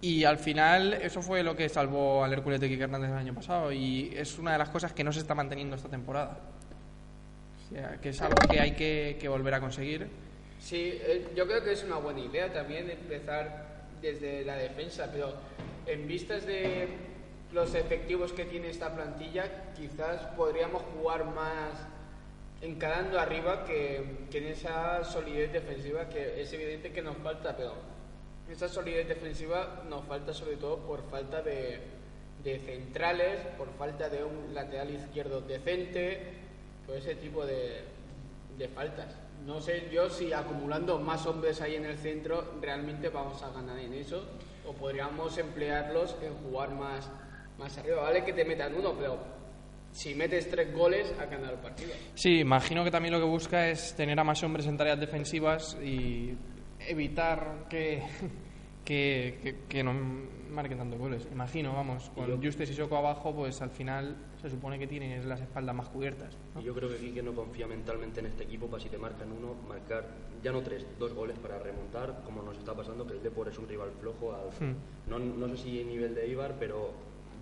Y 0.00 0.24
al 0.24 0.38
final, 0.38 0.94
eso 0.94 1.22
fue 1.22 1.42
lo 1.42 1.56
que 1.56 1.68
salvó 1.68 2.22
al 2.22 2.32
Hércules 2.32 2.60
de 2.60 2.68
Quique 2.68 2.84
Hernández 2.84 3.10
el 3.10 3.16
año 3.16 3.34
pasado. 3.34 3.72
Y 3.72 4.12
es 4.16 4.38
una 4.38 4.52
de 4.52 4.58
las 4.58 4.68
cosas 4.68 4.92
que 4.92 5.02
no 5.02 5.12
se 5.12 5.20
está 5.20 5.34
manteniendo 5.34 5.74
esta 5.74 5.88
temporada. 5.88 6.38
O 7.66 7.74
sea, 7.74 7.98
que 8.00 8.10
es 8.10 8.22
algo 8.22 8.36
que 8.48 8.60
hay 8.60 8.72
que, 8.72 9.18
que 9.20 9.28
volver 9.28 9.54
a 9.54 9.60
conseguir. 9.60 10.08
Sí, 10.60 10.98
eh, 11.02 11.28
yo 11.34 11.46
creo 11.46 11.64
que 11.64 11.72
es 11.72 11.82
una 11.82 11.96
buena 11.96 12.20
idea 12.20 12.52
también 12.52 12.88
empezar 12.90 13.86
desde 14.00 14.44
la 14.44 14.56
defensa, 14.56 15.10
pero 15.12 15.34
en 15.86 16.06
vistas 16.06 16.46
de 16.46 16.88
los 17.52 17.74
efectivos 17.74 18.32
que 18.32 18.44
tiene 18.44 18.70
esta 18.70 18.94
plantilla, 18.94 19.72
quizás 19.74 20.22
podríamos 20.36 20.82
jugar 20.94 21.24
más 21.24 21.72
encarando 22.60 23.18
arriba 23.18 23.64
que, 23.64 24.26
que 24.30 24.38
en 24.38 24.46
esa 24.48 25.04
solidez 25.04 25.52
defensiva 25.52 26.08
que 26.08 26.40
es 26.40 26.52
evidente 26.52 26.92
que 26.92 27.02
nos 27.02 27.16
falta, 27.18 27.56
pero 27.56 27.74
esa 28.50 28.68
solidez 28.68 29.08
defensiva 29.08 29.84
nos 29.88 30.04
falta 30.04 30.32
sobre 30.32 30.56
todo 30.56 30.78
por 30.78 31.02
falta 31.10 31.42
de, 31.42 31.80
de 32.42 32.58
centrales, 32.60 33.40
por 33.56 33.68
falta 33.74 34.08
de 34.08 34.24
un 34.24 34.54
lateral 34.54 34.90
izquierdo 34.90 35.40
decente, 35.40 36.20
por 36.86 36.96
ese 36.96 37.14
tipo 37.16 37.44
de, 37.44 37.82
de 38.56 38.68
faltas. 38.68 39.14
No 39.46 39.60
sé 39.60 39.88
yo 39.92 40.10
si 40.10 40.32
acumulando 40.32 40.98
más 40.98 41.26
hombres 41.26 41.60
ahí 41.60 41.76
en 41.76 41.86
el 41.86 41.96
centro 41.98 42.54
realmente 42.60 43.08
vamos 43.08 43.42
a 43.42 43.50
ganar 43.50 43.78
en 43.78 43.94
eso 43.94 44.24
o 44.66 44.72
podríamos 44.72 45.36
emplearlos 45.38 46.16
en 46.22 46.34
jugar 46.34 46.70
más, 46.70 47.08
más 47.58 47.78
arriba. 47.78 48.02
Vale 48.02 48.24
que 48.24 48.32
te 48.32 48.44
metan 48.44 48.74
uno, 48.74 48.94
pero 48.98 49.18
si 49.92 50.14
metes 50.14 50.50
tres 50.50 50.74
goles 50.74 51.14
ha 51.20 51.26
ganado 51.26 51.54
el 51.54 51.60
partido. 51.60 51.90
Sí, 52.14 52.40
imagino 52.40 52.84
que 52.84 52.90
también 52.90 53.14
lo 53.14 53.20
que 53.20 53.26
busca 53.26 53.68
es 53.68 53.94
tener 53.94 54.18
a 54.18 54.24
más 54.24 54.42
hombres 54.42 54.66
en 54.66 54.76
tareas 54.76 55.00
defensivas 55.00 55.76
y 55.82 56.36
evitar 56.90 57.66
que, 57.68 58.02
que, 58.84 59.38
que, 59.42 59.56
que 59.68 59.82
no 59.84 59.92
marquen 60.50 60.78
tantos 60.78 60.98
goles. 60.98 61.28
Imagino, 61.30 61.72
vamos, 61.74 62.10
con 62.14 62.42
Justes 62.42 62.70
y 62.70 62.74
Soco 62.74 62.96
abajo, 62.96 63.34
pues 63.34 63.60
al 63.62 63.70
final 63.70 64.16
se 64.40 64.48
supone 64.48 64.78
que 64.78 64.86
tienes 64.86 65.24
las 65.24 65.40
espaldas 65.40 65.74
más 65.74 65.88
cubiertas. 65.88 66.36
¿no? 66.54 66.60
Y 66.60 66.64
yo 66.64 66.74
creo 66.74 66.88
que 66.88 66.96
Quique 66.96 67.22
no 67.22 67.32
confía 67.34 67.66
mentalmente 67.66 68.20
en 68.20 68.26
este 68.26 68.44
equipo 68.44 68.66
para 68.66 68.82
si 68.82 68.88
te 68.88 68.96
marcan 68.98 69.30
uno, 69.32 69.54
marcar 69.68 70.06
ya 70.42 70.52
no 70.52 70.62
tres, 70.62 70.86
dos 70.98 71.12
goles 71.12 71.38
para 71.38 71.58
remontar, 71.58 72.22
como 72.24 72.42
nos 72.42 72.56
está 72.56 72.74
pasando, 72.74 73.06
que 73.06 73.14
el 73.14 73.22
Depor 73.22 73.48
es 73.48 73.58
un 73.58 73.68
rival 73.68 73.90
flojo. 74.00 74.32
Al, 74.34 74.48
Hmm. 74.58 74.74
no, 75.08 75.18
no 75.18 75.48
sé 75.56 75.62
si 75.64 75.84
nivel 75.84 76.14
de 76.14 76.26
Ibar, 76.28 76.54
pero 76.58 76.92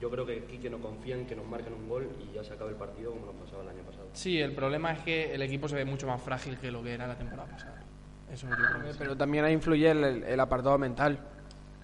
yo 0.01 0.11
creo 0.11 0.27
que 0.27 0.45
Quique 0.45 0.69
no 0.69 0.79
confía 0.79 1.17
en 1.17 1.27
que 1.27 1.37
nos 1.37 1.47
marquen 1.47 1.73
un 1.75 1.89
gol 1.89 2.09
y 2.21 2.35
ya 2.35 2.43
se 2.45 2.55
acabe 2.55 2.71
el 2.71 2.77
partido 2.77 3.13
como 3.13 3.27
nos 3.27 3.37
pasaba 3.37 3.63
el 3.63 3.69
año 3.69 3.83
pasado. 3.85 4.09
Sí, 4.13 4.39
el 4.41 4.53
problema 4.53 4.93
es 4.93 4.99
que 5.01 5.33
el 5.35 5.43
equipo 5.43 5.69
se 5.69 5.77
ve 5.77 5.85
mucho 5.85 6.07
más 6.07 6.21
frágil 6.21 6.59
que 6.59 6.71
lo 6.71 6.83
que 6.83 6.93
era 6.95 7.07
la 7.07 7.17
temporada 7.17 7.49
pasada. 7.49 7.83
Eso 8.33 8.49
yo 8.49 8.57
creo 8.57 8.83
que 8.83 8.93
sí. 8.93 8.97
Pero 8.99 9.17
también 9.17 9.45
ahí 9.45 9.53
influye 9.53 9.91
el, 9.91 10.41
apartado 10.41 10.77
mental. 10.79 11.19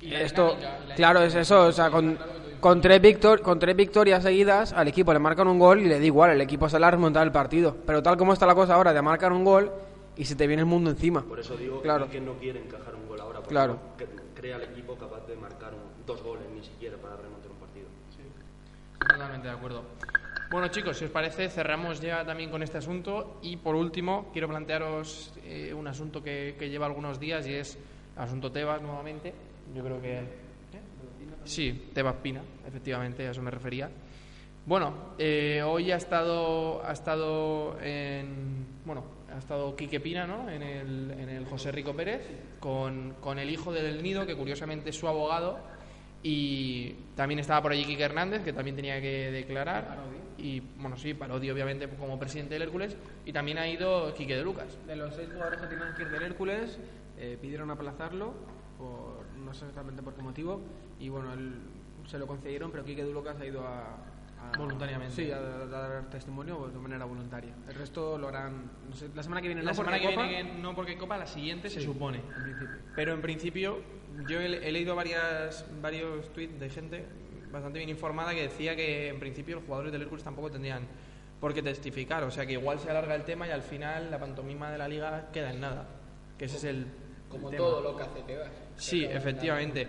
Y 0.01 0.13
Esto, 0.15 0.57
dinámica, 0.57 0.95
claro, 0.97 1.23
es 1.23 1.35
eso. 1.35 1.67
O 1.67 1.73
sea, 1.73 1.91
con, 1.91 2.19
con, 2.61 2.81
tres 2.81 3.01
victor, 3.01 3.41
con 3.41 3.59
tres 3.59 3.77
victorias 3.77 4.23
seguidas, 4.23 4.73
al 4.73 4.89
equipo 4.89 5.13
le 5.13 5.19
marcan 5.21 5.47
un 5.49 5.59
gol 5.59 5.81
y 5.81 5.85
le 5.85 5.99
da 5.99 6.05
igual, 6.05 6.31
el 6.31 6.41
equipo 6.41 6.69
sale 6.69 6.87
a 6.87 6.91
remontar 6.91 7.25
el 7.25 7.33
partido. 7.33 7.77
Pero 7.87 8.03
tal 8.03 8.17
como 8.17 8.33
está 8.33 8.47
la 8.47 8.55
cosa 8.55 8.75
ahora, 8.75 8.93
de 8.93 9.01
marcar 9.03 9.33
un 9.33 9.45
gol 9.45 9.71
y 10.17 10.25
se 10.25 10.35
te 10.35 10.47
viene 10.47 10.61
el 10.63 10.67
mundo 10.67 10.91
encima. 10.91 11.23
Por 11.23 11.39
eso 11.41 11.57
digo 11.57 11.81
Claro. 11.83 12.11
que 12.11 12.21
no 12.21 12.35
quiere 12.35 12.61
encajar 12.61 12.95
un 12.95 13.07
gol 13.09 13.21
ahora, 13.21 13.39
porque 13.39 13.51
Claro. 13.51 13.75
no 13.75 14.07
crea 14.35 14.57
el 14.57 14.63
equipo 14.65 14.97
capaz 14.97 15.27
de 15.29 15.37
marcar 15.37 15.73
un- 15.73 16.05
dos 16.07 16.21
goles 16.23 16.45
ni 16.53 16.63
siquiera 16.65 16.97
para 16.97 17.17
remontar 17.17 17.51
un 17.53 17.57
partido. 17.59 17.87
Totalmente 19.09 19.47
de 19.49 19.55
acuerdo. 19.55 19.83
Bueno, 20.53 20.69
chicos, 20.69 20.99
si 20.99 21.07
os 21.07 21.11
parece, 21.11 21.49
cerramos 21.49 21.99
ya 21.99 22.27
también 22.27 22.51
con 22.51 22.63
este 22.63 22.77
asunto. 22.77 23.39
Y 23.41 23.57
por 23.57 23.75
último, 23.75 24.29
quiero 24.35 24.49
plantearos 24.49 25.33
eh, 25.47 25.73
un 25.73 25.89
asunto 25.89 26.23
que, 26.23 26.55
lleva 26.61 26.85
algunos 26.85 27.19
días 27.19 27.47
y 27.47 27.55
es 27.55 27.79
asunto 28.17 28.53
Tebas 28.53 28.83
nuevamente. 28.83 29.33
Yo 29.75 29.83
creo 29.83 30.03
que. 30.03 30.19
¿eh? 30.19 30.25
Sí, 31.45 31.89
Tebas 31.95 32.17
Pina, 32.17 32.43
efectivamente, 32.69 33.27
a 33.27 33.31
eso 33.31 33.41
me 33.41 33.51
refería. 33.51 33.89
Bueno, 34.67 35.15
eh, 35.17 35.63
hoy 35.63 35.91
ha 35.91 35.97
estado, 35.97 36.85
ha 36.85 36.93
estado 36.93 37.81
en. 37.81 38.67
Bueno, 38.85 39.05
ha 39.35 39.39
estado 39.39 39.75
Quique 39.75 40.01
Pina, 40.01 40.27
¿no? 40.27 40.51
En 40.51 40.63
el, 40.63 41.13
en 41.13 41.31
el 41.31 41.47
José 41.47 41.73
Rico 41.73 41.97
Pérez, 41.97 42.29
con, 42.61 43.15
con 43.23 43.39
el 43.39 43.49
hijo 43.49 43.73
de 43.73 43.83
Del 43.83 44.03
Nido, 44.03 44.27
que 44.27 44.37
curiosamente 44.37 44.91
es 44.91 44.99
su 44.99 45.09
abogado. 45.09 45.61
Y 46.23 46.93
también 47.17 47.41
estaba 47.41 47.63
por 47.63 47.73
allí 47.73 47.87
Quique 47.87 48.03
Hernández, 48.03 48.45
que 48.45 48.53
también 48.53 48.77
tenía 48.77 49.01
que 49.01 49.31
declarar. 49.31 49.97
Y, 50.39 50.61
bueno, 50.79 50.97
sí, 50.97 51.15
Parodi, 51.15 51.51
obviamente, 51.51 51.89
como 51.89 52.19
presidente 52.19 52.55
del 52.55 52.63
Hércules. 52.63 52.97
Y 53.25 53.33
también 53.33 53.59
ha 53.59 53.69
ido 53.69 54.13
Quique 54.15 54.37
de 54.37 54.43
Lucas. 54.43 54.67
De 54.87 54.97
los 54.97 55.15
seis 55.15 55.29
jugadores 55.33 55.61
que 55.61 55.67
tenían 55.69 55.95
que 55.95 56.03
ir 56.03 56.09
del 56.11 56.23
Hércules, 56.23 56.79
eh, 57.19 57.39
pidieron 57.41 57.71
aplazarlo, 57.71 58.35
por, 58.79 59.25
no 59.39 59.53
sé 59.55 59.61
exactamente 59.67 60.03
por 60.03 60.15
qué 60.15 60.23
motivo, 60.23 60.61
y 60.99 61.09
bueno, 61.09 61.33
él- 61.35 61.55
se 62.07 62.19
lo 62.19 62.27
concedieron, 62.27 62.73
pero 62.73 62.85
Quique 62.85 63.05
Lucas 63.05 63.37
ha 63.41 63.47
ido 63.47 63.65
a, 63.67 63.97
Voluntariamente. 64.59 65.15
Sí, 65.15 65.31
a, 65.31 65.37
a 65.37 65.67
dar 65.67 66.11
testimonio 66.11 66.67
de 66.67 66.77
manera 66.81 67.05
voluntaria. 67.05 67.55
El 67.69 67.77
resto 67.77 68.19
lo 68.19 68.27
harán, 68.27 68.73
no 68.91 68.97
sé, 68.97 69.09
la 69.15 69.23
semana 69.23 69.41
que 69.41 69.47
viene. 69.47 69.63
La 69.63 69.71
¿no? 69.71 69.75
semana 69.77 69.99
que 70.01 70.07
Porque 70.07 70.17
Copa- 70.17 70.27
viene 70.29 70.55
no, 70.61 70.75
porque 70.75 70.99
Copa 70.99 71.17
la 71.17 71.29
siguiente 71.29 71.71
se 71.71 71.81
supone. 71.81 72.19
en 72.37 72.43
principio. 72.43 72.69
Pero 72.97 73.13
en 73.15 73.23
principio 73.23 73.79
yo 74.27 74.41
he, 74.41 74.69
he 74.69 74.73
leído 74.73 74.97
varias, 74.97 75.65
varios 75.81 76.33
tweets 76.33 76.59
de 76.59 76.71
gente 76.71 77.05
bastante 77.53 77.79
bien 77.79 77.91
informada 77.91 78.35
que 78.35 78.43
decía 78.43 78.75
que 78.75 79.09
en 79.09 79.21
principio 79.21 79.57
los 79.57 79.65
jugadores 79.65 79.93
del 79.93 80.03
Hércules 80.03 80.25
tampoco 80.25 80.51
tendrían 80.51 80.87
por 81.39 81.53
qué 81.53 81.63
testificar. 81.63 82.25
O 82.25 82.31
sea 82.31 82.47
que 82.47 82.53
igual 82.53 82.79
se 82.79 82.91
alarga 82.91 83.15
el 83.15 83.25
tema 83.25 83.47
y 83.47 83.51
al 83.51 83.63
final 83.63 84.11
la 84.11 84.19
pantomima 84.19 84.71
de 84.71 84.79
la 84.79 84.89
liga 84.89 85.29
queda 85.33 85.51
en 85.51 85.61
nada. 85.61 85.87
Que 86.39 86.47
ese 86.47 86.57
es 86.57 86.65
el 86.65 86.87
Como 87.29 87.51
el 87.51 87.57
todo 87.57 87.81
lo 87.81 87.97
que 87.97 88.03
hace 88.03 88.23
Tebas. 88.23 88.51
Sí, 88.77 89.05
efectivamente. 89.05 89.87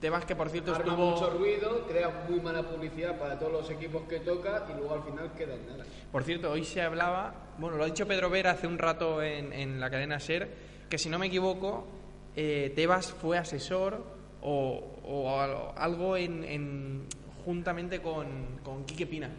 Tebas 0.00 0.24
que 0.24 0.36
por 0.36 0.48
cierto 0.48 0.72
Arma 0.72 0.84
estuvo... 0.84 1.10
mucho 1.10 1.30
ruido, 1.30 1.86
crea 1.88 2.24
muy 2.28 2.40
mala 2.40 2.62
publicidad 2.62 3.18
para 3.18 3.36
todos 3.36 3.52
los 3.52 3.70
equipos 3.70 4.02
que 4.02 4.20
toca 4.20 4.64
y 4.70 4.78
luego 4.78 4.94
al 4.94 5.02
final 5.02 5.32
queda 5.32 5.54
en 5.54 5.66
nada. 5.66 5.84
Por 6.12 6.22
cierto, 6.22 6.52
hoy 6.52 6.62
se 6.62 6.82
hablaba, 6.82 7.54
bueno, 7.58 7.76
lo 7.76 7.82
ha 7.82 7.86
dicho 7.86 8.06
Pedro 8.06 8.30
Vera 8.30 8.52
hace 8.52 8.68
un 8.68 8.78
rato 8.78 9.20
en, 9.22 9.52
en 9.52 9.80
la 9.80 9.90
cadena 9.90 10.20
SER, 10.20 10.48
que 10.88 10.98
si 10.98 11.08
no 11.08 11.18
me 11.18 11.26
equivoco, 11.26 11.88
eh, 12.36 12.72
Tebas 12.76 13.12
fue 13.12 13.36
asesor 13.36 14.04
o, 14.42 14.97
o 15.10 15.40
al- 15.40 15.72
algo 15.76 16.16
en, 16.16 16.44
en- 16.44 17.06
juntamente 17.44 18.00
con, 18.02 18.26
con 18.62 18.84
Quique 18.84 19.06
Pina. 19.06 19.30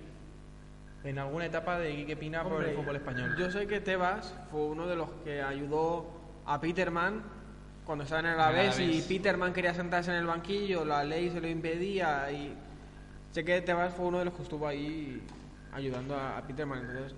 En 1.03 1.17
alguna 1.19 1.45
etapa 1.45 1.77
de 1.79 1.95
Quique 1.95 2.17
Pina 2.17 2.43
por 2.43 2.63
el 2.63 2.75
fútbol 2.75 2.95
español. 2.97 3.35
Yo 3.37 3.49
sé 3.51 3.67
que 3.67 3.79
Tebas 3.79 4.33
fue 4.51 4.61
uno 4.65 4.87
de 4.87 4.95
los 4.95 5.09
que 5.23 5.41
ayudó 5.41 6.07
a 6.45 6.59
Peterman 6.59 7.23
cuando 7.85 8.03
estaba 8.03 8.19
en 8.21 8.25
el 8.27 8.33
el 8.33 8.39
Alavés 8.39 8.79
y. 8.79 9.01
Peterman 9.07 9.53
quería 9.53 9.73
sentarse 9.73 10.11
en 10.11 10.17
el 10.17 10.25
banquillo, 10.25 10.83
la 10.83 11.03
ley 11.03 11.29
se 11.29 11.39
lo 11.39 11.47
impedía 11.47 12.29
y 12.31 12.53
sé 13.31 13.45
que 13.45 13.61
Tebas 13.61 13.93
fue 13.93 14.07
uno 14.07 14.19
de 14.19 14.25
los 14.25 14.33
que 14.33 14.41
estuvo 14.43 14.67
ahí 14.67 15.21
ayudando 15.71 16.15
a, 16.15 16.37
a 16.37 16.41
Peterman. 16.47 16.79
Entonces, 16.81 17.15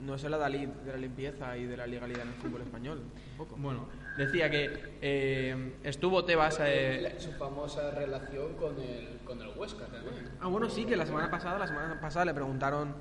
no 0.00 0.16
sé 0.18 0.28
la 0.30 0.38
Dalí 0.38 0.66
de 0.66 0.92
la 0.92 0.96
limpieza 0.98 1.56
y 1.58 1.64
de 1.66 1.76
la 1.76 1.86
legalidad 1.86 2.22
en 2.22 2.28
el 2.28 2.34
fútbol 2.34 2.62
español. 2.62 3.02
Tampoco. 3.36 3.56
Bueno, 3.60 3.88
decía 4.16 4.50
que 4.50 4.96
eh, 5.00 5.72
estuvo 5.84 6.24
Tebas... 6.24 6.58
eh, 6.60 7.14
su 7.18 7.32
famosa 7.32 7.90
relación 7.90 8.54
con 8.54 8.78
el, 8.80 9.20
con 9.24 9.40
el 9.40 9.48
Huesca 9.56 9.86
también. 9.86 10.30
Ah, 10.40 10.48
bueno, 10.48 10.68
sí, 10.68 10.84
que 10.84 10.96
la 10.96 11.06
semana 11.06 11.30
pasada, 11.30 11.58
la 11.58 11.66
semana 11.66 12.00
pasada 12.00 12.26
le 12.26 12.34
preguntaron 12.34 12.94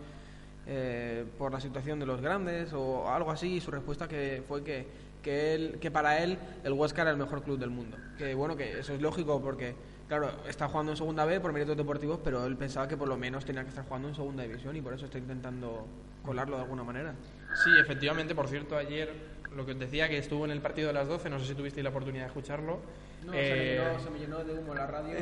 eh, 0.67 1.25
por 1.37 1.51
la 1.51 1.59
situación 1.59 1.99
de 1.99 2.05
los 2.05 2.21
grandes 2.21 2.71
o 2.73 3.09
algo 3.09 3.31
así 3.31 3.55
y 3.55 3.61
su 3.61 3.71
respuesta 3.71 4.07
que 4.07 4.43
fue 4.47 4.63
que, 4.63 4.87
que, 5.21 5.55
él, 5.55 5.77
que 5.81 5.91
para 5.91 6.19
él 6.23 6.37
el 6.63 6.73
Huesca 6.73 7.01
era 7.01 7.11
el 7.11 7.17
mejor 7.17 7.43
club 7.43 7.59
del 7.59 7.69
mundo. 7.69 7.97
Que 8.17 8.33
bueno, 8.35 8.55
que 8.55 8.79
eso 8.79 8.93
es 8.93 9.01
lógico 9.01 9.41
porque, 9.41 9.75
claro, 10.07 10.31
está 10.47 10.67
jugando 10.67 10.91
en 10.91 10.97
segunda 10.97 11.25
B 11.25 11.39
por 11.39 11.51
méritos 11.51 11.75
deportivos, 11.75 12.19
pero 12.23 12.45
él 12.45 12.55
pensaba 12.57 12.87
que 12.87 12.95
por 12.95 13.07
lo 13.07 13.17
menos 13.17 13.43
tenía 13.43 13.63
que 13.63 13.69
estar 13.69 13.85
jugando 13.85 14.09
en 14.09 14.15
segunda 14.15 14.43
división 14.43 14.75
y 14.75 14.81
por 14.81 14.93
eso 14.93 15.05
está 15.05 15.17
intentando 15.17 15.87
colarlo 16.23 16.55
de 16.57 16.61
alguna 16.63 16.83
manera. 16.83 17.15
Sí, 17.63 17.71
efectivamente, 17.79 18.35
por 18.35 18.47
cierto, 18.47 18.77
ayer 18.77 19.40
lo 19.55 19.65
que 19.65 19.73
os 19.73 19.79
decía 19.79 20.07
que 20.07 20.17
estuvo 20.17 20.45
en 20.45 20.51
el 20.51 20.61
partido 20.61 20.87
de 20.87 20.93
las 20.93 21.07
12, 21.07 21.29
no 21.29 21.39
sé 21.39 21.45
si 21.45 21.55
tuvisteis 21.55 21.83
la 21.83 21.89
oportunidad 21.89 22.23
de 22.23 22.27
escucharlo. 22.27 22.79
No, 23.25 23.33
Eh, 23.33 23.45
se, 23.45 23.55
me 23.55 23.65
llenó, 23.65 23.99
se 23.99 24.09
me 24.09 24.19
llenó 24.19 24.43
de 24.43 24.53
humo 24.59 24.73
la 24.73 24.87
radio. 24.87 25.15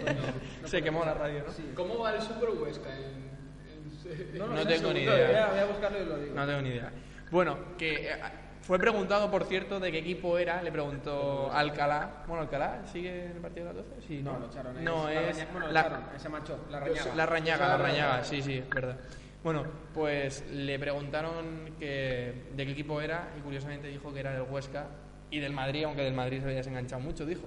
se 0.64 0.82
quemó 0.82 1.04
la 1.04 1.14
radio, 1.14 1.44
¿no? 1.46 1.74
¿Cómo 1.74 1.98
va 1.98 2.14
el 2.14 2.22
Super 2.22 2.50
Huesca? 2.50 2.88
En, 2.96 3.04
en- 3.04 4.38
No, 4.38 4.60
en- 4.60 4.68
tengo 4.68 4.92
ni 4.92 5.04
Voy 5.06 5.14
idea. 5.14 5.46
a, 5.46 5.50
voy 5.50 5.58
a 5.58 5.64
buscarlo 5.66 6.02
y 6.02 6.04
lo 6.06 6.18
digo. 6.18 6.34
No 6.34 6.46
tengo 6.46 6.60
ni 6.62 6.68
idea. 6.70 6.90
Bueno, 7.30 7.58
que 7.76 8.10
eh, 8.10 8.16
fue 8.62 8.78
preguntado, 8.78 9.30
por 9.30 9.44
cierto, 9.44 9.80
de 9.80 9.90
qué 9.92 9.98
equipo 9.98 10.38
era, 10.38 10.62
le 10.62 10.70
preguntó 10.72 11.50
Alcalá. 11.52 12.22
Bueno, 12.26 12.42
Alcalá, 12.42 12.82
¿sigue 12.90 13.26
en 13.26 13.32
el 13.32 13.38
partido 13.42 13.66
de 13.68 13.74
las 13.74 13.84
12? 13.88 14.06
Sí, 14.06 14.22
No, 14.22 14.38
lo 14.38 14.46
echaron. 14.46 14.84
No, 14.84 15.04
la 15.06 15.20
es 15.22 15.36
Raña- 15.36 15.48
bueno, 15.52 15.66
lo 15.66 15.72
la, 15.72 15.80
echaron, 15.80 16.02
se 16.16 16.28
marchó, 16.28 16.64
la 16.70 16.80
rañaga. 16.80 17.14
la 17.14 17.26
Rañaga, 17.26 17.68
la 17.68 17.76
Rañaga, 17.76 18.24
sí, 18.24 18.40
sí, 18.42 18.58
es 18.58 18.68
verdad. 18.70 18.96
Bueno, 19.44 19.62
pues 19.92 20.42
le 20.50 20.78
preguntaron 20.78 21.74
que, 21.78 22.44
de 22.56 22.64
qué 22.66 22.72
equipo 22.72 22.98
era 23.02 23.28
y 23.38 23.42
curiosamente 23.42 23.88
dijo 23.88 24.12
que 24.12 24.20
era 24.20 24.32
del 24.32 24.50
Huesca 24.50 24.86
y 25.30 25.38
del 25.38 25.52
Madrid, 25.52 25.84
aunque 25.84 26.00
del 26.02 26.14
Madrid 26.14 26.38
se 26.38 26.44
había 26.46 26.56
desenganchado 26.56 27.02
mucho, 27.02 27.26
dijo. 27.26 27.42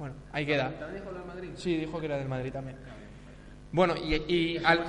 Bueno, 0.00 0.16
ahí 0.32 0.44
queda. 0.44 0.70
¿También 0.80 0.94
dijo 1.00 1.12
lo 1.12 1.18
del 1.20 1.28
Madrid? 1.28 1.50
Sí, 1.54 1.76
dijo 1.76 2.00
que 2.00 2.06
era 2.06 2.18
del 2.18 2.28
Madrid 2.28 2.52
también. 2.52 2.76
Bueno, 3.70 3.94
y, 3.96 4.56
al- 4.64 4.80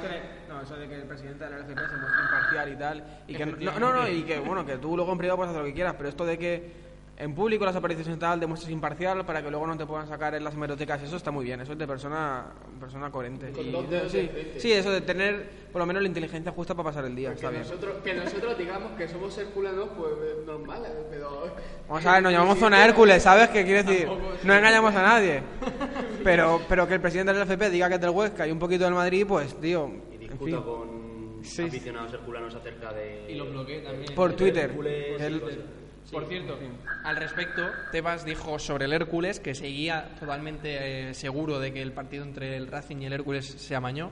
no, 0.50 0.62
eso 0.62 0.76
de 0.76 0.88
que 0.90 0.96
el 0.96 1.04
presidente 1.04 1.44
de 1.44 1.50
la 1.52 1.58
LFP 1.58 1.80
se 1.88 1.98
muestre 1.98 2.22
imparcial 2.24 2.74
y 2.74 2.76
tal. 2.76 3.04
Y 3.28 3.36
que, 3.36 3.46
no, 3.46 3.80
no, 3.80 3.94
no, 3.94 4.08
y 4.10 4.24
que, 4.24 4.40
bueno, 4.40 4.66
que 4.66 4.78
tú 4.78 4.96
luego 4.96 5.12
en 5.12 5.20
privado 5.20 5.38
puedes 5.38 5.52
hacer 5.52 5.62
lo 5.62 5.68
que 5.68 5.74
quieras, 5.76 5.94
pero 5.98 6.10
esto 6.10 6.26
de 6.26 6.38
que 6.40 6.72
en 7.16 7.36
público 7.36 7.64
las 7.64 7.76
apariciones 7.76 8.16
y 8.16 8.20
tal 8.20 8.40
demuestres 8.40 8.72
imparcial 8.72 9.24
para 9.26 9.44
que 9.44 9.50
luego 9.52 9.68
no 9.68 9.78
te 9.78 9.86
puedan 9.86 10.08
sacar 10.08 10.34
en 10.34 10.44
las 10.44 10.56
hemerotecas, 10.56 11.02
eso 11.04 11.16
está 11.16 11.30
muy 11.32 11.46
bien, 11.46 11.62
eso 11.62 11.74
es 11.74 11.78
de 11.78 11.86
persona, 11.88 12.46
persona 12.80 13.12
coherente. 13.12 13.52
Con 13.52 13.90
dedos 13.90 14.12
sí, 14.12 14.18
de 14.18 14.28
frente. 14.30 14.60
sí, 14.60 14.72
eso 14.74 14.90
de 14.92 15.02
tener 15.02 15.50
por 15.72 15.80
lo 15.80 15.86
menos 15.86 16.02
la 16.02 16.08
inteligencia 16.08 16.52
justa 16.52 16.74
para 16.74 16.90
pasar 16.90 17.06
el 17.06 17.16
día, 17.16 17.30
que, 17.30 17.36
está 17.36 17.50
bien. 17.50 17.62
nosotros, 17.62 17.98
que 18.04 18.14
nosotros 18.16 18.58
digamos 18.58 18.92
que 18.98 19.08
somos 19.08 19.38
herculanos, 19.38 19.90
pues 19.96 20.12
eh, 20.12 20.44
normal, 20.46 20.82
pero... 21.10 21.52
Vamos 21.88 22.06
a 22.06 22.14
ver, 22.14 22.24
nos 22.24 22.32
llamamos 22.32 22.58
Zona 22.58 22.84
Hércules, 22.86 23.22
¿sabes 23.22 23.50
qué 23.50 23.64
quiere 23.64 23.84
decir? 23.84 24.08
No 24.44 24.54
engañamos 24.54 24.96
a 24.96 25.02
nadie. 25.02 25.42
Pero, 26.24 26.62
pero 26.70 26.88
que 26.88 26.94
el 26.94 27.02
presidente 27.02 27.34
del 27.34 27.42
LFP 27.42 27.70
diga 27.70 27.90
que 27.90 27.96
es 27.96 28.02
del 28.02 28.12
Huesca 28.12 28.48
y 28.48 28.52
un 28.52 28.58
poquito 28.58 28.86
del 28.86 28.94
Madrid, 28.94 29.26
pues, 29.28 29.60
tío, 29.60 29.92
Y 30.10 30.14
en 30.16 30.20
discuta 30.22 30.56
fin. 30.56 30.62
con 30.64 31.40
Sí. 31.44 31.64
aficionados 31.64 32.14
herculanos 32.14 32.56
acerca 32.56 32.94
de... 32.94 33.26
Y 33.30 33.36
lo 33.36 33.46
bloqueé 33.50 33.82
también. 33.82 34.16
Por 34.16 34.34
Twitter. 34.34 34.72
Por 36.14 36.28
cierto, 36.28 36.60
al 37.04 37.16
respecto, 37.16 37.64
Tebas 37.92 38.24
dijo 38.24 38.60
sobre 38.60 38.86
el 38.86 38.94
Hércules 38.94 39.40
que 39.40 39.56
seguía 39.56 40.12
totalmente 40.20 41.10
eh, 41.10 41.14
seguro 41.16 41.60
de 41.60 41.74
que 41.74 41.82
el 41.82 41.92
partido 41.92 42.24
entre 42.24 42.56
el 42.56 42.68
Racing 42.68 42.98
y 42.98 43.08
el 43.08 43.14
Hércules 43.14 43.46
se 43.48 43.76
amañó. 43.76 44.12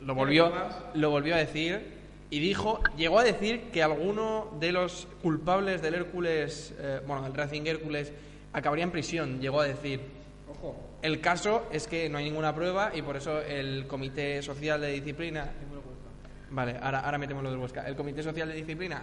Lo 0.00 0.16
volvió, 0.16 0.52
lo 0.94 1.10
volvió 1.10 1.36
a 1.36 1.38
decir 1.38 1.98
y 2.28 2.40
dijo, 2.40 2.82
llegó 2.96 3.20
a 3.20 3.24
decir 3.24 3.70
que 3.70 3.84
alguno 3.84 4.48
de 4.58 4.72
los 4.72 5.06
culpables 5.22 5.80
del 5.80 5.94
Hércules, 5.94 6.74
eh, 6.76 7.00
bueno, 7.06 7.22
del 7.22 7.34
Racing 7.34 7.62
Hércules, 7.66 8.12
acabaría 8.52 8.84
en 8.84 8.90
prisión. 8.90 9.40
Llegó 9.40 9.60
a 9.60 9.64
decir. 9.64 10.00
El 11.02 11.20
caso 11.20 11.68
es 11.70 11.86
que 11.86 12.08
no 12.08 12.18
hay 12.18 12.24
ninguna 12.24 12.52
prueba 12.52 12.90
y 12.92 13.02
por 13.02 13.16
eso 13.16 13.40
el 13.40 13.86
Comité 13.86 14.42
Social 14.42 14.80
de 14.80 14.88
Disciplina. 14.88 15.48
Vale, 16.50 16.76
ahora, 16.82 17.00
ahora 17.00 17.18
metemos 17.18 17.44
lo 17.44 17.50
del 17.50 17.60
Huesca. 17.60 17.86
El 17.86 17.94
Comité 17.94 18.24
Social 18.24 18.48
de 18.48 18.54
Disciplina 18.54 19.02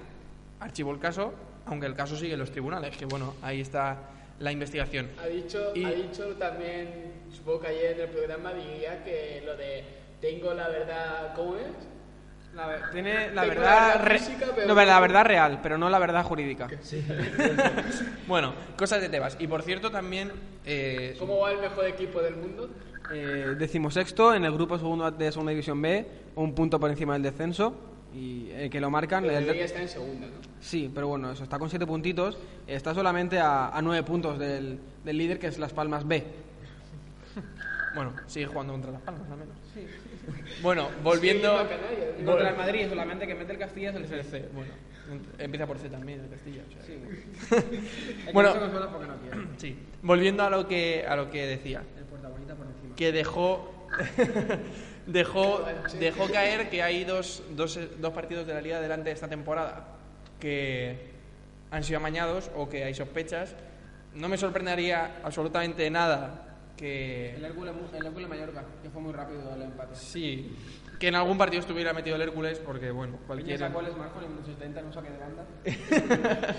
archivó 0.60 0.92
el 0.92 1.00
caso, 1.00 1.34
aunque 1.66 1.88
el 1.88 1.96
caso 1.96 2.16
sigue 2.16 2.34
en 2.34 2.40
los 2.40 2.52
tribunales, 2.52 2.96
que 2.98 3.06
bueno, 3.06 3.36
ahí 3.42 3.62
está 3.62 3.98
la 4.40 4.52
investigación. 4.52 5.10
Ha 5.24 5.28
dicho, 5.28 5.72
Y- 5.76 5.86
ha 5.86 5.92
dicho 5.92 6.26
también, 6.38 7.14
supongo 7.32 7.62
que 7.62 7.68
ayer 7.68 7.92
en 7.94 8.02
el 8.02 8.10
programa 8.10 8.54
diría 8.54 9.04
que 9.04 9.42
lo 9.46 9.56
de 9.56 9.84
tengo 10.22 10.54
la 10.54 10.68
verdad, 10.70 11.34
¿cómo 11.36 11.56
es? 11.58 11.64
La 12.56 12.68
ver- 12.68 12.90
tiene 12.92 13.32
la 13.34 13.42
Tengo 13.42 13.56
verdad, 13.56 13.96
la 13.96 14.02
verdad 14.04 14.18
física, 14.18 14.46
pero 14.56 14.68
no, 14.68 14.76
la 14.86 15.00
verdad 15.02 15.26
real, 15.26 15.60
pero 15.62 15.78
no 15.78 15.90
la 15.90 16.00
verdad 16.00 16.24
jurídica. 16.24 16.68
Bueno, 18.28 18.54
cosas 18.78 19.02
de 19.02 19.10
Tebas. 19.10 19.38
Y 19.40 19.48
por 19.48 19.62
cierto, 19.62 19.92
también. 19.92 20.32
eh, 20.66 21.16
¿Cómo 21.20 21.40
va 21.40 21.52
el 21.52 21.60
mejor 21.60 21.86
equipo 21.86 22.22
del 22.22 22.36
mundo? 22.38 22.70
Eh, 23.12 23.56
decimosexto 23.58 24.34
en 24.34 24.46
el 24.46 24.52
grupo 24.54 24.78
segundo 24.78 25.12
de 25.12 25.32
segunda 25.32 25.52
división 25.52 25.82
B, 25.82 26.08
un 26.36 26.56
punto 26.56 26.80
por 26.80 26.90
encima 26.90 27.14
del 27.14 27.22
descenso 27.24 27.76
y 28.16 28.50
eh, 28.52 28.70
que 28.70 28.80
lo 28.80 28.90
marcan. 28.90 29.24
Pero 29.24 29.38
el- 29.38 29.44
debería 29.46 29.66
estar 29.66 29.82
en 29.82 29.90
segunda, 29.90 30.28
¿no? 30.28 30.34
Sí, 30.62 30.90
pero 30.94 31.08
bueno, 31.08 31.32
eso 31.32 31.44
está 31.44 31.60
con 31.60 31.70
siete 31.70 31.86
puntitos. 31.86 32.38
Está 32.66 32.94
solamente 32.94 33.40
a, 33.40 33.70
a 33.70 33.82
nueve 33.82 34.04
puntos 34.04 34.40
del, 34.40 34.80
del 35.04 35.18
líder, 35.18 35.38
que 35.40 35.48
es 35.48 35.60
Las 35.60 35.74
Palmas 35.74 36.08
B. 36.08 36.24
bueno, 37.94 38.14
sigue 38.28 38.46
jugando 38.48 38.74
contra 38.74 38.92
las 38.92 39.02
palmas, 39.02 39.30
al 39.30 39.38
menos. 39.38 39.56
Bueno, 40.62 40.90
volviendo. 41.04 41.60
Sí, 42.18 42.26
contra 42.26 42.50
el 42.50 42.58
Madrid, 42.58 42.88
solamente 42.90 43.28
que 43.28 43.36
mete 43.36 43.54
el 43.54 43.60
Castilla 43.60 43.90
es 43.92 43.96
el 43.96 44.04
El 44.04 44.08
C. 44.08 44.24
C, 44.24 44.50
bueno. 44.54 44.72
Empieza 45.38 45.68
por 45.68 45.78
C 45.78 45.88
también, 45.90 46.22
el 46.22 46.30
Castilla. 46.30 46.64
o 46.68 46.72
sea. 47.52 47.58
El 47.70 48.26
que 48.26 48.32
Bueno. 48.34 48.56
no. 48.56 49.48
Sí. 49.58 49.78
Volviendo 50.02 50.42
a 50.44 50.50
lo 50.50 50.68
que, 50.68 51.06
a 51.08 51.16
lo 51.16 51.30
que 51.30 51.46
decía. 51.46 51.84
El 51.98 52.06
Puerta 52.06 52.28
Bonita 52.30 52.56
por 52.56 52.66
encima. 52.66 52.96
que 52.96 53.12
dejó 53.12 53.88
dejó, 55.08 55.64
dejó 56.00 56.30
caer 56.32 56.70
que 56.70 56.82
hay 56.82 57.04
dos, 57.04 57.44
dos, 57.52 57.80
dos 58.00 58.14
partidos 58.14 58.48
de 58.48 58.54
la 58.54 58.62
liga 58.62 58.82
delante 58.82 59.10
de 59.10 59.14
esta 59.14 59.28
temporada 59.28 59.88
que 60.40 61.12
han 61.72 61.84
sido 61.84 61.98
amañados 61.98 62.52
o 62.56 62.70
que 62.70 62.84
hay 62.84 62.94
sospechas. 62.94 63.56
No 64.14 64.30
me 64.30 64.38
sorprendería 64.38 65.20
absolutamente 65.24 65.90
nada 65.90 66.58
que... 66.78 67.36
El 67.36 67.46
Hércules, 67.46 67.74
el 67.94 68.06
Hércules 68.06 68.30
Mallorca, 68.30 68.64
que 68.82 68.90
fue 68.90 69.02
muy 69.02 69.14
rápido 69.14 69.54
el 69.54 69.62
empate. 69.62 69.96
Sí, 69.96 70.56
que 71.00 71.08
en 71.10 71.16
algún 71.16 71.38
partido 71.38 71.62
estuviera 71.62 71.94
metido 71.94 72.16
el 72.16 72.22
Hércules 72.22 72.60
porque, 72.60 72.92
bueno, 72.92 73.14
¿Quién 73.14 73.28
cualquier... 73.28 73.60
sacó 73.60 73.82
el 73.82 73.92
Smartphone 73.92 74.26
en 74.26 74.38
el 74.38 74.46
70 74.46 74.80
en 74.80 74.86
un 74.86 74.94
saque 74.94 75.10
de 75.10 75.76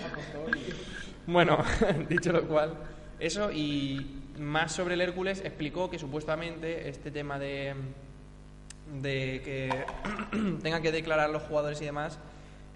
Bueno, 1.26 1.59
dicho 2.09 2.32
lo 2.32 2.47
cual, 2.47 2.74
eso 3.18 3.51
y 3.51 4.22
más 4.38 4.72
sobre 4.72 4.94
el 4.94 5.01
Hércules 5.01 5.40
explicó 5.44 5.90
que 5.90 5.99
supuestamente 5.99 6.88
este 6.88 7.11
tema 7.11 7.38
de, 7.38 7.74
de 9.03 9.43
que 9.45 9.84
tengan 10.62 10.82
que 10.82 10.93
declarar 10.93 11.30
los 11.30 11.43
jugadores 11.43 11.80
y 11.82 11.84
demás 11.84 12.18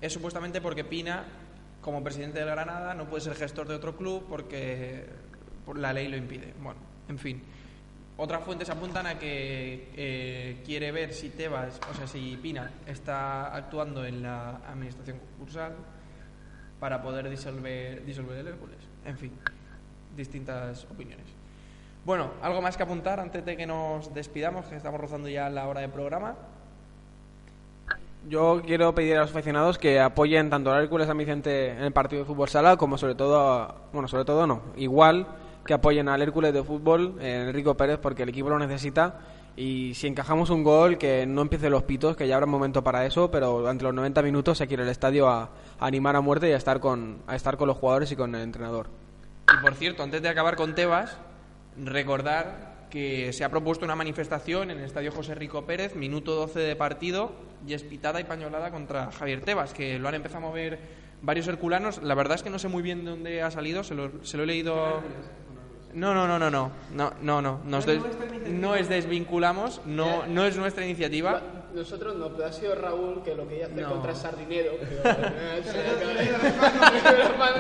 es 0.01 0.13
supuestamente 0.13 0.61
porque 0.61 0.85
Pina, 0.85 1.25
como 1.81 2.03
presidente 2.03 2.39
del 2.39 2.49
Granada, 2.49 2.95
no 2.95 3.07
puede 3.09 3.23
ser 3.23 3.35
gestor 3.35 3.69
de 3.69 3.75
otro 3.75 3.97
club 3.97 4.25
porque 4.29 5.07
por 5.65 5.79
la 5.79 5.93
ley 5.93 6.09
lo 6.09 6.17
impide. 6.17 6.55
Bueno, 6.61 6.81
en 7.09 7.19
fin. 7.19 7.43
Otras 8.17 8.45
fuentes 8.45 8.69
apuntan 8.69 9.07
a 9.07 9.19
que 9.19 9.89
eh, 9.97 10.63
quiere 10.65 10.93
ver 10.93 11.15
si 11.15 11.31
Tebas, 11.31 11.81
o 11.91 11.95
sea, 11.95 12.07
si 12.07 12.37
Pina 12.37 12.71
está 12.87 13.55
actuando 13.55 14.05
en 14.05 14.23
la 14.23 14.57
administración 14.69 15.19
concursal 15.19 15.75
para 16.79 17.01
poder 17.01 17.31
disolver, 17.31 18.05
disolver 18.05 18.39
el 18.39 18.49
Hércules. 18.49 18.79
En 19.07 19.17
fin, 19.17 19.33
distintas 20.15 20.85
opiniones. 20.85 21.40
Bueno, 22.05 22.31
¿algo 22.43 22.63
más 22.63 22.77
que 22.77 22.83
apuntar 22.83 23.21
antes 23.21 23.45
de 23.45 23.57
que 23.57 23.67
nos 23.67 24.13
despidamos, 24.15 24.67
que 24.67 24.77
estamos 24.77 25.01
rozando 25.01 25.29
ya 25.29 25.49
la 25.51 25.69
hora 25.69 25.81
de 25.83 25.89
programa? 25.89 26.35
Yo 28.29 28.61
quiero 28.65 28.95
pedir 28.95 29.17
a 29.17 29.21
los 29.23 29.31
aficionados 29.31 29.79
que 29.79 29.99
apoyen 30.01 30.51
tanto 30.51 30.73
al 30.73 30.83
Hércules 30.83 31.07
San 31.07 31.17
Vicente 31.17 31.71
en 31.71 31.83
el 31.85 31.93
partido 31.93 32.21
de 32.23 32.27
fútbol 32.27 32.49
sala 32.49 32.77
como 32.77 32.99
sobre 32.99 33.15
todo, 33.15 33.41
a- 33.41 33.75
bueno, 33.93 34.09
sobre 34.09 34.25
todo 34.25 34.47
no, 34.47 34.63
igual 34.77 35.27
que 35.65 35.75
apoyen 35.75 36.09
al 36.09 36.21
Hércules 36.23 36.53
de 36.53 36.63
fútbol, 36.63 37.17
eh, 37.21 37.45
Enrico 37.49 37.75
Pérez, 37.77 37.99
porque 37.99 38.23
el 38.25 38.29
equipo 38.31 38.49
lo 38.51 38.59
necesita 38.59 39.21
y 39.57 39.93
si 39.95 40.07
encajamos 40.07 40.51
un 40.51 40.63
gol 40.65 40.97
que 40.99 41.27
no 41.27 41.43
empiece 41.43 41.71
los 41.71 41.83
pitos, 41.83 42.17
que 42.17 42.27
ya 42.29 42.35
habrá 42.37 42.45
un 42.47 42.53
momento 42.53 42.83
para 42.83 43.05
eso, 43.07 43.31
pero 43.31 43.59
durante 43.61 43.85
los 43.85 43.95
90 43.95 44.23
minutos 44.23 44.59
que 44.59 44.73
ir 44.73 44.81
al 44.81 44.89
estadio 44.89 45.29
a, 45.29 45.43
a 45.79 45.87
animar 45.87 46.15
a 46.17 46.21
muerte 46.21 46.49
y 46.49 46.53
a 46.53 46.57
estar 46.57 46.81
con 46.81 47.19
a 47.27 47.37
estar 47.37 47.57
con 47.57 47.69
los 47.69 47.77
jugadores 47.77 48.11
y 48.13 48.17
con 48.17 48.35
el 48.35 48.43
entrenador. 48.43 48.87
Y 49.53 49.63
por 49.63 49.75
cierto, 49.75 50.03
antes 50.03 50.21
de 50.23 50.29
acabar 50.29 50.57
con 50.57 50.75
Tebas, 50.75 51.17
recordar 51.85 52.71
que 52.91 53.33
se 53.33 53.45
ha 53.45 53.49
propuesto 53.51 53.85
una 53.85 53.95
manifestación 53.95 54.71
en 54.71 54.79
el 54.79 54.85
Estadio 54.85 55.13
José 55.13 55.35
Rico 55.35 55.65
Pérez, 55.65 55.95
minuto 55.95 56.35
12 56.35 56.59
de 56.61 56.77
partido, 56.77 57.33
y 57.67 57.75
es 57.75 57.83
pitada 57.85 58.21
y 58.21 58.25
pañolada 58.25 58.71
contra 58.71 59.13
Javier 59.13 59.43
Tebas, 59.43 59.73
que 59.73 59.99
lo 59.99 60.09
han 60.09 60.15
empezado 60.17 60.45
a 60.45 60.49
mover 60.49 60.79
varios 61.23 61.47
herculanos. 61.47 62.03
La 62.03 62.15
verdad 62.15 62.35
es 62.37 62.43
que 62.43 62.51
no 62.51 62.59
sé 62.59 62.69
muy 62.69 62.83
bien 62.83 63.05
de 63.05 63.11
dónde 63.13 63.43
ha 63.43 63.51
salido, 63.51 63.85
se 63.85 63.95
lo, 63.95 64.25
se 64.25 64.37
lo 64.37 64.43
he 64.43 64.47
leído... 64.47 65.03
No, 65.93 66.15
no, 66.15 66.27
no, 66.29 66.39
no, 66.39 66.51
no, 66.51 66.71
no, 66.95 67.13
no, 67.21 67.43
no, 67.43 67.61
nos 67.65 67.85
des- 67.85 68.01
no 68.49 68.77
es 68.77 68.89
desvinculamos, 68.89 69.81
no, 69.87 70.25
no 70.27 70.45
es 70.47 70.57
nuestra 70.57 70.85
iniciativa. 70.85 71.43
Nosotros 71.75 72.17
no, 72.17 72.29
pero 72.31 72.47
ha 72.47 72.53
sido 72.53 72.75
Raúl 72.75 73.23
que 73.23 73.35
lo 73.35 73.47
quería 73.49 73.67
hacer 73.67 73.83
No. 73.83 73.91
contra 73.91 74.15
Sardinero. 74.15 74.73
Pero, 75.03 75.13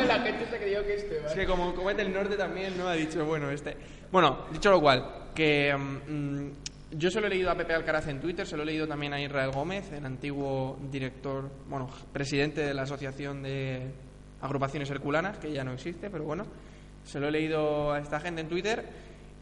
la 0.06 0.20
gente 0.20 0.46
se 0.46 0.58
creyó 0.58 0.84
que 0.84 0.94
este, 0.94 1.18
Es 1.26 1.32
que 1.34 1.46
como, 1.46 1.74
como 1.74 1.90
es 1.90 1.96
del 1.96 2.12
norte 2.12 2.36
también, 2.36 2.76
¿no? 2.76 2.88
Ha 2.88 2.94
dicho, 2.94 3.24
bueno, 3.24 3.50
este... 3.50 3.76
Bueno, 4.10 4.46
dicho 4.52 4.70
lo 4.70 4.80
cual, 4.80 5.30
que 5.34 5.74
mm, 5.76 6.48
yo 6.92 7.10
se 7.10 7.20
lo 7.20 7.28
he 7.28 7.30
leído 7.30 7.50
a 7.50 7.54
Pepe 7.54 7.74
Alcaraz 7.74 8.08
en 8.08 8.20
Twitter, 8.20 8.46
se 8.46 8.56
lo 8.56 8.62
he 8.64 8.66
leído 8.66 8.86
también 8.86 9.12
a 9.12 9.20
Israel 9.20 9.50
Gómez, 9.52 9.92
el 9.92 10.04
antiguo 10.04 10.78
director, 10.90 11.48
bueno, 11.68 11.88
presidente 12.12 12.62
de 12.62 12.74
la 12.74 12.82
Asociación 12.82 13.42
de 13.42 13.92
Agrupaciones 14.40 14.90
Herculanas, 14.90 15.38
que 15.38 15.52
ya 15.52 15.62
no 15.62 15.72
existe, 15.72 16.10
pero 16.10 16.24
bueno, 16.24 16.44
se 17.04 17.20
lo 17.20 17.28
he 17.28 17.30
leído 17.30 17.92
a 17.92 18.00
esta 18.00 18.18
gente 18.20 18.40
en 18.40 18.48
Twitter 18.48 18.84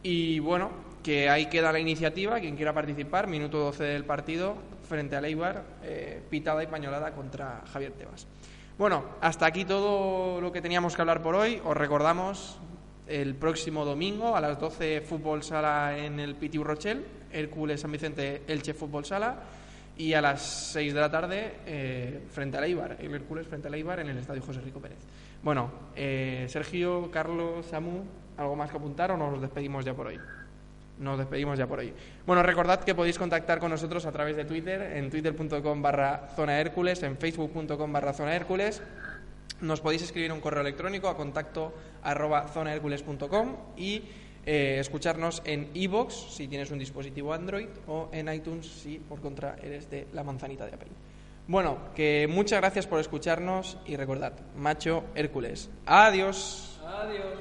y 0.03 0.39
bueno, 0.41 0.71
que 1.09 1.31
ahí 1.31 1.47
queda 1.47 1.73
la 1.73 1.79
iniciativa, 1.79 2.39
quien 2.39 2.55
quiera 2.55 2.75
participar, 2.75 3.29
minuto 3.29 3.57
12 3.61 3.83
del 3.83 4.05
partido, 4.05 4.57
frente 4.87 5.17
a 5.17 5.23
Leibar, 5.23 5.65
eh, 5.83 6.21
pitada 6.29 6.63
y 6.63 6.67
pañolada 6.67 7.13
contra 7.13 7.63
Javier 7.73 7.93
Tebas. 7.93 8.27
Bueno, 8.77 9.07
hasta 9.23 9.47
aquí 9.47 9.65
todo 9.65 10.39
lo 10.39 10.53
que 10.53 10.61
teníamos 10.61 10.95
que 10.95 11.01
hablar 11.01 11.23
por 11.23 11.35
hoy. 11.35 11.63
Os 11.65 11.75
recordamos 11.75 12.59
el 13.07 13.35
próximo 13.37 13.87
domingo 13.87 14.37
a 14.37 14.43
las 14.43 14.61
12 14.61 15.01
fútbol 15.01 15.43
sala 15.43 15.97
en 15.97 16.21
el 16.21 16.35
Pitiu 16.35 16.63
Rochel, 16.63 17.07
Hércules 17.33 17.81
San 17.81 17.91
Vicente 17.91 18.43
Elche 18.47 18.75
Fútbol 18.75 19.07
Sala 19.07 19.37
y 19.97 20.13
a 20.13 20.21
las 20.21 20.43
6 20.75 20.93
de 20.93 21.01
la 21.01 21.11
tarde 21.11 21.55
eh, 21.65 22.21
frente 22.31 22.59
a 22.59 22.61
Leibar, 22.61 22.99
el 23.01 23.15
Hércules 23.15 23.47
frente 23.47 23.69
a 23.69 23.71
Leibar 23.71 24.01
en 24.01 24.11
el 24.11 24.19
Estadio 24.19 24.43
José 24.43 24.61
Rico 24.61 24.79
Pérez. 24.79 24.99
Bueno, 25.43 25.71
eh, 25.97 26.45
Sergio, 26.51 27.11
Carlos, 27.11 27.65
Samu, 27.65 28.05
¿algo 28.37 28.55
más 28.57 28.71
que 28.71 28.77
apuntar 28.77 29.11
o 29.11 29.17
nos 29.17 29.41
despedimos 29.41 29.87
ya 29.87 29.95
por 29.95 30.09
hoy? 30.09 30.21
Nos 30.99 31.19
despedimos 31.19 31.59
ya 31.59 31.67
por 31.67 31.79
hoy. 31.79 31.93
Bueno, 32.27 32.43
recordad 32.43 32.81
que 32.81 32.95
podéis 32.95 33.19
contactar 33.19 33.59
con 33.59 33.71
nosotros 33.71 34.05
a 34.07 34.13
través 34.13 34.37
de 34.37 34.45
Twitter, 34.45 34.97
en 34.97 35.11
twitter.com 35.11 35.83
barra 35.83 36.29
zona 36.35 36.61
Hércules, 36.61 37.03
en 37.03 37.17
facebook.com 37.17 37.93
barra 37.93 38.13
zona 38.13 38.35
Hércules. 38.35 38.83
Nos 39.61 39.81
podéis 39.81 40.03
escribir 40.03 40.33
un 40.33 40.41
correo 40.41 40.61
electrónico 40.61 41.09
a 41.09 41.17
contacto 41.17 41.75
arroba 42.03 42.47
zonahercules.com 42.49 43.57
y 43.77 44.03
eh, 44.47 44.79
escucharnos 44.79 45.43
en 45.45 45.71
iVoox 45.75 46.15
si 46.31 46.49
tienes 46.49 46.71
un 46.71 46.79
dispositivo 46.79 47.33
Android 47.35 47.69
o 47.87 48.09
en 48.13 48.33
iTunes 48.33 48.67
si 48.67 48.99
por 48.99 49.21
contra 49.21 49.57
eres 49.63 49.91
de 49.91 50.07
la 50.13 50.23
manzanita 50.23 50.65
de 50.65 50.75
Apple. 50.75 50.89
Bueno, 51.49 51.79
que 51.95 52.29
muchas 52.31 52.61
gracias 52.61 52.87
por 52.87 53.01
escucharnos 53.01 53.79
y 53.87 53.97
recordad, 53.97 54.35
macho 54.57 55.05
Hércules. 55.15 55.71
Adiós. 55.87 56.81
Adiós. 56.85 57.39